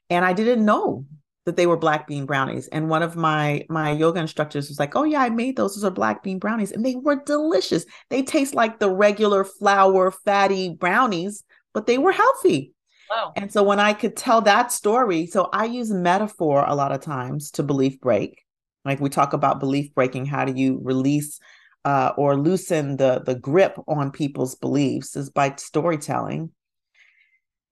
and 0.09 0.23
I 0.23 0.33
didn't 0.33 0.63
know 0.65 1.05
that 1.45 1.55
they 1.55 1.65
were 1.65 1.77
black 1.77 2.07
bean 2.07 2.25
brownies. 2.25 2.67
And 2.67 2.89
one 2.89 3.03
of 3.03 3.15
my 3.15 3.65
my 3.69 3.91
yoga 3.91 4.19
instructors 4.19 4.69
was 4.69 4.79
like, 4.79 4.95
"Oh 4.95 5.03
yeah, 5.03 5.21
I 5.21 5.29
made 5.29 5.55
those. 5.57 5.75
Those 5.75 5.83
are 5.83 5.91
black 5.91 6.23
bean 6.23 6.39
brownies, 6.39 6.71
and 6.71 6.85
they 6.85 6.95
were 6.95 7.23
delicious. 7.23 7.85
They 8.09 8.23
taste 8.23 8.55
like 8.55 8.79
the 8.79 8.89
regular 8.89 9.43
flour 9.43 10.11
fatty 10.11 10.69
brownies, 10.69 11.43
but 11.73 11.87
they 11.87 11.97
were 11.97 12.11
healthy." 12.11 12.73
Wow. 13.09 13.31
And 13.37 13.51
so 13.51 13.63
when 13.63 13.79
I 13.79 13.93
could 13.93 14.17
tell 14.17 14.41
that 14.41 14.71
story, 14.71 15.27
so 15.27 15.49
I 15.53 15.65
use 15.65 15.91
metaphor 15.91 16.65
a 16.67 16.75
lot 16.75 16.91
of 16.91 16.99
times 16.99 17.51
to 17.51 17.63
belief 17.63 18.01
break 18.01 18.43
like 18.87 19.01
we 19.01 19.09
talk 19.09 19.33
about 19.33 19.59
belief 19.59 19.93
breaking, 19.93 20.25
how 20.25 20.45
do 20.45 20.53
you 20.53 20.79
release 20.81 21.39
uh, 21.87 22.11
or 22.17 22.35
loosen 22.35 22.97
the 22.97 23.21
the 23.25 23.33
grip 23.33 23.79
on 23.87 24.11
people's 24.11 24.55
beliefs 24.55 25.15
is 25.15 25.29
by 25.29 25.55
storytelling. 25.55 26.51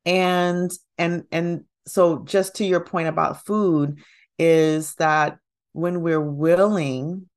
and 0.05 0.72
and 0.97 1.26
and 1.34 1.66
so 1.86 2.20
just 2.20 2.55
to 2.55 2.66
your 2.66 2.80
point 2.80 3.09
about 3.09 3.45
food 3.45 3.99
is 4.39 4.95
that 4.95 5.38
when 5.74 5.99
we're 5.99 6.22
willing 6.47 7.30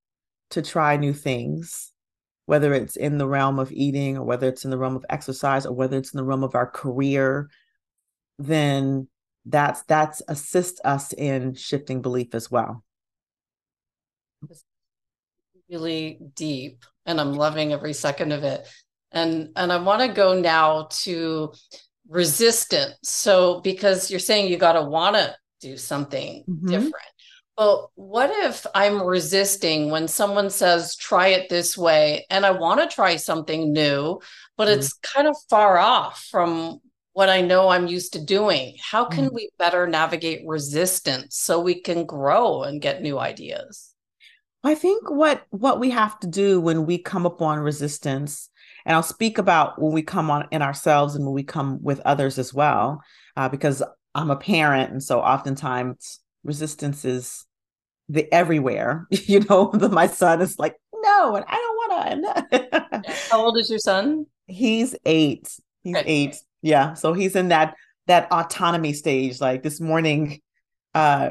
to 0.51 0.63
try 0.63 0.97
new 0.97 1.13
things 1.13 1.93
whether 2.47 2.73
it's 2.73 2.95
in 2.97 3.19
the 3.19 3.27
realm 3.27 3.59
of 3.59 3.73
eating 3.73 4.17
or 4.17 4.25
whether 4.25 4.49
it's 4.49 4.65
in 4.65 4.71
the 4.71 4.79
realm 4.79 4.95
of 4.95 5.05
exercise 5.11 5.67
or 5.67 5.75
whether 5.75 5.99
it's 5.99 6.15
in 6.15 6.19
the 6.19 6.25
realm 6.25 6.45
of 6.45 6.55
our 6.55 6.71
career 6.71 7.51
then 8.39 9.09
that's 9.47 9.83
that's 9.83 10.23
assist 10.29 10.81
us 10.85 11.13
in 11.15 11.55
shifting 11.55 12.01
belief 12.03 12.37
as 12.37 12.49
well 12.53 12.85
really 15.71 16.19
deep 16.35 16.85
and 17.07 17.21
i'm 17.21 17.35
loving 17.35 17.73
every 17.73 17.93
second 17.93 18.33
of 18.33 18.45
it 18.45 18.67
and 19.13 19.51
and 19.57 19.73
i 19.73 19.77
want 19.77 20.01
to 20.01 20.09
go 20.09 20.39
now 20.39 20.89
to 20.91 21.53
resistance 22.09 22.95
so 23.03 23.61
because 23.61 24.11
you're 24.11 24.21
saying 24.21 24.51
you 24.51 24.57
got 24.57 24.73
to 24.73 24.83
want 24.83 25.17
to 25.17 25.35
do 25.61 25.77
something 25.77 26.45
mm-hmm. 26.49 26.69
different 26.69 26.95
well 27.57 27.93
what 27.95 28.31
if 28.31 28.67
i'm 28.75 29.03
resisting 29.03 29.91
when 29.91 30.09
someone 30.09 30.49
says 30.49 30.97
try 30.97 31.29
it 31.29 31.49
this 31.49 31.77
way 31.77 32.25
and 32.31 32.47
i 32.47 32.51
want 32.51 32.81
to 32.81 32.95
try 32.95 33.17
something 33.17 33.73
new 33.73 34.19
but 34.57 34.69
mm-hmm. 34.69 34.79
it's 34.79 34.93
kind 34.95 35.29
of 35.29 35.37
far 35.49 35.79
off 35.79 36.27
from 36.31 36.81
what 37.19 37.29
I 37.29 37.41
know 37.41 37.69
I'm 37.69 37.89
used 37.89 38.13
to 38.13 38.25
doing. 38.25 38.77
How 38.81 39.05
can 39.05 39.31
mm. 39.31 39.35
we 39.35 39.51
better 39.59 39.89
navigate 39.89 40.47
resistance 40.47 41.35
so 41.35 41.59
we 41.59 41.81
can 41.81 42.07
grow 42.07 42.63
and 42.63 42.81
get 42.81 43.03
new 43.03 43.19
ideas? 43.19 43.88
I 44.65 44.75
think 44.75 45.11
what 45.11 45.45
what 45.51 45.81
we 45.81 45.91
have 45.91 46.19
to 46.21 46.27
do 46.27 46.61
when 46.61 46.87
we 46.87 46.99
come 46.99 47.27
upon 47.27 47.61
resistance, 47.61 48.51
and 48.85 48.95
I'll 48.95 49.03
speak 49.03 49.39
about 49.39 49.81
when 49.81 49.93
we 49.93 50.03
come 50.03 50.31
on 50.31 50.49
in 50.51 50.63
ourselves 50.63 51.15
and 51.15 51.25
when 51.25 51.35
we 51.35 51.45
come 51.45 51.83
with 51.83 52.01
others 52.01 52.39
as 52.39 52.53
well, 52.53 53.03
uh, 53.37 53.49
because 53.49 53.83
I'm 54.15 54.31
a 54.31 54.37
parent, 54.37 54.91
and 54.91 55.03
so 55.03 55.21
oftentimes 55.21 56.21
resistance 56.45 57.05
is 57.05 57.45
the 58.09 58.33
everywhere. 58.33 59.07
you 59.11 59.41
know, 59.41 59.71
the, 59.75 59.89
my 59.89 60.07
son 60.07 60.41
is 60.41 60.59
like, 60.59 60.77
no, 60.93 61.37
and 61.37 61.45
I 61.49 61.55
don't 61.55 61.77
want 61.77 62.53
to. 62.53 63.13
How 63.31 63.45
old 63.45 63.59
is 63.59 63.71
your 63.71 63.79
son? 63.79 64.27
He's 64.47 64.95
eight. 65.05 65.49
He's 65.83 65.97
okay. 65.97 66.07
eight 66.07 66.37
yeah 66.63 66.95
so 66.95 67.13
he's 67.13 67.37
in 67.37 67.49
that 67.49 67.75
that 68.07 68.31
autonomy 68.33 68.93
stage 68.93 69.41
like 69.41 69.63
this 69.63 69.81
morning 69.81 70.41
uh 70.95 71.31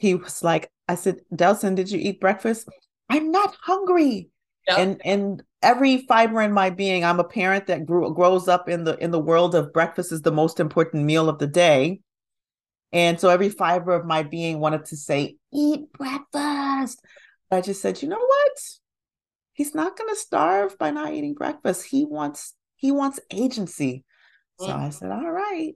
he 0.00 0.14
was 0.14 0.42
like 0.42 0.70
i 0.88 0.94
said 0.94 1.20
delson 1.34 1.74
did 1.74 1.90
you 1.90 1.98
eat 1.98 2.20
breakfast? 2.20 2.68
I'm 3.08 3.30
not 3.30 3.56
hungry. 3.62 4.30
Yep. 4.68 4.78
and 4.78 5.00
and 5.04 5.42
every 5.62 6.06
fiber 6.06 6.42
in 6.42 6.52
my 6.52 6.70
being 6.70 7.02
i'm 7.04 7.18
a 7.18 7.24
parent 7.24 7.66
that 7.68 7.86
grew 7.86 8.12
grows 8.14 8.46
up 8.46 8.68
in 8.68 8.84
the 8.84 8.96
in 8.98 9.10
the 9.10 9.18
world 9.18 9.54
of 9.54 9.72
breakfast 9.72 10.12
is 10.12 10.22
the 10.22 10.32
most 10.32 10.60
important 10.60 11.04
meal 11.04 11.28
of 11.28 11.38
the 11.38 11.46
day. 11.46 12.00
And 12.92 13.20
so 13.20 13.28
every 13.28 13.50
fiber 13.50 13.92
of 13.92 14.04
my 14.04 14.24
being 14.24 14.58
wanted 14.58 14.84
to 14.86 14.96
say 14.96 15.36
eat 15.52 15.92
breakfast. 15.92 17.00
I 17.50 17.60
just 17.60 17.80
said 17.80 18.02
you 18.02 18.08
know 18.08 18.24
what? 18.24 18.58
He's 19.52 19.74
not 19.74 19.96
going 19.96 20.08
to 20.08 20.16
starve 20.16 20.78
by 20.78 20.90
not 20.90 21.12
eating 21.12 21.34
breakfast. 21.34 21.84
He 21.84 22.04
wants 22.04 22.54
he 22.76 22.92
wants 22.92 23.20
agency. 23.30 24.04
So 24.58 24.68
mm. 24.68 24.74
I 24.74 24.90
said, 24.90 25.10
all 25.10 25.30
right, 25.30 25.74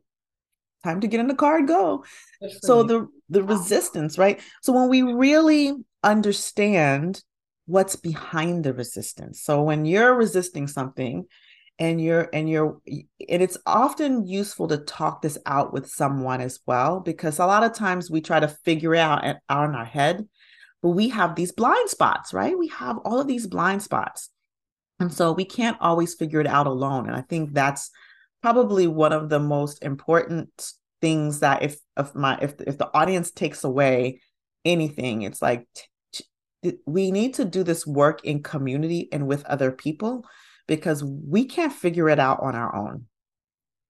time 0.82 1.00
to 1.00 1.06
get 1.06 1.20
in 1.20 1.28
the 1.28 1.34
car 1.34 1.58
and 1.58 1.68
go. 1.68 2.04
So 2.60 2.82
the 2.82 3.08
the 3.34 3.44
resistance, 3.44 4.16
right? 4.16 4.40
So 4.62 4.72
when 4.72 4.88
we 4.88 5.02
really 5.02 5.74
understand 6.02 7.22
what's 7.66 7.96
behind 7.96 8.64
the 8.64 8.72
resistance. 8.72 9.40
So 9.40 9.62
when 9.62 9.84
you're 9.84 10.14
resisting 10.14 10.68
something 10.68 11.26
and 11.78 12.00
you're 12.00 12.28
and 12.32 12.48
you're 12.48 12.78
and 12.86 13.06
it's 13.42 13.58
often 13.66 14.26
useful 14.26 14.68
to 14.68 14.78
talk 14.78 15.22
this 15.22 15.38
out 15.46 15.72
with 15.72 15.88
someone 15.88 16.40
as 16.40 16.60
well 16.66 17.00
because 17.00 17.38
a 17.38 17.46
lot 17.46 17.64
of 17.64 17.72
times 17.72 18.10
we 18.10 18.20
try 18.20 18.38
to 18.38 18.48
figure 18.48 18.94
it 18.94 19.00
out 19.00 19.24
in 19.24 19.36
our 19.48 19.84
head 19.84 20.28
but 20.82 20.90
we 20.90 21.08
have 21.08 21.34
these 21.34 21.50
blind 21.50 21.88
spots 21.88 22.32
right 22.32 22.56
we 22.56 22.68
have 22.68 22.98
all 22.98 23.18
of 23.18 23.26
these 23.26 23.48
blind 23.48 23.82
spots 23.82 24.30
and 25.00 25.12
so 25.12 25.32
we 25.32 25.44
can't 25.44 25.76
always 25.80 26.14
figure 26.14 26.40
it 26.40 26.46
out 26.46 26.68
alone 26.68 27.08
and 27.08 27.16
i 27.16 27.22
think 27.22 27.52
that's 27.52 27.90
probably 28.40 28.86
one 28.86 29.12
of 29.12 29.28
the 29.28 29.40
most 29.40 29.82
important 29.82 30.74
things 31.04 31.40
that 31.40 31.62
if 31.62 31.76
if 31.98 32.14
my 32.14 32.38
if 32.40 32.54
if 32.66 32.78
the 32.78 32.88
audience 32.96 33.30
takes 33.30 33.62
away 33.62 34.22
anything 34.64 35.20
it's 35.20 35.42
like 35.42 35.66
t- 36.14 36.24
t- 36.62 36.78
we 36.86 37.10
need 37.10 37.34
to 37.34 37.44
do 37.44 37.62
this 37.62 37.86
work 37.86 38.24
in 38.24 38.42
community 38.42 39.10
and 39.12 39.26
with 39.26 39.44
other 39.44 39.70
people 39.70 40.24
because 40.66 41.04
we 41.04 41.44
can't 41.44 41.74
figure 41.74 42.08
it 42.08 42.18
out 42.18 42.40
on 42.40 42.54
our 42.54 42.74
own 42.74 43.04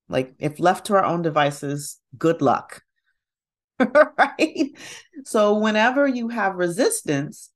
like 0.09 0.35
if 0.41 0.59
left 0.59 0.87
to 0.87 0.95
our 0.97 1.05
own 1.05 1.23
devices 1.23 2.01
good 2.19 2.43
luck 2.43 2.83
right 4.19 4.71
so 5.25 5.57
whenever 5.57 6.09
you 6.09 6.29
have 6.31 6.57
resistance 6.57 7.51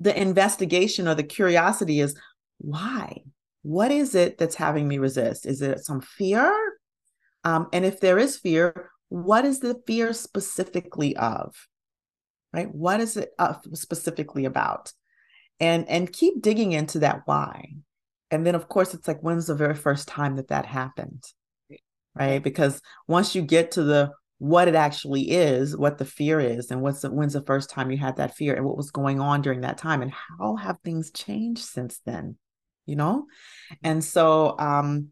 the 0.00 0.18
investigation 0.18 1.06
or 1.06 1.14
the 1.14 1.22
curiosity 1.22 2.00
is 2.00 2.18
why 2.56 3.20
what 3.66 3.90
is 3.90 4.14
it 4.14 4.38
that's 4.38 4.54
having 4.54 4.86
me 4.86 4.98
resist? 4.98 5.44
Is 5.44 5.60
it 5.60 5.84
some 5.84 6.00
fear? 6.00 6.75
Um, 7.46 7.68
and 7.72 7.84
if 7.84 8.00
there 8.00 8.18
is 8.18 8.36
fear, 8.36 8.90
what 9.08 9.44
is 9.44 9.60
the 9.60 9.80
fear 9.86 10.12
specifically 10.12 11.16
of? 11.16 11.54
Right? 12.52 12.68
What 12.74 13.00
is 13.00 13.16
it 13.16 13.30
uh, 13.38 13.54
specifically 13.72 14.46
about? 14.46 14.92
And 15.60 15.88
and 15.88 16.12
keep 16.12 16.42
digging 16.42 16.72
into 16.72 16.98
that 16.98 17.22
why. 17.24 17.74
And 18.32 18.44
then 18.44 18.56
of 18.56 18.68
course 18.68 18.94
it's 18.94 19.06
like 19.06 19.20
when's 19.20 19.46
the 19.46 19.54
very 19.54 19.76
first 19.76 20.08
time 20.08 20.34
that 20.36 20.48
that 20.48 20.66
happened? 20.66 21.22
Right? 22.16 22.42
Because 22.42 22.82
once 23.06 23.36
you 23.36 23.42
get 23.42 23.70
to 23.72 23.84
the 23.84 24.10
what 24.38 24.66
it 24.66 24.74
actually 24.74 25.30
is, 25.30 25.76
what 25.76 25.98
the 25.98 26.04
fear 26.04 26.40
is, 26.40 26.72
and 26.72 26.82
what's 26.82 27.02
the, 27.02 27.12
when's 27.12 27.34
the 27.34 27.42
first 27.42 27.70
time 27.70 27.92
you 27.92 27.96
had 27.96 28.16
that 28.16 28.34
fear, 28.34 28.54
and 28.54 28.66
what 28.66 28.76
was 28.76 28.90
going 28.90 29.20
on 29.20 29.40
during 29.40 29.60
that 29.60 29.78
time, 29.78 30.02
and 30.02 30.12
how 30.12 30.56
have 30.56 30.78
things 30.80 31.12
changed 31.12 31.62
since 31.62 32.00
then? 32.04 32.36
you 32.86 32.96
know? 32.96 33.26
And 33.82 34.02
so 34.02 34.56
um 34.58 35.08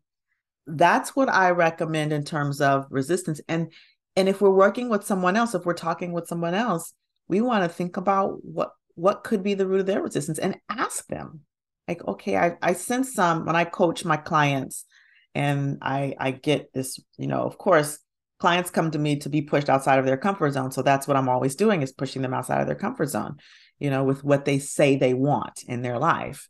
that's 0.66 1.14
what 1.14 1.28
I 1.28 1.50
recommend 1.50 2.12
in 2.12 2.24
terms 2.24 2.60
of 2.60 2.86
resistance. 2.90 3.40
And 3.48 3.72
and 4.16 4.28
if 4.28 4.40
we're 4.40 4.50
working 4.50 4.88
with 4.88 5.04
someone 5.04 5.36
else, 5.36 5.54
if 5.54 5.64
we're 5.64 5.74
talking 5.74 6.12
with 6.12 6.28
someone 6.28 6.54
else, 6.54 6.92
we 7.28 7.40
want 7.40 7.64
to 7.64 7.68
think 7.68 7.96
about 7.96 8.44
what 8.44 8.72
what 8.94 9.24
could 9.24 9.42
be 9.42 9.54
the 9.54 9.66
root 9.66 9.80
of 9.80 9.86
their 9.86 10.02
resistance 10.02 10.38
and 10.38 10.56
ask 10.68 11.06
them. 11.08 11.40
Like, 11.88 12.06
okay, 12.06 12.36
I, 12.36 12.56
I 12.62 12.72
sense 12.72 13.12
some 13.12 13.44
when 13.44 13.56
I 13.56 13.64
coach 13.64 14.04
my 14.04 14.16
clients 14.16 14.84
and 15.34 15.78
I 15.82 16.14
I 16.18 16.30
get 16.30 16.72
this, 16.72 16.98
you 17.18 17.26
know, 17.26 17.42
of 17.42 17.58
course, 17.58 17.98
clients 18.38 18.70
come 18.70 18.90
to 18.92 18.98
me 18.98 19.16
to 19.16 19.28
be 19.28 19.42
pushed 19.42 19.68
outside 19.68 19.98
of 19.98 20.06
their 20.06 20.16
comfort 20.16 20.52
zone. 20.52 20.70
So 20.70 20.82
that's 20.82 21.06
what 21.06 21.16
I'm 21.16 21.28
always 21.28 21.56
doing 21.56 21.82
is 21.82 21.92
pushing 21.92 22.22
them 22.22 22.34
outside 22.34 22.60
of 22.60 22.66
their 22.66 22.76
comfort 22.76 23.06
zone, 23.08 23.36
you 23.78 23.90
know, 23.90 24.04
with 24.04 24.24
what 24.24 24.44
they 24.44 24.58
say 24.58 24.96
they 24.96 25.14
want 25.14 25.62
in 25.66 25.82
their 25.82 25.98
life. 25.98 26.48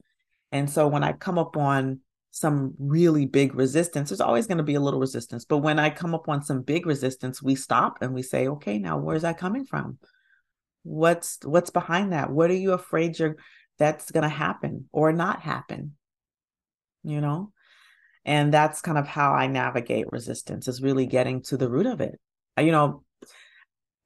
And 0.53 0.71
so 0.71 0.87
when 0.87 1.03
I 1.03 1.12
come 1.12 1.39
up 1.39 1.57
on 1.57 2.01
some 2.35 2.74
really 2.80 3.26
big 3.26 3.55
resistance, 3.55 4.11
there's 4.11 4.20
always 4.20 4.49
going 4.49 4.59
to 4.59 4.64
be 4.64 4.74
a 4.74 4.80
little 4.80 4.99
resistance. 4.99 5.45
But 5.45 5.59
when 5.59 5.78
I 5.78 5.89
come 5.89 6.16
up 6.16 6.28
on 6.28 6.43
some 6.43 6.62
big 6.62 6.85
resistance, 6.85 7.41
we 7.41 7.55
stop 7.55 7.99
and 8.01 8.12
we 8.12 8.22
say, 8.22 8.49
okay, 8.49 8.80
now 8.80 8.99
where's 8.99 9.22
that 9.22 9.39
coming 9.39 9.64
from? 9.64 9.99
What's 10.82 11.39
what's 11.45 11.70
behind 11.70 12.12
that? 12.12 12.32
What 12.32 12.51
are 12.51 12.57
you 12.57 12.72
afraid 12.72 13.20
you're 13.20 13.37
that's 13.78 14.11
going 14.11 14.24
to 14.24 14.28
happen 14.28 14.89
or 14.91 15.12
not 15.12 15.43
happen? 15.43 15.93
You 17.05 17.20
know? 17.20 17.53
And 18.24 18.53
that's 18.53 18.80
kind 18.80 18.99
of 18.99 19.07
how 19.07 19.32
I 19.32 19.47
navigate 19.47 20.11
resistance 20.11 20.66
is 20.66 20.82
really 20.82 21.07
getting 21.07 21.41
to 21.43 21.57
the 21.57 21.70
root 21.70 21.87
of 21.87 22.01
it. 22.01 22.18
You 22.59 22.72
know, 22.72 23.05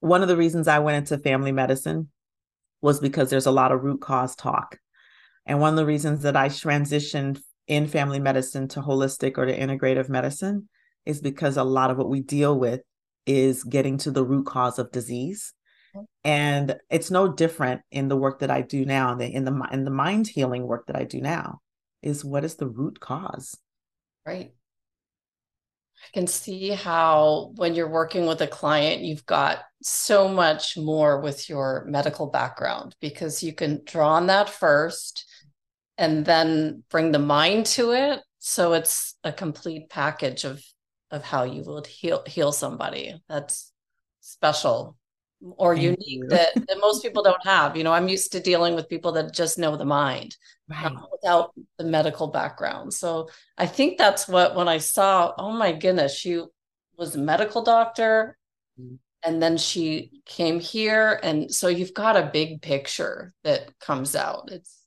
one 0.01 0.21
of 0.21 0.29
the 0.29 0.37
reasons 0.37 0.69
I 0.69 0.81
went 0.81 0.99
into 0.99 1.23
family 1.23 1.53
medicine 1.53 2.11
was 2.83 3.01
because 3.01 3.31
there's 3.31 3.47
a 3.47 3.51
lot 3.51 3.73
of 3.73 3.83
root 3.83 4.03
cause 4.03 4.37
talk 4.37 4.79
and 5.47 5.61
one 5.61 5.73
of 5.73 5.77
the 5.77 5.87
reasons 5.87 6.23
that 6.23 6.37
I 6.37 6.51
transitioned 6.51 7.41
in 7.69 7.87
family 7.87 8.19
medicine 8.19 8.67
to 8.69 8.81
holistic 8.81 9.39
or 9.39 9.47
to 9.47 9.57
integrative 9.57 10.09
medicine 10.09 10.69
is 11.07 11.21
because 11.21 11.57
a 11.57 11.65
lot 11.65 11.91
of 11.91 11.99
what 11.99 12.09
we 12.09 12.21
deal 12.21 12.59
with 12.59 12.81
is 13.27 13.63
getting 13.63 13.99
to 13.99 14.11
the 14.11 14.25
root 14.25 14.47
cause 14.47 14.79
of 14.79 14.91
disease. 14.91 15.53
Mm-hmm. 15.95 16.05
And 16.25 16.77
it's 16.91 17.11
no 17.11 17.33
different 17.33 17.83
in 17.91 18.09
the 18.09 18.17
work 18.17 18.41
that 18.41 18.51
I 18.51 18.63
do 18.63 18.85
now, 18.85 19.13
in 19.13 19.19
the 19.19 19.27
in 19.27 19.45
the, 19.45 19.69
in 19.73 19.85
the 19.85 19.91
mind 19.91 20.27
healing 20.27 20.67
work 20.67 20.87
that 20.87 20.97
I 20.97 21.05
do 21.05 21.21
now, 21.21 21.61
is 22.03 22.25
what 22.25 22.45
is 22.45 22.57
the 22.57 22.69
root 22.69 22.99
cause? 23.01 23.57
Right. 24.27 24.53
I 26.01 26.11
can 26.15 26.27
see 26.27 26.71
how 26.71 27.53
when 27.57 27.75
you're 27.75 27.91
working 27.91 28.27
with 28.27 28.41
a 28.41 28.47
client, 28.47 29.03
you've 29.03 29.27
got 29.27 29.65
so 29.83 30.29
much 30.29 30.77
more 30.77 31.21
with 31.21 31.49
your 31.49 31.85
medical 31.89 32.27
background 32.27 32.95
because 33.01 33.43
you 33.43 33.53
can 33.53 33.83
draw 33.85 34.15
on 34.15 34.29
that 34.29 34.49
first 34.49 35.28
and 35.99 36.25
then 36.25 36.83
bring 36.89 37.13
the 37.13 37.19
mind 37.19 37.67
to 37.67 37.93
it 37.93 38.21
so 38.39 38.73
it's 38.73 39.17
a 39.25 39.33
complete 39.33 39.91
package 39.91 40.45
of 40.45 40.63
of 41.11 41.23
how 41.25 41.43
you 41.43 41.63
would 41.65 41.87
heal 41.87 42.23
heal 42.27 42.53
somebody 42.53 43.21
that's 43.29 43.73
special 44.21 44.97
or 45.41 45.75
Thank 45.75 45.85
unique 45.85 46.23
you. 46.23 46.29
that, 46.29 46.55
that 46.55 46.79
most 46.81 47.03
people 47.03 47.23
don't 47.23 47.45
have. 47.45 47.77
You 47.77 47.85
know, 47.85 47.93
I'm 47.93 48.09
used 48.09 48.33
to 48.33 48.41
dealing 48.41 48.75
with 48.75 48.89
people 48.89 49.13
that 49.13 49.33
just 49.33 49.59
know 49.59 49.77
the 49.77 49.85
mind 49.85 50.37
right. 50.69 50.93
without 51.13 51.53
the 51.79 51.85
medical 51.85 52.27
background. 52.29 52.93
So 52.93 53.29
I 53.57 53.67
think 53.67 53.99
that's 53.99 54.27
what, 54.29 54.57
when 54.57 54.69
I 54.69 54.79
saw, 54.79 55.33
oh 55.39 55.53
my 55.53 55.73
goodness, 55.73 56.15
she 56.15 56.43
was 56.97 57.15
a 57.15 57.21
medical 57.21 57.63
doctor 57.63 58.37
mm-hmm. 58.81 58.97
and 59.23 59.41
then 59.41 59.57
she 59.57 60.23
came 60.27 60.59
here. 60.61 61.21
And 61.23 61.55
so 61.55 61.69
you've 61.69 61.95
got 61.95 62.17
a 62.17 62.31
big 62.33 62.61
picture 62.61 63.33
that 63.45 63.79
comes 63.79 64.17
out. 64.17 64.49
It's, 64.51 64.78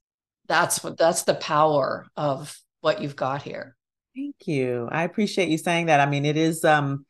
that's 0.51 0.83
what, 0.83 0.97
that's 0.97 1.23
the 1.23 1.35
power 1.35 2.05
of 2.17 2.57
what 2.81 3.01
you've 3.01 3.15
got 3.15 3.41
here. 3.41 3.75
Thank 4.15 4.35
you. 4.45 4.89
I 4.91 5.03
appreciate 5.03 5.49
you 5.49 5.57
saying 5.57 5.85
that. 5.85 6.01
I 6.01 6.05
mean, 6.05 6.25
it 6.25 6.35
is, 6.35 6.65
um, 6.65 7.05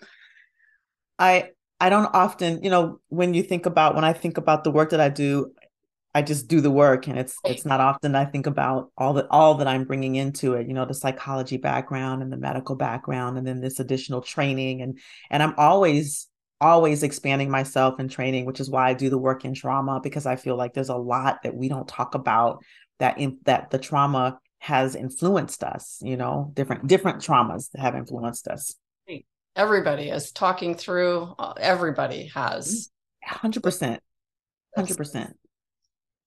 I, 1.18 1.50
I 1.80 1.90
don't 1.90 2.14
often, 2.14 2.64
you 2.64 2.70
know, 2.70 3.00
when 3.10 3.34
you 3.34 3.42
think 3.42 3.66
about 3.66 3.96
when 3.96 4.04
I 4.04 4.14
think 4.14 4.38
about 4.38 4.64
the 4.64 4.70
work 4.70 4.92
that 4.92 5.00
I 5.00 5.10
do, 5.10 5.52
I 6.14 6.22
just 6.22 6.48
do 6.48 6.62
the 6.62 6.70
work 6.70 7.08
and 7.08 7.18
it's 7.18 7.38
it's 7.46 7.66
not 7.66 7.80
often 7.80 8.16
I 8.16 8.26
think 8.26 8.46
about 8.46 8.92
all 8.98 9.14
that 9.14 9.28
all 9.32 9.56
that 9.56 9.68
I'm 9.68 9.86
bringing 9.86 10.16
into 10.16 10.54
it, 10.54 10.68
you 10.68 10.74
know, 10.74 10.86
the 10.86 10.94
psychology 10.94 11.58
background 11.58 12.22
and 12.22 12.32
the 12.32 12.38
medical 12.38 12.76
background 12.76 13.38
and 13.38 13.48
then 13.48 13.62
this 13.62 13.80
additional 13.80 14.22
training 14.22 14.82
and 14.82 15.00
and 15.30 15.42
I'm 15.42 15.54
always 15.58 16.28
always 16.60 17.02
expanding 17.02 17.50
myself 17.50 17.98
and 17.98 18.12
training, 18.12 18.46
which 18.46 18.60
is 18.60 18.70
why 18.70 18.90
I 18.90 18.94
do 18.94 19.10
the 19.10 19.18
work 19.18 19.46
in 19.46 19.56
trauma 19.56 20.00
because 20.02 20.28
I 20.28 20.36
feel 20.36 20.56
like 20.56 20.74
there's 20.74 20.90
a 20.90 20.96
lot 20.96 21.42
that 21.44 21.56
we 21.56 21.68
don't 21.68 21.88
talk 21.88 22.14
about 22.14 22.64
that 23.02 23.18
in 23.18 23.38
that 23.44 23.70
the 23.70 23.78
trauma 23.78 24.40
has 24.60 24.96
influenced 24.96 25.64
us, 25.64 26.00
you 26.02 26.16
know, 26.16 26.52
different 26.54 26.88
different 26.88 27.22
traumas 27.22 27.70
have 27.78 27.96
influenced 27.96 28.48
us. 28.48 28.76
Everybody 29.56 30.08
is 30.10 30.32
talking 30.32 30.76
through 30.76 31.36
uh, 31.38 31.54
everybody 31.60 32.32
has. 32.34 32.90
100% 33.28 34.00
100% 34.78 35.34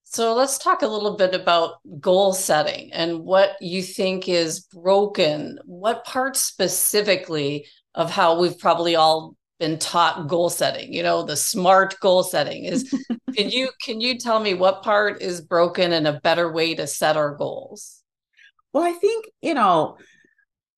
so 0.07 0.33
let's 0.33 0.59
talk 0.59 0.81
a 0.83 0.87
little 0.87 1.17
bit 1.17 1.33
about 1.33 1.79
goal 1.99 2.31
setting 2.31 2.93
and 2.93 3.21
what 3.21 3.57
you 3.59 3.81
think 3.81 4.29
is 4.29 4.61
broken. 4.61 5.59
What 5.65 6.05
parts 6.05 6.41
specifically 6.41 7.65
of 7.95 8.11
how 8.11 8.39
we've 8.39 8.57
probably 8.57 8.95
all 8.95 9.35
been 9.59 9.79
taught 9.79 10.27
goal 10.27 10.49
setting 10.49 10.93
you 10.93 11.01
know 11.01 11.23
the 11.23 11.37
smart 11.37 11.97
goal 12.01 12.23
setting 12.23 12.65
is 12.65 12.93
can 13.35 13.49
you 13.49 13.69
can 13.81 14.01
you 14.01 14.17
tell 14.17 14.39
me 14.39 14.53
what 14.53 14.83
part 14.83 15.21
is 15.21 15.39
broken 15.41 15.93
and 15.93 16.07
a 16.07 16.19
better 16.21 16.51
way 16.51 16.75
to 16.75 16.85
set 16.85 17.15
our 17.15 17.35
goals 17.35 18.03
well 18.73 18.83
i 18.83 18.91
think 18.91 19.29
you 19.41 19.53
know 19.53 19.97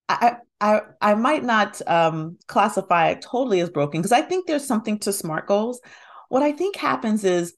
I, 0.09 0.37
I 0.61 0.81
I 1.01 1.15
might 1.15 1.43
not 1.43 1.81
um, 1.87 2.37
classify 2.47 3.09
it 3.09 3.21
totally 3.21 3.59
as 3.59 3.69
broken 3.69 4.01
because 4.01 4.11
I 4.11 4.21
think 4.21 4.47
there's 4.47 4.65
something 4.65 4.99
to 4.99 5.13
SMART 5.13 5.47
goals. 5.47 5.81
What 6.29 6.43
I 6.43 6.51
think 6.51 6.75
happens 6.75 7.23
is 7.23 7.55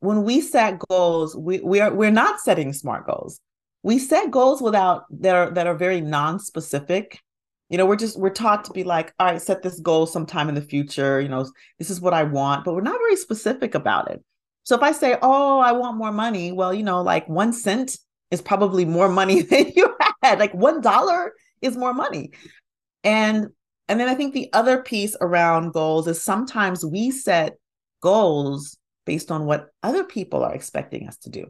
when 0.00 0.24
we 0.24 0.40
set 0.40 0.78
goals, 0.88 1.36
we 1.36 1.60
we 1.60 1.80
are 1.80 1.92
we're 1.92 2.10
not 2.10 2.40
setting 2.40 2.72
SMART 2.72 3.06
goals. 3.06 3.40
We 3.82 3.98
set 3.98 4.30
goals 4.30 4.60
without 4.60 5.04
that 5.20 5.34
are 5.34 5.50
that 5.50 5.66
are 5.66 5.74
very 5.74 6.00
non-specific. 6.00 7.20
You 7.70 7.78
know, 7.78 7.86
we're 7.86 7.96
just 7.96 8.18
we're 8.18 8.30
taught 8.30 8.64
to 8.64 8.72
be 8.72 8.84
like, 8.84 9.14
all 9.18 9.26
right, 9.26 9.40
set 9.40 9.62
this 9.62 9.80
goal 9.80 10.06
sometime 10.06 10.48
in 10.48 10.54
the 10.54 10.62
future. 10.62 11.20
You 11.20 11.28
know, 11.28 11.50
this 11.78 11.90
is 11.90 12.00
what 12.00 12.14
I 12.14 12.22
want, 12.22 12.64
but 12.64 12.74
we're 12.74 12.82
not 12.82 12.98
very 12.98 13.16
specific 13.16 13.74
about 13.74 14.10
it. 14.10 14.22
So 14.64 14.74
if 14.74 14.82
I 14.82 14.92
say, 14.92 15.16
oh, 15.22 15.58
I 15.58 15.72
want 15.72 15.96
more 15.96 16.12
money, 16.12 16.52
well, 16.52 16.72
you 16.72 16.82
know, 16.82 17.02
like 17.02 17.28
one 17.28 17.52
cent 17.52 17.98
is 18.30 18.42
probably 18.42 18.84
more 18.84 19.08
money 19.08 19.42
than 19.50 19.72
you 19.74 19.94
had. 20.22 20.38
Like 20.38 20.54
one 20.54 20.80
dollar 20.80 21.32
is 21.62 21.76
more 21.76 21.94
money. 21.94 22.32
And 23.02 23.48
and 23.88 24.00
then 24.00 24.08
I 24.08 24.14
think 24.14 24.32
the 24.32 24.50
other 24.52 24.82
piece 24.82 25.16
around 25.20 25.72
goals 25.72 26.06
is 26.08 26.22
sometimes 26.22 26.84
we 26.84 27.10
set 27.10 27.56
goals 28.00 28.76
based 29.04 29.30
on 29.30 29.44
what 29.44 29.68
other 29.82 30.04
people 30.04 30.42
are 30.42 30.54
expecting 30.54 31.06
us 31.06 31.18
to 31.18 31.30
do, 31.30 31.46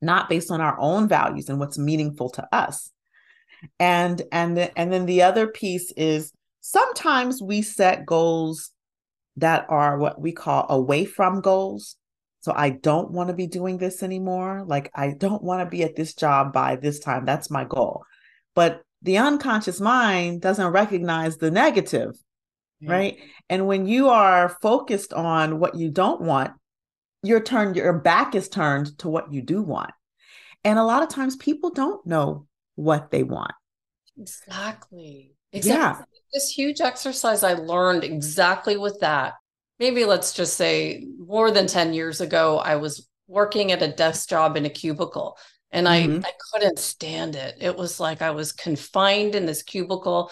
not 0.00 0.28
based 0.28 0.52
on 0.52 0.60
our 0.60 0.78
own 0.78 1.08
values 1.08 1.48
and 1.48 1.58
what's 1.58 1.78
meaningful 1.78 2.30
to 2.30 2.48
us. 2.54 2.92
And 3.78 4.22
and 4.32 4.58
and 4.76 4.92
then 4.92 5.06
the 5.06 5.22
other 5.22 5.46
piece 5.46 5.92
is 5.96 6.32
sometimes 6.60 7.42
we 7.42 7.62
set 7.62 8.06
goals 8.06 8.70
that 9.36 9.66
are 9.68 9.98
what 9.98 10.20
we 10.20 10.32
call 10.32 10.66
away 10.68 11.04
from 11.04 11.40
goals. 11.40 11.96
So 12.40 12.52
I 12.54 12.70
don't 12.70 13.10
want 13.10 13.28
to 13.28 13.34
be 13.34 13.46
doing 13.46 13.78
this 13.78 14.02
anymore. 14.02 14.64
Like 14.66 14.90
I 14.94 15.14
don't 15.18 15.42
want 15.42 15.60
to 15.60 15.70
be 15.70 15.82
at 15.82 15.96
this 15.96 16.14
job 16.14 16.52
by 16.52 16.76
this 16.76 17.00
time. 17.00 17.24
That's 17.24 17.50
my 17.50 17.64
goal. 17.64 18.04
But 18.54 18.82
the 19.02 19.18
unconscious 19.18 19.80
mind 19.80 20.40
doesn't 20.40 20.72
recognize 20.72 21.36
the 21.36 21.50
negative, 21.50 22.12
yeah. 22.80 22.92
right? 22.92 23.18
And 23.48 23.66
when 23.66 23.86
you 23.86 24.08
are 24.08 24.56
focused 24.62 25.12
on 25.12 25.58
what 25.58 25.74
you 25.74 25.90
don't 25.90 26.20
want, 26.20 26.52
your 27.22 27.40
turn 27.40 27.74
your 27.74 27.92
back 27.92 28.34
is 28.34 28.48
turned 28.48 28.98
to 29.00 29.08
what 29.08 29.32
you 29.32 29.42
do 29.42 29.62
want. 29.62 29.90
And 30.64 30.78
a 30.78 30.84
lot 30.84 31.02
of 31.02 31.08
times 31.08 31.36
people 31.36 31.70
don't 31.70 32.04
know 32.06 32.46
what 32.76 33.10
they 33.10 33.22
want. 33.22 33.52
Exactly. 34.18 35.34
Exactly. 35.52 36.06
Yeah. 36.12 36.20
This 36.32 36.50
huge 36.50 36.80
exercise 36.80 37.42
I 37.42 37.54
learned 37.54 38.04
exactly 38.04 38.76
with 38.76 39.00
that. 39.00 39.34
Maybe 39.78 40.04
let's 40.04 40.32
just 40.32 40.56
say 40.56 41.06
more 41.18 41.50
than 41.50 41.66
10 41.66 41.92
years 41.92 42.20
ago, 42.20 42.58
I 42.58 42.76
was 42.76 43.08
working 43.28 43.72
at 43.72 43.82
a 43.82 43.92
desk 43.92 44.28
job 44.28 44.56
in 44.56 44.64
a 44.64 44.70
cubicle 44.70 45.36
and 45.70 45.86
mm-hmm. 45.86 46.24
I, 46.24 46.28
I 46.28 46.32
couldn't 46.52 46.78
stand 46.78 47.36
it. 47.36 47.56
It 47.60 47.76
was 47.76 48.00
like 48.00 48.22
I 48.22 48.30
was 48.30 48.52
confined 48.52 49.34
in 49.34 49.46
this 49.46 49.62
cubicle. 49.62 50.30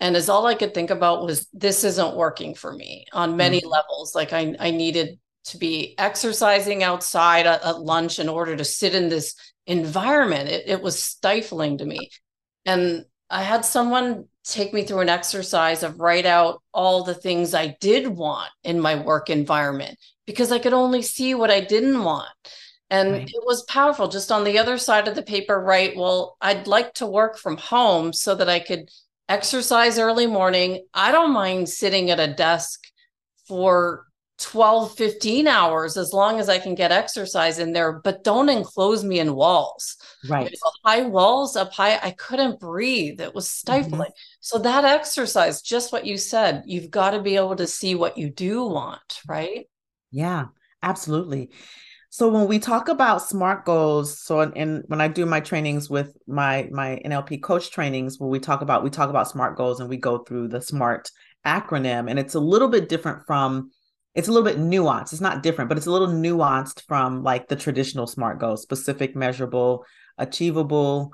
And 0.00 0.16
as 0.16 0.28
all 0.28 0.46
I 0.46 0.54
could 0.54 0.74
think 0.74 0.90
about 0.90 1.24
was 1.24 1.48
this 1.52 1.84
isn't 1.84 2.16
working 2.16 2.54
for 2.54 2.72
me 2.72 3.06
on 3.12 3.36
many 3.36 3.60
mm-hmm. 3.60 3.68
levels. 3.68 4.14
Like 4.14 4.32
I, 4.32 4.54
I 4.58 4.70
needed 4.70 5.18
to 5.46 5.58
be 5.58 5.94
exercising 5.98 6.82
outside 6.82 7.46
at, 7.46 7.62
at, 7.62 7.80
lunch 7.80 8.18
in 8.18 8.28
order 8.28 8.56
to 8.56 8.64
sit 8.64 8.94
in 8.94 9.08
this 9.08 9.34
environment. 9.66 10.48
It, 10.48 10.64
it 10.66 10.82
was 10.82 11.02
stifling 11.02 11.78
to 11.78 11.84
me. 11.84 12.10
And 12.64 13.04
I 13.30 13.42
had 13.42 13.64
someone 13.64 14.26
take 14.44 14.72
me 14.72 14.84
through 14.84 15.00
an 15.00 15.08
exercise 15.08 15.82
of 15.82 16.00
write 16.00 16.26
out 16.26 16.62
all 16.72 17.02
the 17.02 17.14
things 17.14 17.54
I 17.54 17.76
did 17.80 18.06
want 18.06 18.50
in 18.62 18.80
my 18.80 18.94
work 18.94 19.28
environment 19.28 19.98
because 20.26 20.52
I 20.52 20.58
could 20.58 20.72
only 20.72 21.02
see 21.02 21.34
what 21.34 21.50
I 21.50 21.60
didn't 21.60 22.02
want. 22.02 22.28
And 22.88 23.12
right. 23.12 23.28
it 23.28 23.44
was 23.44 23.64
powerful. 23.64 24.06
Just 24.06 24.30
on 24.30 24.44
the 24.44 24.58
other 24.58 24.78
side 24.78 25.08
of 25.08 25.16
the 25.16 25.22
paper, 25.22 25.60
write, 25.60 25.96
Well, 25.96 26.36
I'd 26.40 26.68
like 26.68 26.94
to 26.94 27.06
work 27.06 27.36
from 27.36 27.56
home 27.56 28.12
so 28.12 28.34
that 28.36 28.48
I 28.48 28.60
could 28.60 28.90
exercise 29.28 29.98
early 29.98 30.28
morning. 30.28 30.86
I 30.94 31.10
don't 31.10 31.32
mind 31.32 31.68
sitting 31.68 32.10
at 32.10 32.20
a 32.20 32.32
desk 32.32 32.84
for 33.48 34.05
12, 34.38 34.96
15 34.96 35.46
hours 35.46 35.96
as 35.96 36.12
long 36.12 36.38
as 36.38 36.48
I 36.48 36.58
can 36.58 36.74
get 36.74 36.92
exercise 36.92 37.58
in 37.58 37.72
there, 37.72 38.00
but 38.00 38.22
don't 38.22 38.48
enclose 38.50 39.02
me 39.02 39.18
in 39.18 39.34
walls. 39.34 39.96
Right. 40.28 40.50
You 40.50 40.58
know, 40.62 40.70
high 40.84 41.02
walls 41.02 41.56
up 41.56 41.72
high, 41.72 41.98
I 42.02 42.10
couldn't 42.10 42.60
breathe. 42.60 43.20
It 43.20 43.34
was 43.34 43.46
mm-hmm. 43.46 43.82
stifling. 43.82 44.00
Mm-hmm. 44.00 44.40
So 44.40 44.58
that 44.58 44.84
exercise, 44.84 45.62
just 45.62 45.92
what 45.92 46.06
you 46.06 46.18
said, 46.18 46.64
you've 46.66 46.90
got 46.90 47.12
to 47.12 47.22
be 47.22 47.36
able 47.36 47.56
to 47.56 47.66
see 47.66 47.94
what 47.94 48.18
you 48.18 48.28
do 48.28 48.64
want, 48.66 49.20
right? 49.26 49.66
Yeah, 50.10 50.46
absolutely. 50.82 51.50
So 52.10 52.28
when 52.28 52.46
we 52.46 52.58
talk 52.58 52.88
about 52.88 53.22
SMART 53.22 53.64
goals, 53.66 54.18
so 54.20 54.40
and 54.40 54.84
when 54.86 55.00
I 55.00 55.08
do 55.08 55.26
my 55.26 55.40
trainings 55.40 55.90
with 55.90 56.16
my 56.26 56.68
my 56.72 57.00
NLP 57.04 57.42
coach 57.42 57.70
trainings, 57.70 58.18
where 58.18 58.30
we 58.30 58.38
talk 58.38 58.62
about 58.62 58.82
we 58.82 58.88
talk 58.88 59.10
about 59.10 59.28
SMART 59.28 59.56
goals 59.56 59.80
and 59.80 59.88
we 59.90 59.98
go 59.98 60.18
through 60.18 60.48
the 60.48 60.62
SMART 60.62 61.10
acronym, 61.44 62.08
and 62.08 62.18
it's 62.18 62.34
a 62.34 62.40
little 62.40 62.68
bit 62.68 62.88
different 62.88 63.26
from 63.26 63.70
it's 64.16 64.28
a 64.28 64.32
little 64.32 64.44
bit 64.44 64.58
nuanced. 64.58 65.12
It's 65.12 65.20
not 65.20 65.44
different, 65.44 65.68
but 65.68 65.78
it's 65.78 65.86
a 65.86 65.92
little 65.92 66.08
nuanced 66.08 66.82
from 66.88 67.22
like 67.22 67.46
the 67.46 67.56
traditional 67.56 68.08
SMART 68.08 68.40
goals: 68.40 68.62
specific, 68.62 69.14
measurable, 69.14 69.84
achievable, 70.18 71.12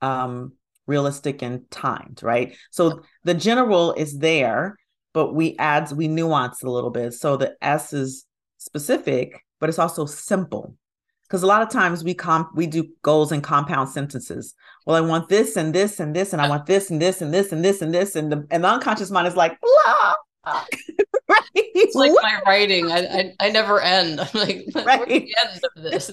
um, 0.00 0.52
realistic, 0.86 1.42
and 1.42 1.68
timed. 1.70 2.22
Right. 2.22 2.56
So 2.70 3.02
the 3.24 3.34
general 3.34 3.94
is 3.94 4.18
there, 4.18 4.76
but 5.12 5.34
we 5.34 5.56
add 5.58 5.90
we 5.90 6.06
nuance 6.06 6.62
a 6.62 6.70
little 6.70 6.90
bit. 6.90 7.14
So 7.14 7.36
the 7.36 7.56
S 7.60 7.92
is 7.92 8.26
specific 8.58 9.42
but 9.62 9.68
it's 9.68 9.78
also 9.78 10.06
simple 10.06 10.74
because 11.22 11.44
a 11.44 11.46
lot 11.46 11.62
of 11.62 11.68
times 11.70 12.02
we 12.02 12.14
comp 12.14 12.48
we 12.56 12.66
do 12.66 12.88
goals 13.02 13.30
in 13.30 13.40
compound 13.40 13.88
sentences. 13.88 14.56
Well, 14.84 14.96
I 14.96 15.00
want 15.00 15.28
this 15.28 15.56
and 15.56 15.72
this 15.72 16.00
and 16.00 16.16
this, 16.16 16.32
and 16.32 16.42
I 16.42 16.48
want 16.48 16.66
this 16.66 16.90
and 16.90 17.00
this 17.00 17.22
and 17.22 17.32
this 17.32 17.52
and 17.52 17.64
this 17.64 17.80
and 17.80 17.94
this, 17.94 18.16
and 18.16 18.32
the 18.32 18.44
and 18.50 18.64
the 18.64 18.68
unconscious 18.68 19.12
mind 19.12 19.28
is 19.28 19.36
like 19.36 19.56
blah. 19.60 20.14
right? 21.28 21.40
It's 21.54 21.94
like 21.94 22.12
my 22.22 22.40
writing. 22.46 22.90
I, 22.90 22.98
I, 22.98 23.34
I 23.40 23.50
never 23.50 23.80
end. 23.80 24.20
I'm 24.20 24.28
like, 24.34 24.66
right. 24.74 25.08
the 25.08 25.34
end 25.44 25.60
of 25.76 25.82
this? 25.82 26.10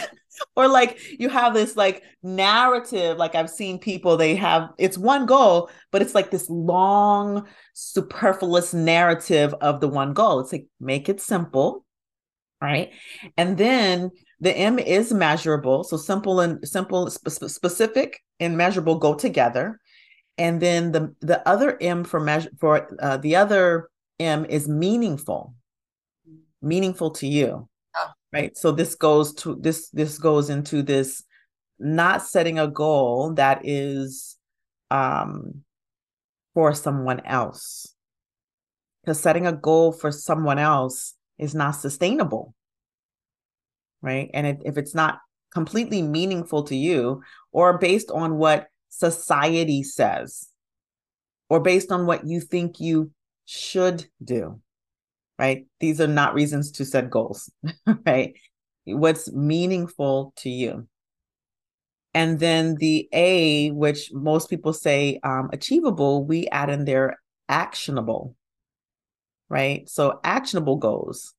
or 0.56 0.68
like 0.68 0.98
you 1.18 1.28
have 1.28 1.54
this 1.54 1.76
like 1.76 2.02
narrative. 2.22 3.16
Like 3.16 3.34
I've 3.34 3.50
seen 3.50 3.78
people, 3.78 4.16
they 4.16 4.36
have 4.36 4.70
it's 4.78 4.98
one 4.98 5.26
goal, 5.26 5.70
but 5.92 6.02
it's 6.02 6.14
like 6.14 6.30
this 6.30 6.48
long, 6.48 7.46
superfluous 7.74 8.74
narrative 8.74 9.54
of 9.60 9.80
the 9.80 9.88
one 9.88 10.12
goal. 10.12 10.40
It's 10.40 10.52
like 10.52 10.66
make 10.80 11.08
it 11.08 11.20
simple 11.20 11.86
right? 12.60 12.92
And 13.36 13.58
then 13.58 14.10
the 14.40 14.56
M 14.56 14.78
is 14.78 15.12
measurable. 15.12 15.84
So 15.84 15.96
simple 15.96 16.40
and 16.40 16.66
simple, 16.66 17.10
sp- 17.10 17.48
specific 17.48 18.22
and 18.40 18.56
measurable 18.56 18.98
go 18.98 19.14
together. 19.14 19.80
And 20.38 20.60
then 20.60 20.92
the 20.92 21.14
the 21.20 21.46
other 21.48 21.78
M 21.80 22.04
for 22.04 22.20
measure 22.20 22.50
for 22.58 22.88
uh, 23.00 23.16
the 23.16 23.36
other 23.36 23.88
M 24.18 24.44
is 24.46 24.68
meaningful. 24.68 25.54
meaningful 26.62 27.10
to 27.12 27.26
you. 27.26 27.68
Oh. 27.96 28.10
Right. 28.32 28.56
So 28.56 28.72
this 28.72 28.94
goes 28.94 29.34
to 29.34 29.56
this 29.56 29.88
this 29.90 30.18
goes 30.18 30.50
into 30.50 30.82
this 30.82 31.22
not 31.78 32.22
setting 32.22 32.58
a 32.58 32.66
goal 32.68 33.34
that 33.34 33.60
is 33.64 34.36
um 34.90 35.62
for 36.54 36.74
someone 36.74 37.20
else. 37.24 37.94
Because 39.02 39.20
setting 39.20 39.46
a 39.46 39.52
goal 39.52 39.92
for 39.92 40.10
someone 40.10 40.58
else 40.58 41.14
is 41.38 41.54
not 41.54 41.72
sustainable. 41.72 42.54
Right. 44.02 44.30
And 44.34 44.46
it, 44.46 44.62
if 44.64 44.76
it's 44.76 44.94
not 44.94 45.20
completely 45.52 46.02
meaningful 46.02 46.64
to 46.64 46.76
you 46.76 47.22
or 47.52 47.78
based 47.78 48.10
on 48.10 48.36
what 48.36 48.66
society 48.88 49.82
says 49.82 50.48
or 51.48 51.60
based 51.60 51.92
on 51.92 52.06
what 52.06 52.26
you 52.26 52.40
think 52.40 52.80
you 52.80 53.10
should 53.46 54.06
do, 54.22 54.60
right? 55.38 55.66
These 55.80 56.00
are 56.00 56.06
not 56.06 56.34
reasons 56.34 56.72
to 56.72 56.84
set 56.84 57.10
goals, 57.10 57.50
right? 58.06 58.34
What's 58.84 59.32
meaningful 59.32 60.32
to 60.38 60.50
you. 60.50 60.86
And 62.14 62.38
then 62.38 62.76
the 62.76 63.08
A, 63.12 63.70
which 63.72 64.10
most 64.12 64.48
people 64.48 64.72
say 64.72 65.20
um, 65.22 65.50
achievable, 65.52 66.24
we 66.24 66.46
add 66.48 66.70
in 66.70 66.84
there 66.84 67.18
actionable, 67.48 68.34
right? 69.48 69.88
So 69.88 70.20
actionable 70.24 70.76
goals. 70.76 71.34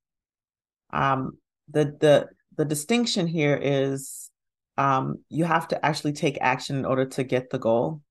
Um, 0.92 1.38
the 1.70 1.96
the 2.00 2.30
the 2.56 2.66
distinction 2.66 3.28
here 3.28 3.60
is 3.62 4.30
um, 4.78 5.20
you 5.30 5.46
have 5.46 5.68
to 5.70 5.86
actually 5.86 6.14
take 6.14 6.38
action 6.42 6.78
in 6.78 6.86
order 6.86 7.06
to 7.06 7.24
get 7.24 7.50
the 7.50 7.60
goal. 7.60 8.02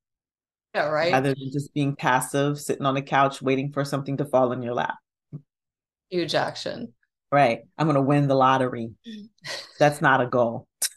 Yeah, 0.77 0.89
right. 0.89 1.11
Rather 1.11 1.35
than 1.35 1.51
just 1.51 1.72
being 1.72 1.97
passive, 1.97 2.61
sitting 2.61 2.85
on 2.85 2.95
the 2.95 3.01
couch 3.01 3.41
waiting 3.41 3.72
for 3.72 3.83
something 3.83 4.18
to 4.18 4.27
fall 4.27 4.53
in 4.53 4.61
your 4.61 4.74
lap. 4.74 4.97
Huge 6.11 6.35
action. 6.35 6.93
Right. 7.33 7.61
I'm 7.79 7.87
going 7.87 7.95
to 7.95 8.03
win 8.03 8.29
the 8.29 8.35
lottery. 8.35 8.91
That's 9.79 10.03
not 10.03 10.20
a 10.20 10.27
goal. 10.27 10.68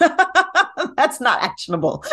That's 0.97 1.21
not 1.21 1.41
actionable. 1.41 2.03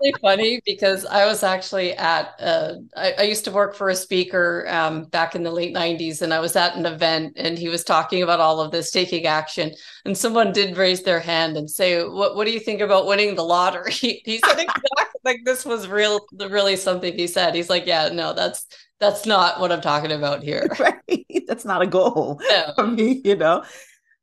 really 0.00 0.14
funny 0.22 0.60
because 0.64 1.04
I 1.04 1.26
was 1.26 1.42
actually 1.42 1.94
at, 1.94 2.32
uh, 2.38 2.74
I, 2.96 3.14
I, 3.18 3.22
used 3.22 3.44
to 3.46 3.50
work 3.50 3.74
for 3.74 3.88
a 3.88 3.96
speaker 3.96 4.66
um, 4.68 5.04
back 5.06 5.34
in 5.34 5.42
the 5.42 5.50
late 5.50 5.74
90s, 5.74 6.22
and 6.22 6.32
I 6.32 6.38
was 6.38 6.54
at 6.54 6.76
an 6.76 6.86
event 6.86 7.32
and 7.36 7.58
he 7.58 7.68
was 7.68 7.82
talking 7.82 8.22
about 8.22 8.38
all 8.38 8.60
of 8.60 8.70
this 8.70 8.92
taking 8.92 9.26
action. 9.26 9.72
And 10.04 10.16
someone 10.16 10.52
did 10.52 10.76
raise 10.76 11.02
their 11.02 11.20
hand 11.20 11.56
and 11.56 11.68
say, 11.68 12.04
What, 12.04 12.36
what 12.36 12.46
do 12.46 12.52
you 12.52 12.60
think 12.60 12.80
about 12.80 13.06
winning 13.06 13.34
the 13.34 13.44
lottery? 13.44 13.92
he 14.24 14.40
said, 14.44 14.60
exactly 14.60 15.09
like 15.24 15.40
this 15.44 15.64
was 15.64 15.88
real, 15.88 16.20
really 16.32 16.76
something 16.76 17.14
he 17.14 17.26
said. 17.26 17.54
He's 17.54 17.70
like, 17.70 17.86
Yeah, 17.86 18.08
no, 18.08 18.32
that's, 18.32 18.66
that's 18.98 19.26
not 19.26 19.60
what 19.60 19.72
I'm 19.72 19.80
talking 19.80 20.12
about 20.12 20.42
here. 20.42 20.68
Right. 20.78 21.26
That's 21.48 21.64
not 21.64 21.82
a 21.82 21.86
goal 21.86 22.40
no. 22.48 22.72
for 22.76 22.86
me, 22.86 23.20
you 23.24 23.34
know. 23.34 23.64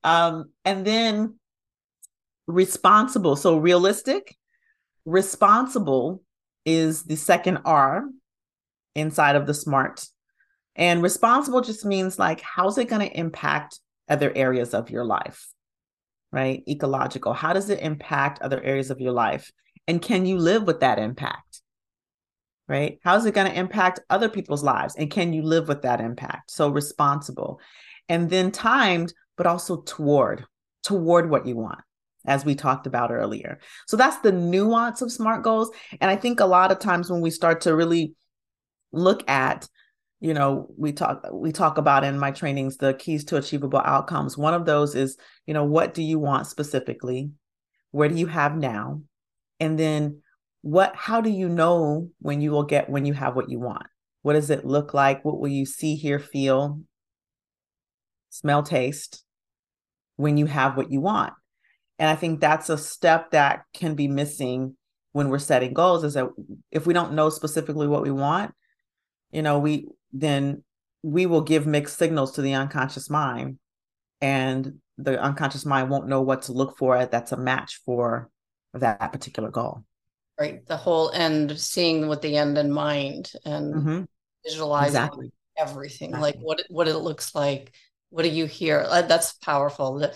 Um, 0.03 0.51
and 0.63 0.85
then 0.85 1.35
responsible. 2.47 3.35
So 3.35 3.57
realistic, 3.57 4.35
responsible 5.05 6.23
is 6.65 7.03
the 7.03 7.17
second 7.17 7.59
R 7.65 8.05
inside 8.95 9.35
of 9.35 9.45
the 9.45 9.53
SMART. 9.53 10.05
And 10.75 11.01
responsible 11.01 11.61
just 11.61 11.85
means 11.85 12.19
like, 12.19 12.41
how's 12.41 12.77
it 12.77 12.85
going 12.89 13.07
to 13.07 13.17
impact 13.17 13.79
other 14.07 14.31
areas 14.35 14.73
of 14.73 14.89
your 14.89 15.03
life? 15.03 15.47
Right? 16.31 16.63
Ecological. 16.67 17.33
How 17.33 17.53
does 17.53 17.69
it 17.69 17.79
impact 17.79 18.41
other 18.41 18.61
areas 18.61 18.91
of 18.91 19.01
your 19.01 19.11
life? 19.11 19.51
And 19.87 20.01
can 20.01 20.25
you 20.25 20.37
live 20.37 20.63
with 20.63 20.81
that 20.81 20.99
impact? 20.99 21.61
Right? 22.67 22.99
How's 23.03 23.25
it 23.25 23.33
going 23.33 23.49
to 23.49 23.57
impact 23.57 24.01
other 24.09 24.27
people's 24.27 24.63
lives? 24.63 24.95
And 24.97 25.09
can 25.09 25.31
you 25.31 25.41
live 25.41 25.69
with 25.69 25.83
that 25.83 26.01
impact? 26.01 26.51
So 26.51 26.69
responsible. 26.69 27.61
And 28.09 28.29
then 28.29 28.51
timed, 28.51 29.13
but 29.37 29.47
also 29.47 29.81
toward, 29.81 30.45
toward 30.83 31.29
what 31.29 31.45
you 31.45 31.55
want 31.55 31.79
as 32.25 32.43
we 32.43 32.55
talked 32.55 32.85
about 32.85 33.11
earlier. 33.11 33.59
So 33.87 33.95
that's 33.95 34.17
the 34.17 34.33
nuance 34.33 35.01
of 35.01 35.11
SMART 35.11 35.43
goals. 35.43 35.71
And 36.01 36.11
I 36.11 36.17
think 36.17 36.39
a 36.39 36.45
lot 36.45 36.71
of 36.71 36.79
times 36.79 37.09
when 37.09 37.21
we 37.21 37.31
start 37.31 37.61
to 37.61 37.75
really 37.75 38.13
look 38.91 39.27
at, 39.29 39.67
you 40.19 40.33
know, 40.33 40.67
we 40.77 40.91
talk 40.91 41.25
we 41.31 41.51
talk 41.51 41.77
about 41.77 42.03
in 42.03 42.19
my 42.19 42.31
trainings 42.31 42.77
the 42.77 42.93
keys 42.95 43.23
to 43.25 43.37
achievable 43.37 43.81
outcomes. 43.83 44.37
One 44.37 44.53
of 44.53 44.65
those 44.65 44.95
is, 44.95 45.17
you 45.45 45.53
know, 45.53 45.63
what 45.63 45.93
do 45.93 46.03
you 46.03 46.19
want 46.19 46.47
specifically? 46.47 47.31
Where 47.91 48.09
do 48.09 48.15
you 48.15 48.27
have 48.27 48.57
now? 48.57 49.01
And 49.59 49.77
then 49.77 50.21
what 50.61 50.95
how 50.95 51.21
do 51.21 51.29
you 51.29 51.49
know 51.49 52.09
when 52.19 52.41
you 52.41 52.51
will 52.51 52.63
get 52.63 52.89
when 52.89 53.05
you 53.05 53.13
have 53.13 53.35
what 53.35 53.49
you 53.49 53.59
want? 53.59 53.87
What 54.21 54.33
does 54.33 54.49
it 54.49 54.65
look 54.65 54.93
like? 54.93 55.23
What 55.23 55.39
will 55.39 55.47
you 55.47 55.65
see, 55.65 55.95
hear, 55.95 56.19
feel, 56.19 56.81
smell, 58.29 58.63
taste 58.63 59.23
when 60.17 60.37
you 60.37 60.45
have 60.47 60.75
what 60.75 60.91
you 60.91 60.99
want? 60.99 61.33
And 61.99 62.09
I 62.09 62.15
think 62.15 62.39
that's 62.39 62.69
a 62.69 62.77
step 62.77 63.31
that 63.31 63.63
can 63.73 63.95
be 63.95 64.07
missing 64.07 64.75
when 65.13 65.29
we're 65.29 65.39
setting 65.39 65.73
goals 65.73 66.03
is 66.03 66.13
that 66.13 66.27
if 66.71 66.85
we 66.85 66.93
don't 66.93 67.13
know 67.13 67.29
specifically 67.29 67.87
what 67.87 68.03
we 68.03 68.11
want, 68.11 68.53
you 69.31 69.41
know, 69.41 69.59
we 69.59 69.87
then 70.13 70.63
we 71.03 71.25
will 71.25 71.41
give 71.41 71.65
mixed 71.65 71.97
signals 71.97 72.33
to 72.33 72.41
the 72.41 72.53
unconscious 72.53 73.09
mind 73.09 73.57
and 74.21 74.73
the 74.97 75.21
unconscious 75.21 75.65
mind 75.65 75.89
won't 75.89 76.07
know 76.07 76.21
what 76.21 76.43
to 76.43 76.51
look 76.51 76.77
for 76.77 77.05
that's 77.05 77.31
a 77.31 77.37
match 77.37 77.81
for 77.85 78.29
that 78.73 79.11
particular 79.11 79.49
goal. 79.49 79.83
Right. 80.39 80.65
The 80.65 80.77
whole 80.77 81.11
end, 81.11 81.59
seeing 81.59 82.07
with 82.07 82.21
the 82.21 82.37
end 82.37 82.57
in 82.57 82.71
mind 82.71 83.31
and 83.43 83.73
mm-hmm. 83.73 84.01
visualizing 84.45 84.87
exactly. 84.89 85.31
everything, 85.57 86.09
exactly. 86.09 86.31
like 86.31 86.39
what 86.39 86.63
what 86.69 86.87
it 86.87 86.97
looks 86.97 87.33
like. 87.33 87.73
What 88.09 88.23
do 88.23 88.29
you 88.29 88.45
hear? 88.45 88.85
Uh, 88.87 89.01
that's 89.01 89.33
powerful 89.33 90.09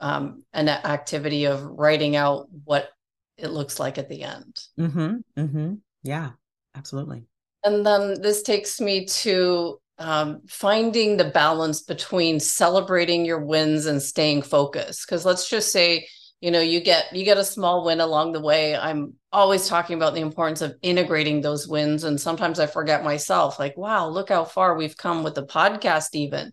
um, 0.00 0.44
an 0.52 0.68
activity 0.68 1.46
of 1.46 1.62
writing 1.64 2.16
out 2.16 2.48
what 2.64 2.88
it 3.36 3.48
looks 3.48 3.78
like 3.78 3.98
at 3.98 4.08
the 4.08 4.22
end. 4.22 4.58
Mm-hmm, 4.78 5.16
mm-hmm. 5.38 5.74
Yeah, 6.02 6.30
absolutely. 6.74 7.26
And 7.64 7.84
then 7.84 8.20
this 8.20 8.42
takes 8.42 8.80
me 8.80 9.06
to 9.06 9.80
um, 9.98 10.42
finding 10.46 11.16
the 11.16 11.24
balance 11.24 11.82
between 11.82 12.40
celebrating 12.40 13.24
your 13.24 13.40
wins 13.40 13.86
and 13.86 14.00
staying 14.00 14.42
focused. 14.42 15.06
Because 15.06 15.24
let's 15.24 15.48
just 15.48 15.72
say, 15.72 16.08
you 16.40 16.50
know, 16.50 16.60
you 16.60 16.80
get 16.80 17.14
you 17.14 17.24
get 17.24 17.38
a 17.38 17.44
small 17.44 17.84
win 17.84 18.00
along 18.00 18.32
the 18.32 18.40
way. 18.40 18.76
I'm 18.76 19.14
always 19.32 19.68
talking 19.68 19.96
about 19.96 20.14
the 20.14 20.20
importance 20.20 20.60
of 20.60 20.76
integrating 20.82 21.40
those 21.40 21.66
wins, 21.66 22.04
and 22.04 22.20
sometimes 22.20 22.60
I 22.60 22.66
forget 22.66 23.04
myself. 23.04 23.58
Like, 23.58 23.76
wow, 23.76 24.08
look 24.08 24.28
how 24.28 24.44
far 24.44 24.76
we've 24.76 24.96
come 24.96 25.22
with 25.24 25.34
the 25.34 25.46
podcast, 25.46 26.14
even 26.14 26.52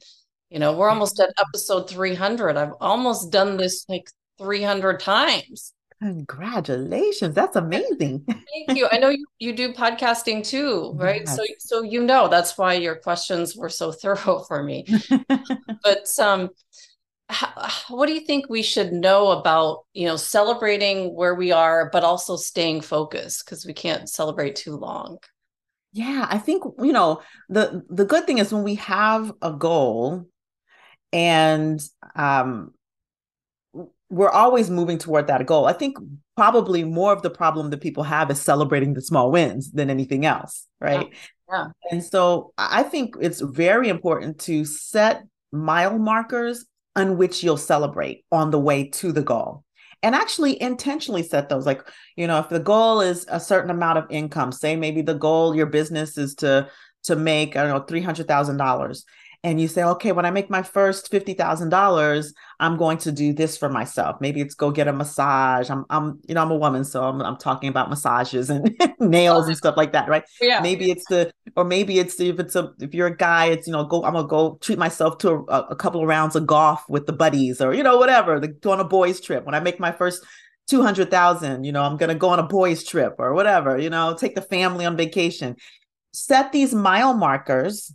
you 0.53 0.59
know, 0.59 0.73
we're 0.73 0.87
almost 0.87 1.19
at 1.19 1.33
episode 1.39 1.89
300. 1.89 2.57
I've 2.57 2.73
almost 2.79 3.31
done 3.31 3.57
this 3.57 3.85
like 3.89 4.07
300 4.37 4.99
times. 4.99 5.73
Congratulations. 5.99 7.33
That's 7.33 7.55
amazing. 7.55 8.23
Thank 8.27 8.77
you. 8.77 8.87
I 8.91 8.99
know 8.99 9.09
you, 9.09 9.25
you 9.39 9.53
do 9.53 9.73
podcasting 9.73 10.45
too, 10.45 10.93
right? 10.95 11.23
Yes. 11.25 11.35
So 11.35 11.43
so 11.57 11.81
you 11.81 12.03
know 12.03 12.27
that's 12.27 12.55
why 12.55 12.75
your 12.75 12.95
questions 12.97 13.55
were 13.55 13.69
so 13.69 13.91
thorough 14.03 14.43
for 14.47 14.61
me. 14.61 14.85
but 15.83 16.19
um 16.19 16.49
how, 17.33 17.69
what 17.89 18.07
do 18.07 18.13
you 18.13 18.21
think 18.21 18.49
we 18.49 18.61
should 18.61 18.93
know 18.93 19.31
about, 19.31 19.85
you 19.93 20.05
know, 20.05 20.15
celebrating 20.15 21.13
where 21.15 21.35
we 21.35 21.51
are 21.51 21.89
but 21.91 22.03
also 22.03 22.35
staying 22.35 22.81
focused 22.81 23.45
because 23.45 23.65
we 23.65 23.73
can't 23.73 24.07
celebrate 24.07 24.55
too 24.55 24.77
long? 24.77 25.17
Yeah, 25.91 26.25
I 26.29 26.39
think 26.39 26.63
you 26.79 26.91
know 26.91 27.21
the 27.49 27.83
the 27.89 28.05
good 28.05 28.25
thing 28.25 28.39
is 28.39 28.51
when 28.51 28.63
we 28.63 28.75
have 28.75 29.31
a 29.43 29.51
goal 29.51 30.25
and 31.11 31.79
um, 32.15 32.73
we're 34.09 34.29
always 34.29 34.69
moving 34.69 34.97
toward 34.97 35.27
that 35.27 35.45
goal. 35.45 35.65
I 35.65 35.73
think 35.73 35.97
probably 36.35 36.83
more 36.83 37.13
of 37.13 37.21
the 37.21 37.29
problem 37.29 37.69
that 37.69 37.81
people 37.81 38.03
have 38.03 38.31
is 38.31 38.41
celebrating 38.41 38.93
the 38.95 39.01
small 39.01 39.31
wins 39.31 39.71
than 39.71 39.91
anything 39.91 40.25
else, 40.25 40.67
right? 40.81 41.09
Yeah. 41.49 41.65
yeah. 41.65 41.91
And 41.91 42.03
so 42.03 42.53
I 42.57 42.81
think 42.83 43.15
it's 43.21 43.41
very 43.41 43.89
important 43.89 44.39
to 44.41 44.65
set 44.65 45.23
mile 45.51 45.99
markers 45.99 46.65
on 46.95 47.17
which 47.17 47.43
you'll 47.43 47.57
celebrate 47.57 48.25
on 48.31 48.51
the 48.51 48.59
way 48.59 48.87
to 48.87 49.11
the 49.11 49.21
goal. 49.21 49.63
And 50.01 50.15
actually 50.15 50.61
intentionally 50.61 51.23
set 51.23 51.47
those. 51.47 51.65
Like, 51.65 51.81
you 52.17 52.27
know, 52.27 52.39
if 52.39 52.49
the 52.49 52.59
goal 52.59 52.99
is 52.99 53.25
a 53.29 53.39
certain 53.39 53.71
amount 53.71 53.99
of 53.99 54.05
income, 54.09 54.51
say 54.51 54.75
maybe 54.75 55.01
the 55.01 55.13
goal 55.13 55.55
your 55.55 55.65
business 55.65 56.17
is 56.17 56.35
to 56.35 56.69
to 57.03 57.15
make, 57.15 57.55
I 57.55 57.63
don't 57.63 57.71
know, 57.71 57.85
three 57.85 58.01
hundred 58.01 58.27
thousand 58.27 58.57
dollars 58.57 59.05
and 59.45 59.59
you 59.59 59.67
say, 59.67 59.83
okay, 59.83 60.13
when 60.13 60.25
I 60.25 60.31
make 60.31 60.49
my 60.49 60.63
first 60.63 61.11
fifty 61.11 61.33
thousand 61.33 61.69
dollars, 61.69 62.33
I'm 62.59 62.77
going 62.77 62.97
to 62.99 63.11
do 63.11 63.33
this 63.33 63.57
for 63.57 63.67
myself. 63.67 64.15
Maybe 64.21 64.39
it's 64.39 64.55
go 64.55 64.71
get 64.71 64.87
a 64.87 64.93
massage. 64.93 65.69
I'm, 65.69 65.85
I'm, 65.89 66.19
you 66.27 66.35
know, 66.35 66.41
I'm 66.41 66.51
a 66.51 66.55
woman, 66.55 66.85
so 66.85 67.03
I'm, 67.03 67.21
I'm 67.21 67.35
talking 67.35 67.67
about 67.67 67.89
massages 67.89 68.49
and 68.49 68.73
nails 68.99 69.47
and 69.47 69.57
stuff 69.57 69.75
like 69.75 69.91
that, 69.91 70.07
right? 70.07 70.23
Yeah. 70.39 70.61
Maybe 70.61 70.91
it's 70.91 71.05
the, 71.09 71.31
or 71.57 71.65
maybe 71.65 71.99
it's 71.99 72.15
the, 72.15 72.29
if 72.29 72.39
it's 72.39 72.55
a, 72.55 72.71
if 72.79 72.93
you're 72.93 73.07
a 73.07 73.17
guy, 73.17 73.47
it's 73.47 73.67
you 73.67 73.73
know, 73.73 73.83
go, 73.83 74.03
I'm 74.05 74.13
gonna 74.13 74.27
go 74.27 74.57
treat 74.61 74.79
myself 74.79 75.17
to 75.19 75.45
a, 75.49 75.61
a 75.71 75.75
couple 75.75 76.01
of 76.01 76.07
rounds 76.07 76.37
of 76.37 76.47
golf 76.47 76.83
with 76.87 77.05
the 77.05 77.13
buddies, 77.13 77.59
or 77.59 77.73
you 77.73 77.83
know, 77.83 77.97
whatever. 77.97 78.39
Like 78.39 78.61
go 78.61 78.71
on 78.71 78.79
a 78.79 78.85
boys' 78.85 79.19
trip. 79.19 79.45
When 79.45 79.55
I 79.55 79.59
make 79.59 79.79
my 79.79 79.91
first 79.91 80.23
200,000, 80.67 81.65
you 81.65 81.71
know, 81.73 81.83
I'm 81.83 81.97
going 81.97 82.09
to 82.09 82.15
go 82.15 82.29
on 82.29 82.39
a 82.39 82.43
boys 82.43 82.83
trip 82.85 83.15
or 83.19 83.33
whatever, 83.33 83.77
you 83.77 83.89
know, 83.89 84.15
take 84.15 84.35
the 84.35 84.41
family 84.41 84.85
on 84.85 84.95
vacation. 84.95 85.57
Set 86.13 86.51
these 86.51 86.73
mile 86.73 87.13
markers 87.13 87.93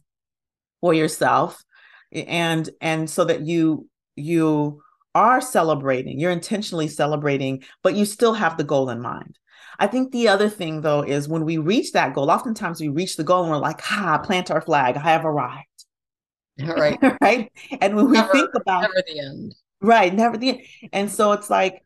for 0.81 0.95
yourself 0.95 1.63
and 2.13 2.71
and 2.81 3.09
so 3.09 3.25
that 3.25 3.43
you 3.43 3.89
you 4.17 4.83
are 5.15 5.41
celebrating 5.41 6.19
you're 6.19 6.31
intentionally 6.31 6.89
celebrating 6.89 7.63
but 7.83 7.95
you 7.95 8.05
still 8.05 8.35
have 8.35 8.57
the 8.57 8.65
goal 8.65 8.91
in 8.91 9.01
mind. 9.01 9.39
I 9.81 9.87
think 9.87 10.11
the 10.11 10.29
other 10.29 10.49
thing 10.49 10.81
though 10.81 11.03
is 11.03 11.29
when 11.29 11.45
we 11.45 11.59
reach 11.59 11.93
that 11.93 12.15
goal 12.15 12.31
oftentimes 12.31 12.81
we 12.81 12.89
reach 12.89 13.17
the 13.17 13.25
goal 13.25 13.43
and 13.43 13.51
we're 13.51 13.59
like 13.59 13.81
ha 13.81 14.19
plant 14.19 14.51
our 14.51 14.61
flag 14.61 14.97
i 14.97 15.01
have 15.01 15.25
arrived. 15.25 15.65
Right. 16.61 16.99
Right? 17.21 17.53
And 17.81 17.95
when 17.97 18.13
never, 18.13 18.31
we 18.33 18.41
think 18.41 18.51
about 18.55 18.83
never 18.83 19.03
the 19.07 19.21
end. 19.21 19.55
Right 19.81 20.15
never 20.15 20.37
the 20.37 20.51
end. 20.51 20.61
And 20.93 21.11
so 21.11 21.33
it's 21.33 21.51
like 21.51 21.85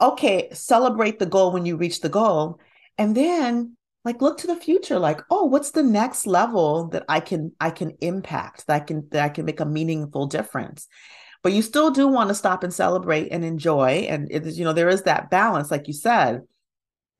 okay 0.00 0.48
celebrate 0.52 1.18
the 1.18 1.26
goal 1.26 1.52
when 1.52 1.66
you 1.66 1.76
reach 1.76 2.00
the 2.00 2.08
goal 2.08 2.58
and 2.96 3.14
then 3.14 3.76
like 4.04 4.22
look 4.22 4.38
to 4.38 4.46
the 4.46 4.56
future 4.56 4.98
like 4.98 5.20
oh 5.30 5.44
what's 5.44 5.72
the 5.72 5.82
next 5.82 6.26
level 6.26 6.88
that 6.88 7.04
i 7.08 7.20
can 7.20 7.52
i 7.60 7.70
can 7.70 7.92
impact 8.00 8.66
that 8.66 8.82
i 8.82 8.84
can 8.84 9.06
that 9.10 9.24
i 9.24 9.28
can 9.28 9.44
make 9.44 9.60
a 9.60 9.66
meaningful 9.66 10.26
difference? 10.26 10.88
But 11.42 11.54
you 11.54 11.62
still 11.62 11.90
do 11.90 12.06
want 12.06 12.28
to 12.28 12.34
stop 12.34 12.64
and 12.64 12.72
celebrate 12.72 13.28
and 13.30 13.44
enjoy 13.44 14.06
and 14.10 14.28
it 14.30 14.46
is 14.46 14.58
you 14.58 14.64
know 14.64 14.72
there 14.72 14.88
is 14.88 15.02
that 15.02 15.30
balance 15.30 15.70
like 15.70 15.88
you 15.88 15.94
said 15.94 16.42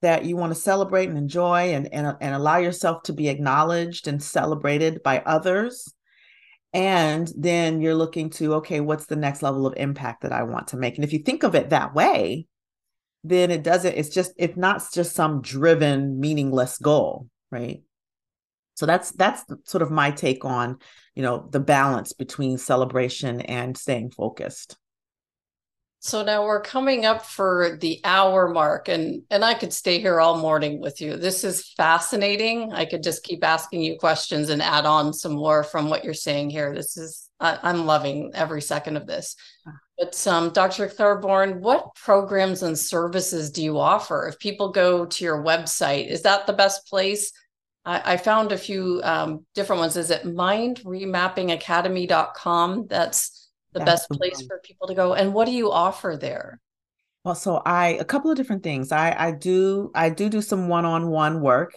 that 0.03 0.25
you 0.25 0.37
want 0.37 0.53
to 0.55 0.61
celebrate 0.61 1.09
and 1.09 1.19
enjoy 1.19 1.75
and 1.75 1.93
and, 1.93 2.07
uh, 2.07 2.17
and 2.21 2.35
allow 2.35 2.59
yourself 2.59 3.03
to 3.05 3.13
be 3.13 3.29
acknowledged 3.29 4.09
and 4.09 4.23
celebrated 4.23 5.03
by 5.03 5.21
others 5.25 5.93
and 6.73 7.33
then 7.37 7.81
you're 7.81 7.95
looking 7.95 8.31
to 8.31 8.55
okay 8.55 8.81
what's 8.81 9.07
the 9.07 9.17
next 9.17 9.43
level 9.43 9.67
of 9.67 9.75
impact 9.77 10.23
that 10.23 10.33
i 10.33 10.43
want 10.43 10.69
to 10.69 10.77
make? 10.77 10.97
And 10.97 11.05
if 11.05 11.13
you 11.13 11.21
think 11.21 11.43
of 11.43 11.55
it 11.55 11.71
that 11.71 11.95
way 11.95 12.47
then 13.23 13.51
it 13.51 13.63
doesn't 13.63 13.95
it's 13.95 14.09
just 14.09 14.33
it's 14.37 14.57
not 14.57 14.83
just 14.93 15.15
some 15.15 15.43
driven 15.43 16.19
meaningless 16.21 16.79
goal 16.79 17.29
right 17.51 17.83
so 18.75 18.87
that's 18.87 19.11
that's 19.13 19.45
sort 19.65 19.83
of 19.83 19.91
my 19.91 20.11
take 20.11 20.45
on 20.45 20.79
you 21.15 21.23
know 21.23 21.49
the 21.51 21.61
balance 21.61 22.13
between 22.13 22.57
celebration 22.59 23.41
and 23.43 23.77
staying 23.77 24.11
focused 24.11 24.77
so 26.03 26.25
now 26.25 26.47
we're 26.47 26.63
coming 26.63 27.05
up 27.05 27.27
for 27.27 27.77
the 27.79 28.01
hour 28.05 28.49
mark 28.49 28.89
and 28.89 29.23
and 29.31 29.45
I 29.45 29.53
could 29.53 29.71
stay 29.71 30.01
here 30.01 30.19
all 30.19 30.39
morning 30.39 30.81
with 30.81 31.03
you. 31.03 31.19
This 31.19 31.45
is 31.45 31.75
fascinating. 31.77 32.73
I 32.73 32.87
could 32.87 33.03
just 33.03 33.23
keep 33.23 33.45
asking 33.45 33.83
you 33.83 33.99
questions 33.99 34.49
and 34.49 34.63
add 34.63 34.87
on 34.87 35.13
some 35.13 35.33
more 35.33 35.63
from 35.63 35.91
what 35.91 36.03
you're 36.03 36.15
saying 36.15 36.49
here. 36.49 36.75
This 36.75 36.97
is 36.97 37.29
I, 37.39 37.59
am 37.63 37.85
loving 37.85 38.31
every 38.33 38.63
second 38.63 38.97
of 38.97 39.07
this. 39.07 39.37
Ah. 39.69 39.73
But 40.01 40.27
um, 40.27 40.51
Dr. 40.51 40.89
Clairborne, 40.89 41.61
what 41.61 41.95
programs 41.95 42.63
and 42.63 42.79
services 42.79 43.51
do 43.51 43.63
you 43.63 43.79
offer? 43.79 44.27
If 44.27 44.39
people 44.39 44.73
go 44.73 45.05
to 45.05 45.25
your 45.25 45.45
website, 45.45 46.09
is 46.09 46.23
that 46.23 46.47
the 46.47 46.55
best 46.55 46.87
place? 46.87 47.31
I, 47.85 48.15
I 48.15 48.17
found 48.17 48.51
a 48.51 48.57
few 48.57 49.03
um, 49.05 49.45
different 49.55 49.81
ones. 49.81 49.99
Is 49.99 50.11
it 50.11 50.25
mindremappingacademy.com? 50.25 52.87
That's 52.89 53.51
the 53.73 53.81
That's 53.81 53.91
best 53.91 54.09
the 54.09 54.17
place 54.17 54.39
one. 54.39 54.47
for 54.47 54.63
people 54.65 54.89
to 54.89 54.95
go. 54.95 55.13
And 55.13 55.35
what 55.35 55.45
do 55.45 55.53
you 55.53 55.71
offer 55.71 56.17
there? 56.19 56.59
Well, 57.23 57.35
so 57.35 57.61
I 57.67 57.89
a 58.01 58.05
couple 58.05 58.31
of 58.31 58.39
different 58.39 58.63
things. 58.63 58.93
I 58.93 59.15
I 59.19 59.33
do 59.33 59.91
I 59.95 60.09
do 60.09 60.31
do 60.31 60.41
some 60.41 60.69
one-on-one 60.69 61.43
work, 61.43 61.75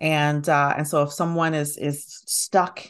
and 0.00 0.48
uh, 0.48 0.74
and 0.76 0.88
so 0.88 1.04
if 1.04 1.12
someone 1.12 1.54
is 1.54 1.76
is 1.76 2.04
stuck 2.26 2.82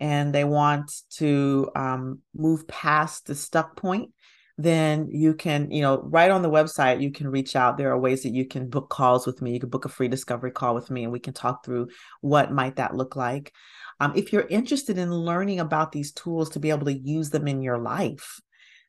and 0.00 0.34
they 0.34 0.42
want 0.42 0.90
to 1.18 1.70
um, 1.76 2.18
move 2.34 2.66
past 2.66 3.26
the 3.26 3.36
stuck 3.36 3.76
point, 3.76 4.10
then 4.56 5.08
you 5.10 5.34
can, 5.34 5.70
you 5.70 5.82
know, 5.82 6.00
right 6.04 6.30
on 6.30 6.42
the 6.42 6.50
website, 6.50 7.02
you 7.02 7.10
can 7.10 7.28
reach 7.28 7.56
out. 7.56 7.76
There 7.76 7.90
are 7.90 7.98
ways 7.98 8.22
that 8.22 8.34
you 8.34 8.46
can 8.46 8.68
book 8.68 8.88
calls 8.88 9.26
with 9.26 9.42
me. 9.42 9.52
You 9.52 9.60
can 9.60 9.68
book 9.68 9.84
a 9.84 9.88
free 9.88 10.08
discovery 10.08 10.52
call 10.52 10.74
with 10.74 10.90
me 10.90 11.02
and 11.02 11.12
we 11.12 11.18
can 11.18 11.34
talk 11.34 11.64
through 11.64 11.88
what 12.20 12.52
might 12.52 12.76
that 12.76 12.94
look 12.94 13.16
like. 13.16 13.52
Um, 14.00 14.12
if 14.14 14.32
you're 14.32 14.46
interested 14.46 14.96
in 14.96 15.12
learning 15.12 15.60
about 15.60 15.92
these 15.92 16.12
tools 16.12 16.50
to 16.50 16.60
be 16.60 16.70
able 16.70 16.86
to 16.86 16.92
use 16.92 17.30
them 17.30 17.48
in 17.48 17.62
your 17.62 17.78
life, 17.78 18.40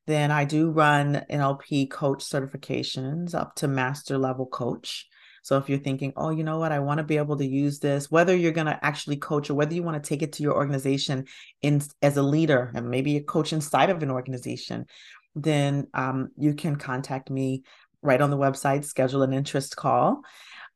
then 0.08 0.30
I 0.30 0.46
do 0.46 0.70
run 0.70 1.26
NLP 1.32 1.90
coach 1.90 2.24
certifications 2.24 3.34
up 3.34 3.56
to 3.56 3.68
master 3.68 4.18
level 4.20 4.46
coach. 4.46 5.08
So 5.42 5.58
if 5.58 5.70
you're 5.70 5.78
thinking, 5.78 6.12
oh, 6.18 6.32
you 6.32 6.44
know 6.44 6.58
what, 6.58 6.72
I 6.72 6.80
want 6.80 6.98
to 6.98 7.04
be 7.04 7.18
able 7.18 7.38
to 7.38 7.46
use 7.46 7.78
this, 7.80 8.10
whether 8.10 8.36
you're 8.36 8.52
going 8.52 8.66
to 8.66 8.84
actually 8.84 9.18
coach 9.18 9.50
or 9.50 9.54
whether 9.54 9.76
you 9.76 9.84
want 9.84 10.04
to 10.04 10.08
take 10.08 10.24
it 10.24 10.34
to 10.34 10.44
your 10.44 10.56
organization 10.56 11.26
in 11.62 11.82
as 12.02 12.18
a 12.18 12.24
leader 12.24 12.72
and 12.74 12.90
maybe 12.90 13.18
a 13.18 13.22
coach 13.22 13.54
inside 13.54 13.92
of 13.92 14.02
an 14.02 14.10
organization, 14.10 14.88
then 15.36 15.88
um, 15.94 16.30
you 16.38 16.54
can 16.54 16.78
contact 16.78 17.30
me 17.30 17.64
right 18.02 18.22
on 18.22 18.30
the 18.30 18.38
website, 18.38 18.86
schedule 18.86 19.24
an 19.24 19.34
interest 19.34 19.76
call. 19.76 20.22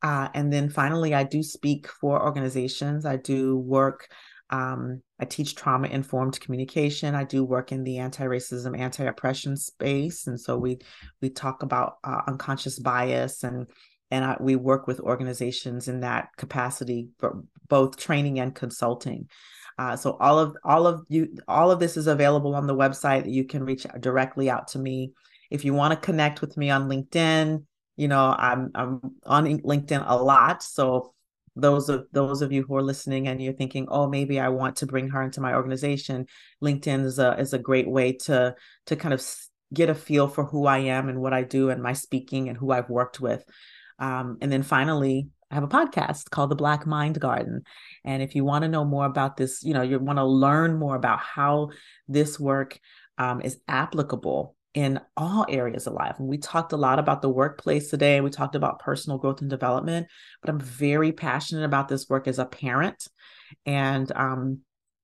Uh, 0.02 0.30
and 0.34 0.52
then 0.52 0.70
finally, 0.70 1.14
I 1.14 1.24
do 1.24 1.44
speak 1.44 1.88
for 1.88 2.22
organizations. 2.24 3.06
I 3.06 3.18
do 3.18 3.58
work, 3.58 4.08
um, 4.50 5.02
I 5.20 5.26
teach 5.26 5.56
trauma 5.56 5.88
informed 5.88 6.40
communication. 6.40 7.16
I 7.16 7.26
do 7.26 7.44
work 7.44 7.72
in 7.72 7.84
the 7.84 7.98
anti 7.98 8.24
racism, 8.24 8.78
anti 8.78 9.04
oppression 9.06 9.58
space. 9.58 10.28
And 10.28 10.40
so 10.40 10.58
we, 10.58 10.80
we 11.22 11.30
talk 11.30 11.64
about 11.64 11.98
uh, 12.04 12.22
unconscious 12.28 12.80
bias 12.80 13.44
and 13.44 13.68
and 14.12 14.26
I, 14.26 14.38
we 14.40 14.56
work 14.56 14.88
with 14.88 15.00
organizations 15.00 15.88
in 15.88 16.00
that 16.00 16.30
capacity 16.38 17.10
for 17.20 17.44
both 17.68 17.98
training 17.98 18.40
and 18.40 18.56
consulting. 18.56 19.30
Uh, 19.80 19.96
so 19.96 20.18
all 20.20 20.38
of 20.38 20.58
all 20.66 20.86
of 20.86 21.06
you 21.08 21.34
all 21.48 21.72
of 21.72 21.80
this 21.80 21.96
is 21.96 22.08
available 22.08 22.54
on 22.54 22.68
the 22.68 22.76
website. 22.76 23.32
You 23.32 23.46
can 23.46 23.64
reach 23.64 23.88
directly 24.02 24.50
out 24.50 24.68
to 24.70 24.80
me 24.80 25.14
if 25.50 25.64
you 25.64 25.74
want 25.74 25.94
to 25.94 26.06
connect 26.06 26.42
with 26.42 26.58
me 26.58 26.70
on 26.70 26.90
LinkedIn. 26.90 27.64
You 27.96 28.08
know, 28.10 28.36
I'm 28.38 28.72
I'm 28.76 29.00
on 29.26 29.46
LinkedIn 29.46 30.04
a 30.06 30.22
lot, 30.22 30.62
so 30.64 31.14
those 31.56 31.88
of 31.88 32.08
those 32.12 32.42
of 32.42 32.52
you 32.52 32.64
who 32.64 32.76
are 32.76 32.84
listening 32.84 33.30
and 33.30 33.42
you're 33.42 33.54
thinking, 33.54 33.88
oh, 33.90 34.10
maybe 34.10 34.38
I 34.38 34.50
want 34.50 34.76
to 34.78 34.86
bring 34.86 35.08
her 35.12 35.24
into 35.24 35.40
my 35.40 35.54
organization, 35.54 36.26
LinkedIn 36.62 37.06
is 37.06 37.18
a 37.18 37.40
is 37.40 37.54
a 37.54 37.60
great 37.60 37.90
way 37.90 38.12
to 38.26 38.56
to 38.88 38.96
kind 38.98 39.14
of 39.14 39.26
get 39.74 39.90
a 39.90 39.96
feel 39.96 40.28
for 40.28 40.44
who 40.44 40.66
I 40.66 40.80
am 40.80 41.08
and 41.08 41.22
what 41.22 41.32
I 41.34 41.44
do 41.44 41.70
and 41.70 41.82
my 41.82 41.94
speaking 41.94 42.50
and 42.50 42.58
who 42.58 42.72
I've 42.72 42.90
worked 42.90 43.22
with. 43.22 43.46
Um, 43.98 44.40
and 44.42 44.52
then 44.52 44.64
finally, 44.64 45.30
I 45.52 45.56
have 45.56 45.64
a 45.64 45.68
podcast 45.68 46.30
called 46.30 46.52
The 46.52 46.56
Black 46.56 46.86
Mind 46.86 47.20
Garden. 47.20 47.64
And 48.06 48.22
if 48.22 48.36
you 48.36 48.46
want 48.46 48.64
to 48.64 48.70
know 48.70 48.86
more 48.86 49.06
about 49.06 49.38
this, 49.38 49.64
you 49.64 49.74
know, 49.74 49.82
you 49.82 49.98
want 50.00 50.18
to 50.18 50.26
learn 50.26 50.78
more 50.78 50.96
about 50.96 51.20
how 51.20 51.70
this 52.08 52.40
work 52.40 52.80
um, 53.18 53.42
is 53.42 53.60
applicable 53.68 54.56
in 54.74 55.00
all 55.18 55.46
areas 55.50 55.88
of 55.88 55.94
life. 55.94 56.16
And 56.20 56.28
we 56.28 56.38
talked 56.38 56.74
a 56.74 56.78
lot 56.78 57.00
about 57.00 57.22
the 57.22 57.30
workplace 57.30 57.90
today. 57.90 58.22
We 58.22 58.30
talked 58.30 58.56
about 58.56 58.80
personal 58.80 59.18
growth 59.18 59.42
and 59.42 59.50
development, 59.50 60.08
but 60.42 60.50
I'm 60.50 60.60
very 60.60 61.12
passionate 61.12 61.66
about 61.66 61.88
this 61.88 62.08
work 62.08 62.28
as 62.28 62.38
a 62.38 62.46
parent. 62.46 63.08
And 63.66 64.12
um, 64.16 64.60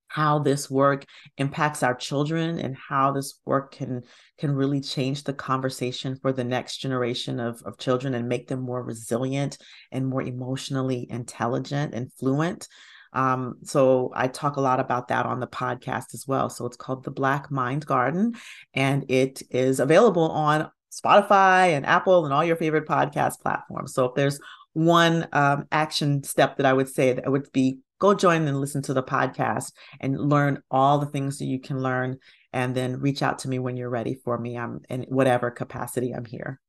how 0.08 0.39
this 0.39 0.70
work 0.70 1.06
impacts 1.38 1.84
our 1.84 1.95
children 1.95 2.60
and 2.60 2.76
how 2.76 3.12
this 3.12 3.39
work 3.45 3.74
can 3.74 4.03
can 4.38 4.51
really 4.51 4.82
change 4.82 5.24
the 5.24 5.34
conversation 5.34 6.18
for 6.22 6.32
the 6.32 6.43
next 6.43 6.78
generation 6.78 7.39
of, 7.39 7.62
of 7.66 7.78
children 7.78 8.14
and 8.14 8.28
make 8.28 8.47
them 8.47 8.62
more 8.62 8.84
resilient 8.84 9.58
and 9.91 10.08
more 10.08 10.22
emotionally 10.22 11.08
intelligent 11.10 11.93
and 11.93 12.12
fluent 12.14 12.68
um, 13.16 13.56
so 13.64 14.12
I 14.14 14.28
talk 14.28 14.58
a 14.58 14.62
lot 14.62 14.82
about 14.82 15.08
that 15.08 15.26
on 15.26 15.39
the 15.39 15.47
podcast 15.47 16.14
as 16.14 16.26
well. 16.28 16.49
So 16.49 16.66
it's 16.66 16.76
called 16.76 17.06
the 17.06 17.12
Black 17.12 17.49
Mind 17.49 17.86
Garden, 17.86 18.34
and 18.74 19.10
it 19.10 19.41
is 19.49 19.80
available 19.80 20.30
on 20.32 20.70
Spotify 20.91 21.70
and 21.70 21.86
Apple 21.86 22.26
and 22.26 22.34
all 22.34 22.43
your 22.43 22.58
favorite 22.58 22.88
podcast 22.88 23.39
platforms. 23.39 23.93
So 23.93 24.06
if 24.06 24.16
there's 24.16 24.39
one 24.74 25.28
um, 25.32 25.66
action 25.72 26.24
step 26.24 26.58
that 26.58 26.66
I 26.66 26.74
would 26.74 26.89
say 26.89 27.14
that 27.14 27.32
would 27.32 27.49
be 27.53 27.80
go 28.00 28.14
join 28.14 28.48
and 28.48 28.60
listen 28.60 28.82
to 28.82 28.93
the 28.93 29.04
podcast 29.04 29.72
and 30.00 30.20
learn 30.20 30.62
all 30.70 31.00
the 31.00 31.06
things 31.06 31.39
that 31.39 31.46
you 31.46 31.60
can 31.60 31.82
learn 31.82 32.18
and 32.54 32.76
then 32.76 33.00
reach 33.00 33.22
out 33.22 33.39
to 33.39 33.50
me 33.50 33.60
when 33.60 33.78
you're 33.78 33.89
ready 33.89 34.16
for 34.24 34.38
me 34.38 34.58
i'm 34.58 34.82
in 34.89 35.04
whatever 35.04 35.52
capacity 35.52 36.12
i'm 36.12 36.26
here 36.26 36.60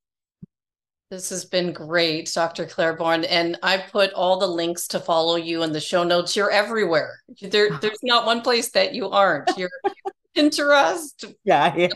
this 1.09 1.31
has 1.31 1.45
been 1.45 1.73
great, 1.73 2.33
Dr. 2.35 2.67
Clairborne. 2.67 3.25
And 3.25 3.57
I 3.63 3.79
put 3.79 4.13
all 4.13 4.41
the 4.41 4.49
links 4.49 4.89
to 4.89 4.99
follow 4.99 5.37
you 5.37 5.63
in 5.63 5.73
the 5.73 5.81
show 5.81 6.03
notes. 6.03 6.35
You're 6.35 6.51
everywhere. 6.51 7.21
There, 7.41 7.71
there's 7.81 8.03
not 8.03 8.27
one 8.27 8.41
place 8.41 8.71
that 8.73 8.93
you 8.93 9.09
aren't. 9.11 9.57
You're 9.57 9.71
Pinterest, 10.37 11.33
yeah, 11.45 11.75
yeah. 11.75 11.89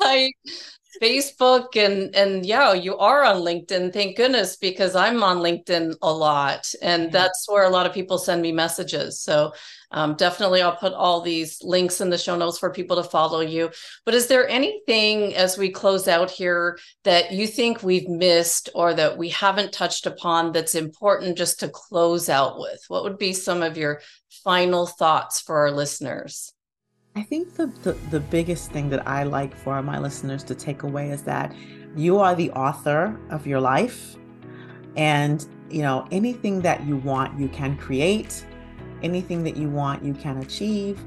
website, 0.00 0.30
Facebook 1.00 1.76
and 1.76 2.14
and 2.14 2.44
yeah, 2.44 2.72
you 2.72 2.96
are 2.98 3.24
on 3.24 3.42
LinkedIn. 3.42 3.92
Thank 3.92 4.16
goodness 4.16 4.56
because 4.56 4.94
I'm 4.96 5.22
on 5.22 5.38
LinkedIn 5.38 5.96
a 6.02 6.12
lot, 6.12 6.72
and 6.82 7.12
that's 7.12 7.46
where 7.48 7.64
a 7.64 7.70
lot 7.70 7.86
of 7.86 7.92
people 7.92 8.18
send 8.18 8.42
me 8.42 8.52
messages. 8.52 9.20
So 9.20 9.52
um, 9.90 10.14
definitely, 10.14 10.62
I'll 10.62 10.76
put 10.76 10.92
all 10.92 11.20
these 11.20 11.62
links 11.62 12.00
in 12.00 12.10
the 12.10 12.18
show 12.18 12.36
notes 12.36 12.58
for 12.58 12.72
people 12.72 12.96
to 12.96 13.08
follow 13.08 13.40
you. 13.40 13.70
But 14.04 14.14
is 14.14 14.26
there 14.26 14.48
anything 14.48 15.34
as 15.34 15.56
we 15.56 15.70
close 15.70 16.08
out 16.08 16.30
here 16.30 16.78
that 17.04 17.32
you 17.32 17.46
think 17.46 17.82
we've 17.82 18.08
missed 18.08 18.68
or 18.74 18.94
that 18.94 19.16
we 19.16 19.28
haven't 19.28 19.72
touched 19.72 20.06
upon 20.06 20.52
that's 20.52 20.74
important 20.74 21.38
just 21.38 21.60
to 21.60 21.68
close 21.68 22.28
out 22.28 22.58
with? 22.58 22.84
What 22.88 23.04
would 23.04 23.18
be 23.18 23.32
some 23.32 23.62
of 23.62 23.78
your 23.78 24.00
final 24.44 24.86
thoughts 24.86 25.40
for 25.40 25.56
our 25.58 25.70
listeners? 25.70 26.52
I 27.16 27.22
think 27.22 27.54
the, 27.54 27.68
the, 27.82 27.92
the 28.10 28.20
biggest 28.20 28.70
thing 28.70 28.90
that 28.90 29.08
I 29.08 29.22
like 29.22 29.56
for 29.56 29.82
my 29.82 29.98
listeners 29.98 30.44
to 30.44 30.54
take 30.54 30.82
away 30.82 31.10
is 31.10 31.22
that 31.22 31.54
you 31.96 32.18
are 32.18 32.34
the 32.34 32.50
author 32.50 33.18
of 33.30 33.46
your 33.46 33.58
life. 33.58 34.16
And, 34.96 35.44
you 35.70 35.80
know, 35.80 36.06
anything 36.10 36.60
that 36.60 36.84
you 36.84 36.98
want, 36.98 37.40
you 37.40 37.48
can 37.48 37.78
create. 37.78 38.44
Anything 39.02 39.42
that 39.44 39.56
you 39.56 39.70
want, 39.70 40.04
you 40.04 40.12
can 40.12 40.36
achieve. 40.38 41.02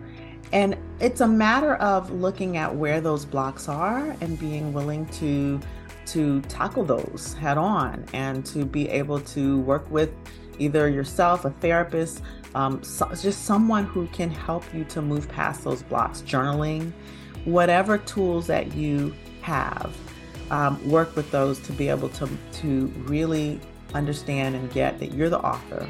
And 0.52 0.76
it's 1.00 1.22
a 1.22 1.28
matter 1.28 1.76
of 1.76 2.10
looking 2.10 2.58
at 2.58 2.76
where 2.76 3.02
those 3.02 3.24
blocks 3.24 3.70
are 3.70 4.16
and 4.20 4.40
being 4.40 4.74
willing 4.74 5.06
to 5.08 5.60
to 6.08 6.42
tackle 6.42 6.84
those 6.84 7.36
head 7.40 7.56
on 7.56 8.04
and 8.14 8.44
to 8.44 8.66
be 8.66 8.90
able 8.90 9.20
to 9.20 9.60
work 9.60 9.88
with 9.92 10.10
either 10.58 10.90
yourself, 10.90 11.46
a 11.46 11.52
therapist, 11.52 12.24
um, 12.56 12.84
so, 12.84 13.10
just 13.14 13.46
someone 13.46 13.86
who 13.86 14.08
can 14.08 14.30
help 14.30 14.64
you 14.74 14.84
to 14.86 15.02
move 15.02 15.30
past 15.30 15.64
those 15.64 15.84
blocks, 15.84 16.22
journaling, 16.22 16.92
whatever 17.46 17.98
tools 17.98 18.48
that 18.48 18.74
you 18.76 19.14
have. 19.42 19.96
Um, 20.52 20.90
work 20.90 21.16
with 21.16 21.30
those 21.30 21.60
to 21.60 21.72
be 21.72 21.90
able 21.90 22.10
to 22.10 22.28
to 22.54 22.88
really 23.06 23.60
understand 23.94 24.56
and 24.56 24.72
get 24.72 25.00
that 25.00 25.14
you're 25.14 25.30
the 25.30 25.40
author 25.40 25.88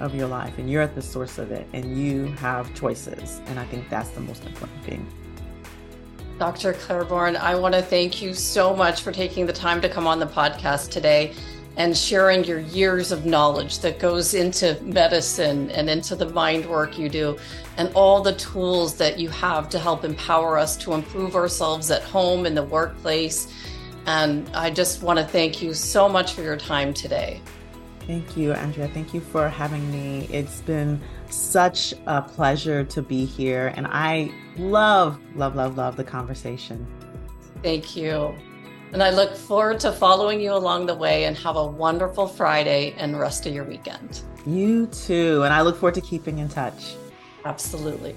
of 0.00 0.14
your 0.14 0.28
life 0.28 0.58
and 0.58 0.70
you're 0.70 0.82
at 0.82 0.94
the 0.94 1.02
source 1.02 1.38
of 1.38 1.50
it 1.50 1.66
and 1.72 1.98
you 1.98 2.26
have 2.34 2.72
choices. 2.74 3.40
And 3.46 3.58
I 3.58 3.64
think 3.64 3.88
that's 3.88 4.10
the 4.10 4.20
most 4.20 4.44
important 4.44 4.84
thing. 4.84 5.06
Dr. 6.38 6.74
Clairborne, 6.74 7.36
I 7.36 7.54
want 7.54 7.74
to 7.74 7.82
thank 7.82 8.20
you 8.20 8.34
so 8.34 8.76
much 8.76 9.00
for 9.00 9.10
taking 9.10 9.46
the 9.46 9.54
time 9.54 9.80
to 9.80 9.88
come 9.88 10.06
on 10.06 10.18
the 10.18 10.26
podcast 10.26 10.90
today 10.90 11.34
and 11.76 11.96
sharing 11.96 12.44
your 12.44 12.60
years 12.60 13.12
of 13.12 13.26
knowledge 13.26 13.80
that 13.80 13.98
goes 13.98 14.34
into 14.34 14.80
medicine 14.82 15.70
and 15.70 15.90
into 15.90 16.16
the 16.16 16.28
mind 16.30 16.66
work 16.66 16.98
you 16.98 17.08
do 17.08 17.38
and 17.76 17.92
all 17.94 18.22
the 18.22 18.34
tools 18.34 18.96
that 18.96 19.18
you 19.18 19.28
have 19.28 19.68
to 19.68 19.78
help 19.78 20.04
empower 20.04 20.56
us 20.56 20.76
to 20.78 20.94
improve 20.94 21.36
ourselves 21.36 21.90
at 21.90 22.02
home 22.02 22.46
in 22.46 22.54
the 22.54 22.62
workplace. 22.62 23.52
And 24.06 24.48
I 24.54 24.70
just 24.70 25.02
want 25.02 25.18
to 25.18 25.24
thank 25.24 25.60
you 25.60 25.74
so 25.74 26.08
much 26.08 26.32
for 26.32 26.42
your 26.42 26.56
time 26.56 26.94
today. 26.94 27.42
Thank 28.06 28.36
you, 28.36 28.52
Andrea. 28.52 28.88
Thank 28.88 29.12
you 29.12 29.20
for 29.20 29.48
having 29.48 29.90
me. 29.90 30.28
It's 30.30 30.60
been 30.62 31.00
such 31.28 31.92
a 32.06 32.22
pleasure 32.22 32.84
to 32.84 33.02
be 33.02 33.24
here. 33.24 33.72
And 33.76 33.86
I 33.90 34.32
love, 34.56 35.18
love, 35.34 35.56
love, 35.56 35.76
love 35.76 35.96
the 35.96 36.04
conversation. 36.04 36.86
Thank 37.62 37.96
you. 37.96 38.36
And 38.96 39.02
I 39.02 39.10
look 39.10 39.36
forward 39.36 39.78
to 39.80 39.92
following 39.92 40.40
you 40.40 40.54
along 40.54 40.86
the 40.86 40.94
way 40.94 41.24
and 41.26 41.36
have 41.36 41.56
a 41.56 41.66
wonderful 41.66 42.26
Friday 42.26 42.94
and 42.96 43.20
rest 43.20 43.44
of 43.44 43.52
your 43.52 43.64
weekend. 43.64 44.22
You 44.46 44.86
too. 44.86 45.42
And 45.42 45.52
I 45.52 45.60
look 45.60 45.76
forward 45.76 45.96
to 45.96 46.00
keeping 46.00 46.38
in 46.38 46.48
touch. 46.48 46.94
Absolutely. 47.44 48.16